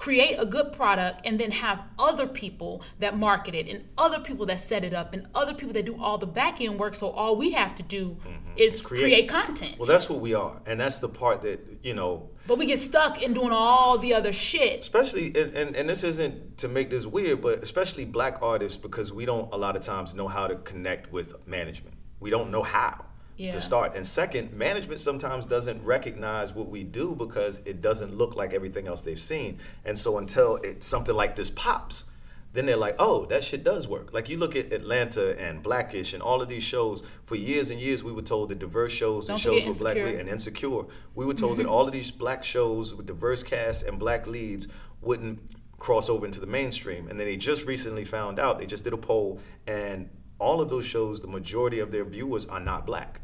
create 0.00 0.36
a 0.38 0.46
good 0.46 0.72
product 0.72 1.20
and 1.26 1.38
then 1.38 1.50
have 1.50 1.78
other 1.98 2.26
people 2.26 2.82
that 3.00 3.14
market 3.14 3.54
it 3.54 3.68
and 3.68 3.84
other 3.98 4.18
people 4.18 4.46
that 4.46 4.58
set 4.58 4.82
it 4.82 4.94
up 4.94 5.12
and 5.12 5.26
other 5.34 5.52
people 5.52 5.74
that 5.74 5.84
do 5.84 5.94
all 6.00 6.16
the 6.16 6.26
back 6.26 6.58
end 6.58 6.78
work 6.78 6.96
so 6.96 7.10
all 7.10 7.36
we 7.36 7.50
have 7.50 7.74
to 7.74 7.82
do 7.82 8.16
mm-hmm. 8.26 8.52
is 8.56 8.80
create. 8.80 9.02
create. 9.02 9.28
content 9.28 9.78
well, 9.78 9.86
that's 9.86 10.08
what 10.08 10.20
we 10.20 10.32
are. 10.32 10.62
And 10.64 10.80
that's 10.80 11.00
the 11.00 11.08
part 11.10 11.42
that, 11.42 11.60
you 11.82 11.92
know, 11.92 12.30
but 12.46 12.56
we 12.56 12.64
get 12.64 12.80
stuck 12.80 13.22
in 13.22 13.34
doing 13.34 13.52
all 13.52 13.98
the 13.98 14.14
other 14.14 14.32
shit 14.32 14.80
especially 14.80 15.26
and, 15.26 15.54
and, 15.54 15.76
and 15.76 15.86
this 15.86 16.02
isn't 16.02 16.56
to 16.56 16.66
make 16.66 16.88
this 16.88 17.04
weird 17.04 17.42
but 17.42 17.62
especially 17.62 18.06
black 18.06 18.38
artists 18.40 18.78
because 18.78 19.12
we 19.12 19.26
don't 19.26 19.52
a 19.52 19.56
lot 19.58 19.76
of 19.76 19.82
times 19.82 20.14
know 20.14 20.28
how 20.28 20.46
to 20.46 20.56
connect 20.56 21.12
with 21.12 21.46
management 21.46 21.94
we 22.20 22.30
don't 22.30 22.50
know 22.50 22.62
how 22.62 23.04
Yeah. 23.40 23.50
to 23.52 23.60
start 23.60 23.96
and 23.96 24.06
second 24.06 24.52
management 24.52 25.00
sometimes 25.00 25.46
doesn't 25.46 25.82
recognize 25.82 26.54
what 26.54 26.68
we 26.68 26.84
do 26.84 27.14
because 27.14 27.62
it 27.64 27.80
doesn't 27.80 28.14
look 28.14 28.36
like 28.36 28.52
everything 28.52 28.86
else 28.86 29.00
they've 29.00 29.18
seen 29.18 29.56
and 29.86 29.98
so 29.98 30.18
until 30.18 30.56
it, 30.56 30.84
something 30.84 31.14
like 31.14 31.36
this 31.36 31.48
pops 31.48 32.04
then 32.52 32.66
they're 32.66 32.76
like, 32.76 32.96
oh, 32.98 33.26
that 33.26 33.44
shit 33.44 33.62
does 33.62 33.86
work. 33.86 34.12
Like 34.12 34.28
you 34.28 34.36
look 34.36 34.56
at 34.56 34.72
Atlanta 34.72 35.38
and 35.40 35.62
Blackish 35.62 36.14
and 36.14 36.22
all 36.22 36.42
of 36.42 36.48
these 36.48 36.64
shows. 36.64 37.02
For 37.22 37.36
years 37.36 37.70
and 37.70 37.80
years, 37.80 38.02
we 38.02 38.10
were 38.10 38.22
told 38.22 38.48
that 38.48 38.58
diverse 38.58 38.92
shows 38.92 39.28
and 39.28 39.38
shows 39.38 39.64
with 39.64 39.78
black 39.78 39.96
lead 39.96 40.16
and 40.16 40.28
insecure. 40.28 40.82
We 41.14 41.24
were 41.24 41.34
told 41.34 41.58
that 41.58 41.66
all 41.74 41.86
of 41.86 41.92
these 41.92 42.10
black 42.10 42.42
shows 42.42 42.92
with 42.92 43.06
diverse 43.06 43.44
casts 43.44 43.84
and 43.84 44.00
black 44.00 44.26
leads 44.26 44.66
wouldn't 45.00 45.38
cross 45.78 46.10
over 46.10 46.26
into 46.26 46.40
the 46.40 46.46
mainstream. 46.48 47.08
And 47.08 47.20
then 47.20 47.26
they 47.28 47.36
just 47.36 47.68
recently 47.68 48.04
found 48.04 48.40
out. 48.40 48.58
They 48.58 48.66
just 48.66 48.82
did 48.82 48.92
a 48.92 48.98
poll, 48.98 49.40
and 49.68 50.10
all 50.40 50.60
of 50.60 50.68
those 50.68 50.86
shows, 50.86 51.20
the 51.20 51.28
majority 51.28 51.78
of 51.78 51.92
their 51.92 52.04
viewers 52.04 52.46
are 52.46 52.60
not 52.60 52.84
black. 52.84 53.20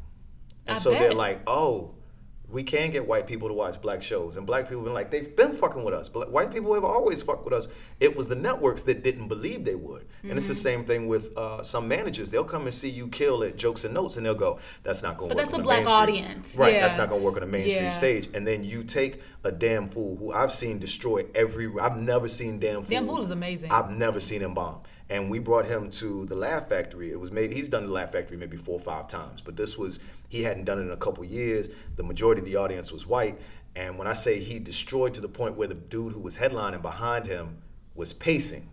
And 0.66 0.76
I 0.76 0.78
so 0.78 0.90
they're 0.90 1.12
like, 1.14 1.40
oh. 1.46 1.92
We 2.48 2.62
can 2.62 2.92
get 2.92 3.08
white 3.08 3.26
people 3.26 3.48
to 3.48 3.54
watch 3.54 3.82
black 3.82 4.00
shows, 4.04 4.36
and 4.36 4.46
black 4.46 4.66
people 4.66 4.78
have 4.78 4.84
been 4.84 4.94
like, 4.94 5.10
they've 5.10 5.34
been 5.34 5.52
fucking 5.52 5.82
with 5.82 5.92
us. 5.92 6.08
But 6.08 6.30
white 6.30 6.52
people 6.52 6.72
have 6.74 6.84
always 6.84 7.20
fucked 7.20 7.44
with 7.44 7.52
us. 7.52 7.66
It 7.98 8.16
was 8.16 8.28
the 8.28 8.36
networks 8.36 8.82
that 8.84 9.02
didn't 9.02 9.26
believe 9.26 9.64
they 9.64 9.74
would, 9.74 10.06
and 10.22 10.30
it's 10.36 10.46
the 10.46 10.52
Mm-hmm. 10.52 10.60
same 10.62 10.84
thing 10.84 11.08
with 11.08 11.36
uh, 11.36 11.64
some 11.64 11.88
managers. 11.88 12.30
They'll 12.30 12.44
come 12.44 12.62
and 12.62 12.72
see 12.72 12.88
you 12.88 13.08
kill 13.08 13.42
at 13.42 13.56
jokes 13.56 13.84
and 13.84 13.92
notes, 13.92 14.16
and 14.16 14.24
they'll 14.24 14.36
go, 14.36 14.60
"That's 14.84 15.02
not 15.02 15.18
going 15.18 15.30
to 15.30 15.34
But 15.34 15.42
that's 15.44 15.58
a 15.58 15.60
black 15.60 15.86
mainstream." 15.86 16.24
audience. 16.24 16.54
right? 16.56 16.74
That's 16.74 16.96
not 16.96 17.08
going 17.08 17.20
to 17.20 17.24
work 17.24 17.36
on 17.36 17.42
a 17.42 17.46
mainstream 17.46 17.82
Yeah. 17.82 17.90
stage. 17.90 18.28
And 18.32 18.46
then 18.46 18.62
you 18.62 18.84
take 18.84 19.20
a 19.42 19.50
damn 19.50 19.88
fool 19.88 20.14
who 20.14 20.32
I've 20.32 20.52
seen 20.52 20.78
destroy 20.78 21.26
every. 21.34 21.68
I've 21.80 21.96
never 21.96 22.28
seen 22.28 22.60
damn 22.60 22.82
fool. 22.82 22.90
Damn 22.90 23.06
Fool 23.08 23.22
is 23.22 23.30
amazing. 23.32 23.72
I've 23.72 23.90
never 23.96 24.20
seen 24.20 24.42
him 24.42 24.54
bomb. 24.54 24.82
And 25.08 25.30
we 25.30 25.38
brought 25.38 25.66
him 25.66 25.88
to 25.90 26.24
the 26.26 26.34
Laugh 26.34 26.68
Factory. 26.68 27.12
It 27.12 27.20
was 27.20 27.30
maybe 27.30 27.54
he's 27.54 27.68
done 27.68 27.86
the 27.86 27.92
Laugh 27.92 28.10
Factory 28.10 28.36
maybe 28.36 28.56
four 28.56 28.74
or 28.74 28.80
five 28.80 29.06
times, 29.06 29.40
but 29.40 29.56
this 29.56 29.78
was 29.78 30.00
he 30.28 30.42
hadn't 30.42 30.64
done 30.64 30.78
it 30.78 30.82
in 30.82 30.90
a 30.90 30.96
couple 30.96 31.24
years. 31.24 31.70
The 31.94 32.02
majority 32.02 32.40
of 32.40 32.46
the 32.46 32.56
audience 32.56 32.92
was 32.92 33.06
white, 33.06 33.38
and 33.76 33.98
when 33.98 34.08
I 34.08 34.14
say 34.14 34.40
he 34.40 34.58
destroyed 34.58 35.14
to 35.14 35.20
the 35.20 35.28
point 35.28 35.56
where 35.56 35.68
the 35.68 35.74
dude 35.74 36.12
who 36.12 36.20
was 36.20 36.38
headlining 36.38 36.82
behind 36.82 37.26
him 37.26 37.58
was 37.94 38.12
pacing. 38.12 38.68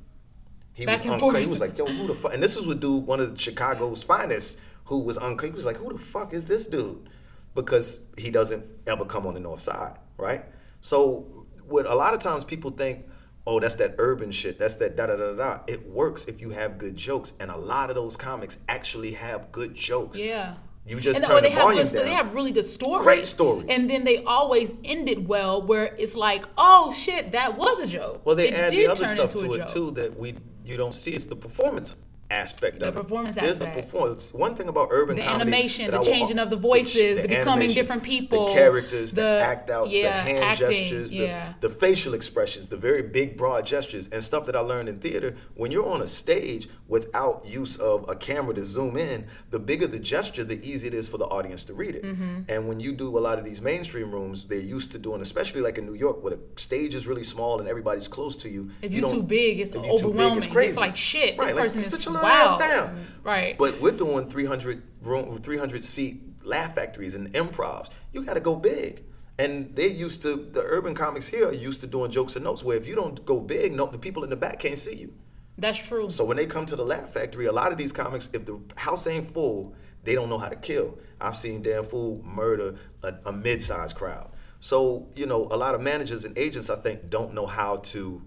He 0.74 0.86
Back 0.86 1.06
was 1.06 1.19
forth. 1.19 1.38
He 1.38 1.46
was 1.46 1.62
like, 1.62 1.78
"Yo, 1.78 1.86
who 1.86 2.08
the 2.08 2.15
fuck?" 2.15 2.34
And 2.34 2.41
this 2.41 2.56
was 2.58 2.65
with 2.65 2.82
dude, 2.82 3.06
one 3.06 3.19
of 3.19 3.39
Chicago's 3.39 4.04
finest, 4.04 4.60
who 4.86 5.00
was 5.00 5.17
uncut. 5.17 5.50
He 5.50 5.56
was 5.56 5.65
like, 5.65 5.78
"Who 5.78 5.93
the 5.93 6.00
fuck 6.00 6.34
is 6.34 6.46
this 6.46 6.67
dude?" 6.67 7.10
Because 7.54 8.08
he 8.17 8.32
doesn't 8.32 8.65
ever 8.88 9.06
come 9.06 9.28
on 9.28 9.36
the 9.36 9.39
North 9.39 9.60
Side, 9.62 9.98
right? 10.17 10.43
So, 10.82 11.46
what 11.67 11.86
a 11.86 11.93
lot 11.93 12.15
of 12.15 12.19
times 12.19 12.43
people 12.43 12.72
think, 12.72 13.06
"Oh, 13.45 13.60
that's 13.60 13.75
that 13.75 13.95
urban 13.97 14.32
shit. 14.32 14.58
That's 14.60 14.75
that 14.75 14.95
da 14.95 15.06
da 15.08 15.15
da 15.15 15.34
da." 15.34 15.60
It 15.67 15.88
works 15.88 16.25
if 16.25 16.41
you 16.41 16.49
have 16.51 16.77
good 16.77 16.95
jokes, 16.95 17.34
and 17.39 17.51
a 17.51 17.58
lot 17.58 17.89
of 17.89 17.95
those 17.95 18.15
comics 18.17 18.58
actually 18.69 19.12
have 19.13 19.51
good 19.51 19.75
jokes. 19.75 20.17
yeah 20.19 20.56
You 20.86 20.99
just 20.99 21.19
and, 21.19 21.25
oh, 21.25 21.27
turn 21.29 21.38
or 21.38 21.41
they 21.41 21.49
the 21.49 21.53
have 21.56 21.63
volume 21.63 21.84
good, 21.88 21.95
down. 21.95 22.06
they 22.06 22.12
have 22.13 22.36
really 22.36 22.51
good 22.51 22.65
stories 22.65 23.03
Great 23.06 23.25
stories. 23.25 23.65
and 23.69 23.89
then 23.89 24.03
they 24.03 24.23
always 24.23 24.73
end 24.84 25.08
it 25.10 25.27
well 25.27 25.62
where 25.62 25.95
it's 25.97 26.15
like 26.15 26.43
oh 26.58 26.93
shit 26.93 27.32
that 27.32 27.58
was 27.58 27.79
a 27.79 27.88
joke 27.88 28.21
Well, 28.25 28.36
they 28.36 28.49
it 28.49 28.53
add 28.53 28.71
the 28.71 28.75
did 28.77 28.89
other 28.89 29.06
stuff 29.06 29.34
to 29.36 29.53
it 29.53 29.58
joke. 29.60 29.67
too 29.69 29.91
that 29.91 30.17
we 30.19 30.36
you 30.65 30.75
don't 30.77 30.93
see. 30.93 31.12
It's 31.13 31.25
the 31.25 31.36
performance 31.36 31.95
aspect 32.34 32.80
The 32.80 32.88
of 32.89 32.98
it. 32.98 33.02
performance 33.02 33.36
There's 33.36 33.62
aspect. 33.62 33.76
the 33.76 33.82
performance. 33.84 34.34
One 34.34 34.56
thing 34.56 34.67
about 34.67 34.88
urban 34.91 35.15
The 35.17 35.24
animation, 35.30 35.91
the 35.91 36.02
changing 36.04 36.39
of 36.39 36.50
the 36.50 36.56
voices, 36.58 37.22
the 37.22 37.28
becoming 37.28 37.69
different 37.72 38.04
people, 38.04 38.48
the 38.48 38.54
characters, 38.54 39.13
the, 39.13 39.22
the- 39.22 39.39
act 39.41 39.69
outs, 39.69 39.93
the 39.93 40.00
yeah, 40.02 40.22
hand 40.24 40.43
acting, 40.43 40.67
gestures, 40.67 41.12
the, 41.12 41.17
yeah. 41.17 41.54
the 41.62 41.69
facial 41.69 42.13
expressions, 42.13 42.69
the 42.69 42.78
very 42.78 43.02
big 43.04 43.38
broad 43.38 43.65
gestures, 43.65 44.08
and 44.10 44.24
stuff 44.24 44.46
that 44.48 44.56
I 44.56 44.60
learned 44.60 44.89
in 44.89 44.98
theater. 44.98 45.36
When 45.56 45.72
you're 45.72 45.88
on 45.89 46.02
a 46.02 46.08
stage 46.08 46.67
without 46.88 47.46
use 47.46 47.78
of 47.78 48.08
a 48.10 48.15
camera 48.15 48.54
to 48.56 48.65
zoom 48.65 48.98
in, 48.98 49.26
the 49.52 49.60
bigger 49.60 49.88
the 49.88 50.00
gesture, 50.00 50.43
the 50.43 50.60
easier 50.67 50.84
it 50.89 50.93
is 50.93 51.08
for 51.08 51.17
the 51.17 51.26
audience 51.26 51.63
to 51.65 51.74
read 51.74 51.96
it. 51.96 52.04
Mm-hmm. 52.04 52.41
And 52.50 52.67
when 52.67 52.80
you 52.80 52.91
do 52.93 53.17
a 53.17 53.22
lot 53.22 53.39
of 53.39 53.46
these 53.46 53.62
mainstream 53.62 54.12
rooms, 54.12 54.43
they're 54.46 54.60
used 54.60 54.91
to 54.93 55.00
doing, 55.00 55.22
especially 55.22 55.62
like 55.62 55.78
in 55.78 55.86
New 55.86 55.93
York, 55.93 56.22
where 56.24 56.34
the 56.36 56.41
stage 56.58 56.93
is 56.96 57.08
really 57.08 57.24
small 57.24 57.60
and 57.60 57.67
everybody's 57.69 58.08
close 58.08 58.36
to 58.38 58.50
you. 58.50 58.69
If 58.82 58.91
you 58.91 59.00
you're 59.00 59.10
don't- 59.10 59.19
too 59.22 59.24
big, 59.24 59.60
it's 59.60 59.72
if 59.72 59.82
big, 59.82 59.91
overwhelming. 59.91 60.38
it's 60.39 60.48
It's, 60.48 60.78
like 60.78 60.98
shit. 60.98 61.38
Right, 61.38 61.48
This 61.48 61.56
like, 61.56 61.63
person 61.65 61.80
is 61.80 62.06
your 62.06 62.13
little 62.13 62.23
wow. 62.24 62.58
down. 62.58 63.06
Right. 63.24 63.58
But 63.58 63.80
we're 63.80 63.92
doing 63.92 64.30
300 64.30 64.84
room, 65.02 65.38
300 65.38 65.84
seat 65.84 66.22
laugh 66.44 66.76
factories 66.76 67.16
and 67.16 67.32
improvs. 67.34 67.90
You 68.12 68.24
got 68.24 68.34
to 68.34 68.40
go 68.40 68.56
big. 68.56 69.04
And 69.40 69.76
they're 69.76 69.88
used 69.88 70.22
to 70.24 70.36
the 70.36 70.62
urban 70.62 70.94
comics 70.94 71.28
here 71.28 71.50
are 71.50 71.54
used 71.54 71.82
to 71.82 71.88
doing 71.88 72.12
jokes 72.12 72.36
and 72.36 72.46
notes 72.46 72.64
where 72.64 72.78
if 72.78 72.86
you 72.86 72.96
don't 72.96 73.24
go 73.26 73.40
big, 73.40 73.74
no, 73.74 73.88
the 73.88 73.98
people 73.98 74.24
in 74.24 74.30
the 74.30 74.36
back 74.36 74.60
can't 74.60 74.78
see 74.78 74.96
you. 74.96 75.14
That's 75.58 75.78
true. 75.78 76.10
So 76.10 76.24
when 76.26 76.38
they 76.38 76.46
come 76.46 76.66
to 76.68 76.76
the 76.76 76.84
Laugh 76.84 77.10
Factory, 77.10 77.46
a 77.46 77.52
lot 77.52 77.72
of 77.72 77.78
these 77.78 77.92
comics, 77.92 78.30
if 78.34 78.46
the 78.46 78.60
house 78.76 79.08
ain't 79.08 79.26
full, 79.26 79.76
they 80.04 80.16
don't 80.16 80.30
know 80.30 80.38
how 80.38 80.50
to 80.50 80.56
kill. 80.56 80.98
I've 81.22 81.38
seen 81.38 81.62
Dan 81.62 81.84
Fool 81.84 82.22
murder 82.24 82.76
a, 83.04 83.16
a 83.26 83.32
mid-sized 83.32 83.96
crowd. 83.96 84.30
So 84.60 85.10
you 85.16 85.26
know, 85.26 85.48
a 85.52 85.58
lot 85.58 85.76
of 85.76 85.82
managers 85.82 86.26
and 86.26 86.38
agents, 86.38 86.70
I 86.70 86.78
think, 86.78 87.10
don't 87.10 87.34
know 87.34 87.46
how 87.46 87.78
to 87.78 88.22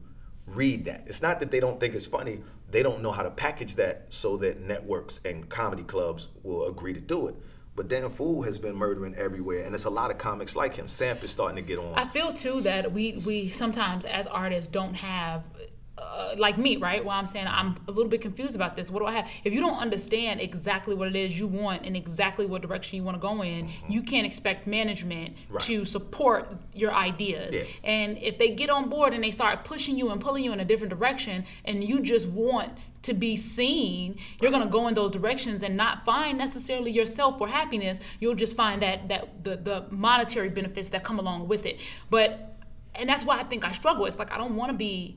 read 0.47 0.85
that. 0.85 1.05
It's 1.07 1.23
not 1.23 1.41
that 1.41 1.51
they 1.51 1.61
don't 1.61 1.81
think 1.81 1.95
it's 1.95 2.07
funny; 2.07 2.43
they 2.71 2.83
don't 2.83 3.03
know 3.03 3.11
how 3.11 3.23
to 3.23 3.31
package 3.31 3.77
that 3.77 4.07
so 4.09 4.37
that 4.39 4.61
networks 4.61 5.21
and 5.25 5.49
comedy 5.49 5.83
clubs 5.83 6.29
will 6.43 6.67
agree 6.67 6.93
to 6.93 7.01
do 7.01 7.29
it. 7.29 7.37
But 7.77 7.89
Dan 7.89 8.09
Fool 8.09 8.43
has 8.43 8.59
been 8.59 8.75
murdering 8.75 9.15
everywhere, 9.17 9.65
and 9.65 9.75
it's 9.75 9.85
a 9.85 9.91
lot 9.91 10.11
of 10.11 10.17
comics 10.17 10.57
like 10.57 10.75
him. 10.75 10.89
Samp 10.89 11.23
is 11.23 11.31
starting 11.31 11.57
to 11.57 11.63
get 11.63 11.79
on. 11.79 11.95
I 11.95 12.07
feel 12.07 12.33
too 12.33 12.63
that 12.63 12.91
we 12.91 13.21
we 13.25 13.51
sometimes 13.51 14.07
as 14.07 14.27
artists 14.27 14.67
don't 14.67 14.95
have 14.95 15.45
uh, 15.99 16.35
like 16.37 16.59
me, 16.59 16.77
right? 16.77 17.03
Where 17.05 17.15
I'm 17.17 17.27
saying 17.27 17.47
I'm 17.49 17.77
a 17.89 17.91
little 17.91 18.11
bit 18.11 18.21
confused 18.21 18.55
about 18.55 18.77
this. 18.77 18.91
What 18.91 19.01
do 19.01 19.07
I 19.07 19.13
have? 19.13 19.31
If 19.45 19.55
you 19.55 19.61
don't 19.61 19.79
understand 19.79 20.41
exactly 20.41 20.95
what 20.95 21.09
it 21.09 21.17
is 21.17 21.39
you 21.39 21.47
want 21.47 21.85
and 21.87 21.97
exactly 21.97 22.45
what 22.45 22.61
direction 22.63 22.97
you 22.97 23.03
want 23.03 23.17
to 23.17 23.21
go 23.21 23.43
in, 23.43 23.71
you 23.89 24.03
can't 24.03 24.27
expect 24.27 24.67
management 24.67 25.37
Mm-hmm. 25.37 25.55
Right. 25.55 25.63
to 25.63 25.85
support 25.85 26.57
your 26.75 26.93
ideas. 26.93 27.55
Yeah. 27.55 27.63
And 27.85 28.19
if 28.19 28.39
they 28.39 28.51
get 28.55 28.69
on 28.71 28.89
board 28.89 29.15
and 29.15 29.23
they 29.25 29.31
start 29.31 29.65
pushing 29.65 29.97
you 29.97 30.11
and 30.11 30.21
pulling 30.21 30.45
you 30.45 30.53
in 30.53 30.61
a 30.61 30.65
different 30.65 30.91
direction, 30.91 31.45
and 31.65 31.83
you 31.83 32.01
just 32.01 32.29
want 32.29 32.73
to 33.03 33.15
be 33.15 33.37
seen, 33.37 34.19
you're 34.41 34.51
gonna 34.51 34.67
go 34.67 34.89
in 34.89 34.95
those 34.95 35.11
directions 35.13 35.63
and 35.63 35.77
not 35.77 36.05
find 36.05 36.37
necessarily 36.39 36.91
yourself 36.91 37.41
or 37.41 37.49
happiness. 37.49 38.01
You'll 38.21 38.35
just 38.35 38.57
find 38.57 38.83
that 38.83 39.09
that 39.09 39.45
the 39.45 39.57
the 39.57 39.85
monetary 39.91 40.49
benefits 40.51 40.89
that 40.91 41.05
come 41.05 41.19
along 41.19 41.49
with 41.49 41.65
it. 41.67 41.79
But 42.11 42.55
and 42.95 43.09
that's 43.09 43.25
why 43.25 43.39
I 43.39 43.45
think 43.45 43.65
I 43.65 43.73
struggle. 43.73 44.07
It's 44.07 44.19
like 44.19 44.33
I 44.33 44.39
don't 44.39 44.57
want 44.57 44.73
to 44.73 44.77
be, 44.77 45.17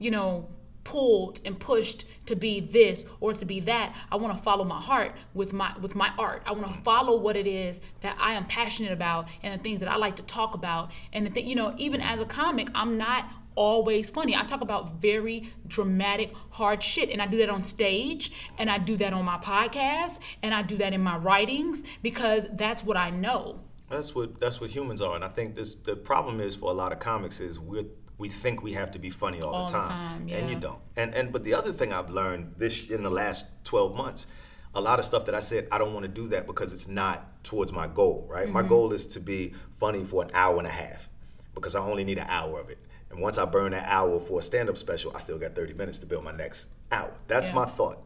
you 0.00 0.10
know, 0.10 0.48
pulled 0.82 1.40
and 1.44 1.60
pushed 1.60 2.04
to 2.26 2.34
be 2.34 2.58
this 2.58 3.04
or 3.20 3.32
to 3.32 3.44
be 3.44 3.60
that. 3.60 3.94
I 4.10 4.16
want 4.16 4.36
to 4.36 4.42
follow 4.42 4.64
my 4.64 4.80
heart 4.80 5.12
with 5.34 5.52
my 5.52 5.76
with 5.80 5.94
my 5.94 6.12
art. 6.18 6.42
I 6.46 6.52
want 6.52 6.74
to 6.74 6.80
follow 6.82 7.16
what 7.16 7.36
it 7.36 7.46
is 7.46 7.80
that 8.00 8.16
I 8.18 8.34
am 8.34 8.44
passionate 8.46 8.90
about 8.90 9.28
and 9.42 9.56
the 9.56 9.62
things 9.62 9.78
that 9.80 9.88
I 9.88 9.96
like 9.96 10.16
to 10.16 10.24
talk 10.24 10.54
about. 10.54 10.90
And 11.12 11.24
the 11.26 11.30
thing, 11.30 11.46
you 11.46 11.54
know, 11.54 11.74
even 11.78 12.00
as 12.00 12.18
a 12.18 12.24
comic, 12.24 12.68
I'm 12.74 12.98
not 12.98 13.30
always 13.54 14.08
funny. 14.10 14.34
I 14.34 14.42
talk 14.44 14.62
about 14.62 15.00
very 15.00 15.50
dramatic, 15.66 16.34
hard 16.50 16.82
shit. 16.82 17.10
And 17.10 17.20
I 17.20 17.26
do 17.26 17.38
that 17.38 17.50
on 17.50 17.62
stage 17.62 18.32
and 18.58 18.70
I 18.70 18.78
do 18.78 18.96
that 18.96 19.12
on 19.12 19.24
my 19.24 19.38
podcast 19.38 20.18
and 20.42 20.54
I 20.54 20.62
do 20.62 20.76
that 20.78 20.92
in 20.92 21.02
my 21.02 21.18
writings 21.18 21.84
because 22.02 22.46
that's 22.52 22.82
what 22.82 22.96
I 22.96 23.10
know. 23.10 23.60
That's 23.88 24.14
what 24.14 24.38
that's 24.38 24.60
what 24.60 24.70
humans 24.70 25.00
are, 25.00 25.16
and 25.16 25.24
I 25.24 25.28
think 25.28 25.56
this 25.56 25.74
the 25.74 25.96
problem 25.96 26.40
is 26.40 26.54
for 26.54 26.70
a 26.70 26.72
lot 26.72 26.92
of 26.92 27.00
comics 27.00 27.40
is 27.40 27.58
we 27.58 27.84
we 28.20 28.28
think 28.28 28.62
we 28.62 28.74
have 28.74 28.90
to 28.92 28.98
be 28.98 29.08
funny 29.08 29.40
all, 29.40 29.54
All 29.54 29.66
the 29.66 29.72
the 29.72 29.78
time, 29.80 29.88
time, 29.88 30.28
and 30.30 30.50
you 30.50 30.56
don't. 30.56 30.78
And 30.94 31.14
and 31.14 31.32
but 31.32 31.42
the 31.42 31.54
other 31.54 31.72
thing 31.72 31.92
I've 31.92 32.10
learned 32.10 32.54
this 32.58 32.88
in 32.90 33.02
the 33.02 33.10
last 33.10 33.46
twelve 33.64 33.96
months, 33.96 34.26
a 34.74 34.80
lot 34.80 34.98
of 34.98 35.06
stuff 35.06 35.24
that 35.24 35.34
I 35.34 35.40
said 35.40 35.66
I 35.72 35.78
don't 35.78 35.94
want 35.94 36.04
to 36.04 36.12
do 36.12 36.28
that 36.28 36.46
because 36.46 36.74
it's 36.74 36.86
not 36.86 37.42
towards 37.42 37.72
my 37.72 37.88
goal. 37.88 38.26
Right, 38.30 38.48
my 38.48 38.60
mm-hmm. 38.60 38.68
goal 38.68 38.92
is 38.92 39.06
to 39.08 39.20
be 39.20 39.54
funny 39.78 40.04
for 40.04 40.22
an 40.22 40.30
hour 40.34 40.58
and 40.58 40.66
a 40.66 40.70
half 40.70 41.08
because 41.54 41.74
I 41.74 41.80
only 41.80 42.04
need 42.04 42.18
an 42.18 42.26
hour 42.28 42.60
of 42.60 42.68
it. 42.68 42.78
And 43.10 43.20
once 43.20 43.38
I 43.38 43.44
burn 43.46 43.72
that 43.72 43.88
hour 43.88 44.20
for 44.20 44.38
a 44.38 44.42
stand-up 44.42 44.76
special, 44.76 45.10
I 45.16 45.18
still 45.18 45.38
got 45.38 45.56
30 45.56 45.74
minutes 45.74 45.98
to 45.98 46.06
build 46.06 46.22
my 46.22 46.30
next 46.30 46.68
hour. 46.92 47.12
That's 47.26 47.48
Yeah. 47.48 47.56
my 47.56 47.64
thought. 47.64 48.04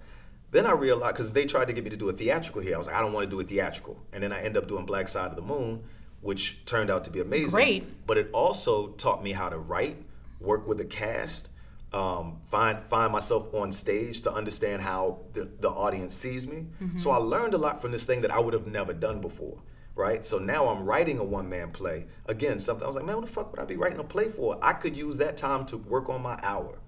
Then 0.50 0.64
I 0.64 0.72
realized 0.72 1.16
because 1.16 1.32
they 1.32 1.44
tried 1.44 1.66
to 1.66 1.74
get 1.74 1.84
me 1.84 1.90
to 1.90 1.96
do 1.96 2.08
a 2.08 2.12
theatrical 2.12 2.62
here, 2.62 2.76
I 2.76 2.78
was 2.78 2.86
like, 2.86 2.96
I 2.96 3.00
don't 3.00 3.12
want 3.12 3.24
to 3.28 3.30
do 3.30 3.40
a 3.40 3.44
theatrical, 3.44 3.98
and 4.12 4.22
then 4.22 4.32
I 4.32 4.40
end 4.42 4.56
up 4.56 4.66
doing 4.66 4.86
Black 4.86 5.08
Side 5.08 5.28
of 5.28 5.36
the 5.36 5.42
Moon, 5.42 5.82
which 6.24 6.64
turned 6.64 6.90
out 6.90 7.04
to 7.04 7.10
be 7.10 7.20
amazing. 7.20 7.50
Great. 7.50 8.06
But 8.06 8.18
it 8.18 8.30
also 8.32 8.88
taught 8.88 9.22
me 9.22 9.32
how 9.32 9.48
to 9.48 9.58
write, 9.58 9.96
work 10.40 10.66
with 10.66 10.80
a 10.80 10.84
cast, 10.84 11.50
um, 11.92 12.40
find 12.50 12.82
find 12.82 13.12
myself 13.12 13.54
on 13.54 13.70
stage 13.70 14.22
to 14.22 14.32
understand 14.32 14.82
how 14.82 15.20
the, 15.32 15.48
the 15.60 15.68
audience 15.68 16.14
sees 16.14 16.48
me. 16.48 16.66
So 16.96 17.10
I 17.10 17.18
learned 17.18 17.54
a 17.54 17.58
lot 17.58 17.80
from 17.80 17.92
this 17.92 18.04
thing 18.04 18.22
that 18.22 18.32
I 18.32 18.40
would 18.40 18.54
have 18.54 18.66
never 18.66 18.92
done 18.92 19.20
before. 19.20 19.58
Right, 19.96 20.26
so 20.26 20.38
now 20.38 20.66
I'm 20.66 20.84
writing 20.84 21.18
a 21.20 21.24
one 21.24 21.48
man 21.48 21.70
play. 21.70 22.06
Again, 22.26 22.58
something 22.58 22.82
I 22.82 22.86
was 22.88 22.96
like, 22.96 23.04
man, 23.04 23.14
what 23.14 23.26
the 23.26 23.30
fuck 23.30 23.52
would 23.52 23.60
I 23.60 23.64
be 23.64 23.76
writing 23.76 24.00
a 24.00 24.04
play 24.04 24.28
for? 24.28 24.58
I 24.60 24.72
could 24.72 24.96
use 24.96 25.18
that 25.18 25.36
time 25.36 25.64
to 25.66 25.76
work 25.76 26.08
on 26.08 26.20
my 26.20 26.36
hour. 26.42 26.80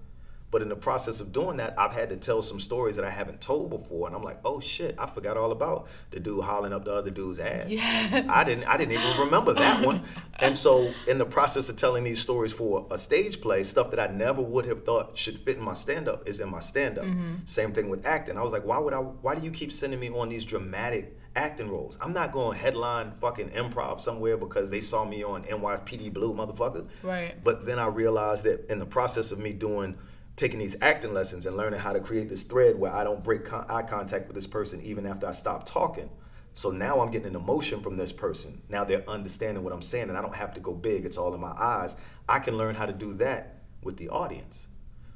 But 0.49 0.61
in 0.61 0.69
the 0.69 0.77
process 0.77 1.19
of 1.19 1.33
doing 1.33 1.57
that, 1.57 1.77
I've 1.77 1.91
had 1.91 2.07
to 2.09 2.15
tell 2.15 2.41
some 2.41 2.59
stories 2.59 2.95
that 2.95 3.03
I 3.03 3.09
haven't 3.09 3.41
told 3.41 3.69
before, 3.69 4.07
and 4.07 4.15
I'm 4.15 4.23
like, 4.23 4.39
oh 4.45 4.61
shit, 4.61 4.95
I 4.97 5.05
forgot 5.05 5.35
all 5.35 5.51
about 5.51 5.87
the 6.11 6.21
dude 6.21 6.43
hollering 6.43 6.71
up 6.71 6.85
the 6.85 6.93
other 6.93 7.11
dude's 7.11 7.39
ass. 7.39 7.67
Yeah. 7.67 8.25
I 8.29 8.45
didn't, 8.45 8.63
I 8.63 8.77
didn't 8.77 8.93
even 8.93 9.25
remember 9.25 9.53
that 9.53 9.85
one. 9.85 10.03
And 10.39 10.55
so, 10.55 10.91
in 11.07 11.17
the 11.17 11.25
process 11.25 11.67
of 11.67 11.75
telling 11.75 12.05
these 12.05 12.21
stories 12.21 12.53
for 12.53 12.87
a 12.89 12.97
stage 12.97 13.41
play, 13.41 13.63
stuff 13.63 13.89
that 13.91 13.99
I 13.99 14.07
never 14.07 14.41
would 14.41 14.65
have 14.67 14.85
thought 14.85 15.17
should 15.17 15.37
fit 15.37 15.57
in 15.57 15.63
my 15.63 15.73
stand 15.73 16.07
up 16.07 16.27
is 16.27 16.39
in 16.39 16.49
my 16.49 16.59
stand 16.59 16.97
up. 16.97 17.05
Mm-hmm. 17.05 17.35
Same 17.43 17.73
thing 17.73 17.89
with 17.89 18.05
acting. 18.05 18.37
I 18.37 18.41
was 18.41 18.53
like, 18.53 18.63
why 18.63 18.77
would 18.77 18.93
I? 18.93 18.99
Why 18.99 19.35
do 19.35 19.41
you 19.41 19.51
keep 19.51 19.73
sending 19.73 19.99
me 19.99 20.09
on 20.09 20.29
these 20.29 20.45
dramatic? 20.45 21.17
Acting 21.35 21.69
roles. 21.69 21.99
I'm 22.01 22.13
not 22.13 22.31
going 22.31 22.57
headline 22.57 23.11
fucking 23.11 23.51
improv 23.51 24.01
somewhere 24.01 24.37
because 24.37 24.71
they 24.71 24.79
saw 24.79 25.05
me 25.05 25.23
on 25.23 25.43
NYPD 25.43 26.11
Blue, 26.11 26.33
motherfucker. 26.33 26.87
Right. 27.03 27.35
But 27.43 27.63
then 27.63 27.77
I 27.77 27.85
realized 27.89 28.43
that 28.45 28.67
in 28.71 28.79
the 28.79 28.87
process 28.87 29.31
of 29.31 29.37
me 29.37 29.53
doing, 29.53 29.99
taking 30.37 30.59
these 30.59 30.77
acting 30.81 31.13
lessons 31.13 31.45
and 31.45 31.57
learning 31.57 31.79
how 31.79 31.91
to 31.91 31.99
create 31.99 32.29
this 32.29 32.43
thread 32.43 32.79
where 32.79 32.93
I 32.93 33.03
don't 33.03 33.23
break 33.23 33.43
con- 33.43 33.65
eye 33.67 33.81
contact 33.81 34.27
with 34.27 34.35
this 34.35 34.47
person 34.47 34.79
even 34.83 35.05
after 35.05 35.27
I 35.27 35.31
stop 35.31 35.65
talking. 35.65 36.09
So 36.53 36.71
now 36.71 37.01
I'm 37.01 37.11
getting 37.11 37.27
an 37.27 37.35
emotion 37.35 37.81
from 37.81 37.97
this 37.97 38.11
person. 38.11 38.61
Now 38.69 38.83
they're 38.83 39.07
understanding 39.07 39.63
what 39.63 39.73
I'm 39.73 39.81
saying, 39.81 40.09
and 40.09 40.17
I 40.17 40.21
don't 40.21 40.35
have 40.35 40.53
to 40.53 40.59
go 40.59 40.73
big. 40.73 41.05
It's 41.05 41.17
all 41.17 41.33
in 41.35 41.41
my 41.41 41.51
eyes. 41.51 41.95
I 42.29 42.39
can 42.39 42.57
learn 42.57 42.75
how 42.75 42.85
to 42.85 42.93
do 42.93 43.13
that 43.15 43.61
with 43.83 43.97
the 43.97 44.09
audience. 44.09 44.67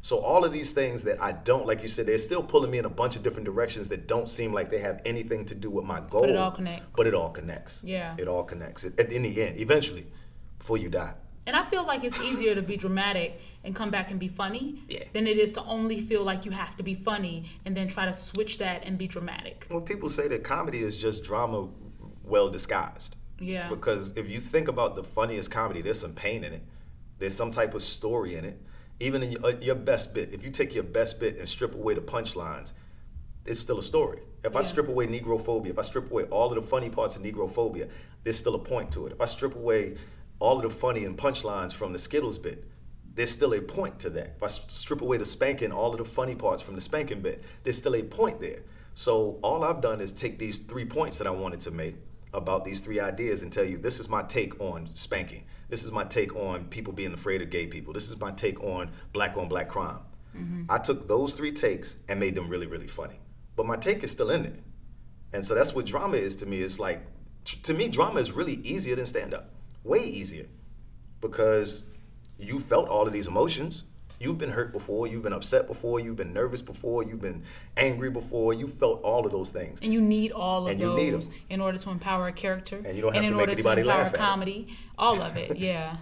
So 0.01 0.17
all 0.17 0.43
of 0.43 0.51
these 0.51 0.71
things 0.71 1.03
that 1.03 1.21
I 1.21 1.31
don't, 1.31 1.67
like 1.67 1.84
you 1.84 1.88
said, 1.88 2.07
they're 2.07 2.17
still 2.17 2.41
pulling 2.41 2.71
me 2.71 2.79
in 2.79 2.86
a 2.86 2.89
bunch 2.89 3.15
of 3.15 3.21
different 3.21 3.45
directions 3.45 3.89
that 3.89 4.07
don't 4.07 4.27
seem 4.27 4.51
like 4.51 4.69
they 4.69 4.79
have 4.79 5.01
anything 5.05 5.45
to 5.45 5.55
do 5.55 5.69
with 5.69 5.86
my 5.86 5.99
goal. 5.99 6.21
But 6.21 6.29
it 6.31 6.36
all 6.38 6.51
connects. 6.51 6.88
But 6.95 7.07
it 7.07 7.13
all 7.13 7.29
connects. 7.29 7.84
Yeah. 7.84 8.15
It 8.17 8.27
all 8.27 8.43
connects. 8.43 8.84
It, 8.84 8.99
in 8.99 9.21
the 9.21 9.41
end, 9.43 9.60
eventually, 9.60 10.07
before 10.57 10.77
you 10.77 10.89
die. 10.89 11.13
And 11.47 11.56
I 11.56 11.63
feel 11.65 11.84
like 11.86 12.04
it's 12.04 12.19
easier 12.21 12.54
to 12.54 12.62
be 12.62 12.77
dramatic 12.77 13.41
and 13.63 13.75
come 13.75 13.89
back 13.89 14.12
and 14.12 14.19
be 14.19 14.27
funny 14.27 14.84
Yeah. 14.88 15.04
than 15.13 15.25
it 15.27 15.38
is 15.39 15.54
to 15.54 15.63
only 15.63 15.99
feel 16.01 16.23
like 16.23 16.45
you 16.45 16.51
have 16.51 16.75
to 16.77 16.84
be 16.84 16.93
funny 16.93 17.45
and 17.65 17.75
then 17.75 17.88
try 17.88 18.06
to 18.06 18.13
switch 18.13 18.60
that 18.60 18.84
and 18.86 18.97
be 18.97 19.08
dramatic. 19.08 19.65
Well, 19.69 19.82
people 19.82 20.08
say 20.10 20.27
that 20.27 20.43
comedy 20.43 20.80
is 20.80 20.95
just 20.95 21.23
drama 21.23 21.69
well 22.23 22.49
disguised. 22.49 23.15
Yeah. 23.39 23.69
Because 23.69 24.15
if 24.17 24.30
you 24.30 24.39
think 24.39 24.67
about 24.67 24.95
the 24.95 25.04
funniest 25.04 25.49
comedy, 25.49 25.82
there's 25.82 25.99
some 25.99 26.13
pain 26.13 26.43
in 26.43 26.54
it. 26.54 26.63
There's 27.17 27.36
some 27.36 27.49
type 27.51 27.73
of 27.73 27.82
story 27.82 28.36
in 28.36 28.45
it. 28.45 28.62
Even 28.99 29.23
in 29.23 29.32
your, 29.32 29.43
uh, 29.43 29.54
your 29.60 29.75
best 29.75 30.13
bit, 30.13 30.32
if 30.32 30.45
you 30.45 30.51
take 30.51 30.75
your 30.75 30.84
best 30.84 31.19
bit 31.19 31.38
and 31.39 31.49
strip 31.49 31.73
away 31.73 31.95
the 31.95 32.01
punchlines, 32.01 32.73
it's 33.47 33.60
still 33.60 33.80
a 33.80 33.84
story. 33.84 34.19
If 34.43 34.56
I 34.56 34.62
strip 34.62 34.88
away 34.88 35.08
Negrophobia, 35.08 35.71
if 35.71 35.80
I 35.80 35.82
strip 35.82 36.12
away 36.12 36.23
all 36.25 36.49
of 36.49 36.56
the 36.56 36.62
funny 36.62 36.89
parts 36.91 37.15
of 37.15 37.23
Negrophobia, 37.23 37.89
there's 38.23 38.38
still 38.38 38.54
a 38.54 38.60
point 38.60 38.91
to 38.91 39.08
it. 39.08 39.12
If 39.12 39.21
I 39.21 39.25
strip 39.25 39.56
away 39.56 39.95
all 40.41 40.58
of 40.58 40.63
the 40.63 40.69
funny 40.69 41.06
and 41.06 41.17
punchlines 41.17 41.73
from 41.73 41.93
the 41.93 41.99
Skittles 41.99 42.38
bit, 42.38 42.65
there's 43.13 43.32
still 43.32 43.54
a 43.54 43.62
point 43.62 43.99
to 43.99 44.10
that. 44.12 44.34
If 44.38 44.43
I 44.43 44.47
strip 44.47 45.01
away 45.01 45.17
the 45.17 45.25
spanking, 45.25 45.71
all 45.71 45.91
of 45.91 45.97
the 45.97 46.06
funny 46.06 46.36
parts 46.36 46.62
from 46.62 46.75
the 46.75 46.82
spanking 46.82 47.21
bit, 47.21 47.43
there's 47.63 47.77
still 47.77 47.95
a 47.95 48.04
point 48.04 48.41
there. 48.41 48.60
So 48.93 49.39
all 49.43 49.63
I've 49.63 49.82
done 49.82 50.01
is 50.01 50.12
take 50.12 50.39
these 50.39 50.60
three 50.60 50.86
points 50.86 51.17
that 51.19 51.27
I 51.27 51.32
wanted 51.32 51.60
to 51.62 51.71
make 51.71 51.95
about 52.34 52.63
these 52.63 52.80
three 52.80 52.99
ideas 52.99 53.43
and 53.43 53.51
tell 53.51 53.63
you 53.63 53.77
this 53.77 53.99
is 53.99 54.10
my 54.10 54.23
take 54.23 54.60
on 54.60 54.88
spanking. 54.95 55.43
This 55.69 55.84
is 55.84 55.91
my 55.91 56.06
take 56.06 56.36
on 56.36 56.65
people 56.65 56.93
being 56.93 57.13
afraid 57.13 57.41
of 57.41 57.49
gay 57.49 57.67
people. 57.67 57.93
This 57.93 58.10
is 58.10 58.19
my 58.19 58.32
take 58.32 58.62
on 58.63 58.91
black 59.13 59.38
on 59.38 59.47
black 59.47 59.69
crime. 59.69 59.99
Mm-hmm. 60.36 60.63
I 60.69 60.77
took 60.77 61.08
those 61.08 61.36
three 61.36 61.51
takes 61.51 61.97
and 62.08 62.19
made 62.19 62.36
them 62.36 62.49
really, 62.49 62.67
really 62.67 62.88
funny. 62.88 63.19
But 63.56 63.65
my 63.65 63.75
take 63.75 64.04
is 64.04 64.12
still 64.12 64.32
in 64.32 64.45
it. 64.45 64.60
And 65.34 65.45
so 65.45 65.56
that's 65.56 65.75
what 65.75 65.86
drama 65.86 66.17
is 66.17 66.36
to 66.38 66.45
me. 66.45 66.62
It's 66.62 66.80
like, 66.80 67.06
t- 67.43 67.60
to 67.63 67.73
me, 67.73 67.89
drama 67.89 68.19
is 68.19 68.32
really 68.32 68.56
easier 68.63 68.95
than 68.95 69.06
stand 69.06 69.34
up. 69.34 69.49
Way 69.83 69.99
easier. 69.99 70.45
Because 71.21 71.83
you 72.37 72.59
felt 72.59 72.87
all 72.89 73.05
of 73.07 73.13
these 73.13 73.27
emotions. 73.27 73.83
You've 74.19 74.37
been 74.37 74.51
hurt 74.51 74.71
before. 74.71 75.07
You've 75.07 75.23
been 75.23 75.33
upset 75.33 75.65
before. 75.67 75.99
You've 75.99 76.15
been 76.15 76.31
nervous 76.33 76.61
before. 76.61 77.03
You've 77.03 77.21
been 77.21 77.41
angry 77.75 78.11
before. 78.11 78.53
You 78.53 78.67
felt 78.67 79.01
all 79.01 79.25
of 79.25 79.31
those 79.31 79.49
things. 79.49 79.79
And 79.81 79.91
you 79.91 79.99
need 79.99 80.31
all 80.31 80.65
of 80.65 80.71
And 80.71 80.79
you 80.79 80.93
need 80.95 81.11
those 81.15 81.27
'em. 81.27 81.33
in 81.49 81.61
order 81.61 81.79
to 81.79 81.89
empower 81.89 82.27
a 82.27 82.31
character. 82.31 82.81
And 82.85 82.95
you 82.95 83.01
don't 83.01 83.13
have 83.15 83.23
in 83.23 83.31
to 83.31 83.35
make 83.35 83.41
order 83.41 83.51
anybody 83.53 83.81
to 83.81 83.87
empower 83.87 84.03
laugh 84.03 84.13
it. 84.13 84.17
comedy. 84.17 84.67
All 84.97 85.19
of 85.19 85.37
it, 85.37 85.57
yeah. 85.69 85.97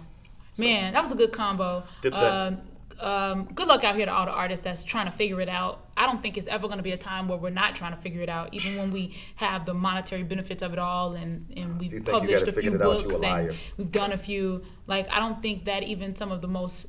Man, 0.58 0.92
that 0.92 1.02
was 1.02 1.12
a 1.12 1.14
good 1.14 1.32
combo. 1.32 1.82
Dipset. 2.02 2.22
Um, 2.22 2.60
um, 3.00 3.44
good 3.54 3.66
luck 3.68 3.84
out 3.84 3.96
here 3.96 4.04
to 4.04 4.12
all 4.12 4.26
the 4.26 4.32
artists 4.32 4.62
that's 4.62 4.84
trying 4.84 5.06
to 5.06 5.12
figure 5.12 5.40
it 5.40 5.48
out. 5.48 5.86
I 6.00 6.06
don't 6.06 6.22
think 6.22 6.38
it's 6.38 6.46
ever 6.46 6.66
going 6.66 6.78
to 6.78 6.82
be 6.82 6.92
a 6.92 6.96
time 6.96 7.28
where 7.28 7.36
we're 7.36 7.50
not 7.50 7.76
trying 7.76 7.94
to 7.94 8.00
figure 8.00 8.22
it 8.22 8.30
out, 8.30 8.54
even 8.54 8.78
when 8.78 8.90
we 8.90 9.14
have 9.34 9.66
the 9.66 9.74
monetary 9.74 10.22
benefits 10.22 10.62
of 10.62 10.72
it 10.72 10.78
all 10.78 11.12
and, 11.12 11.52
and 11.58 11.78
we've 11.78 12.02
published 12.06 12.48
a 12.48 12.52
few 12.52 12.74
it 12.74 12.80
out, 12.80 13.04
books 13.04 13.22
and 13.22 13.54
we've 13.76 13.92
done 13.92 14.10
a 14.10 14.16
few. 14.16 14.62
Like, 14.86 15.10
I 15.10 15.20
don't 15.20 15.42
think 15.42 15.66
that 15.66 15.82
even 15.82 16.16
some 16.16 16.32
of 16.32 16.40
the 16.40 16.48
most 16.48 16.86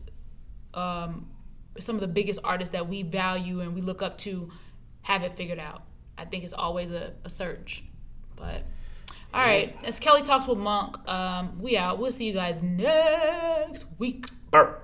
um, 0.74 1.28
some 1.78 1.96
of 1.96 2.02
the 2.02 2.08
biggest 2.08 2.40
artists 2.46 2.72
that 2.72 2.88
we 2.88 3.04
value 3.04 3.60
and 3.60 3.76
we 3.76 3.82
look 3.82 4.02
up 4.02 4.18
to 4.20 4.50
have 5.02 5.24
it 5.24 5.34
figured 5.34 5.60
out. 5.60 5.84
I 6.18 6.24
think 6.24 6.46
it's 6.46 6.54
always 6.54 6.90
a, 6.92 7.12
a 7.26 7.30
search. 7.30 7.84
But 8.38 8.64
all 9.34 9.42
right, 9.42 9.76
as 9.84 10.00
Kelly 10.00 10.22
talks 10.22 10.48
with 10.48 10.58
Munk, 10.58 10.98
um, 11.10 11.62
we 11.62 11.76
out. 11.76 12.00
We'll 12.00 12.14
see 12.14 12.28
you 12.28 12.34
guys 12.34 12.62
next 12.62 13.88
week. 13.98 14.28
Burp. 14.52 14.81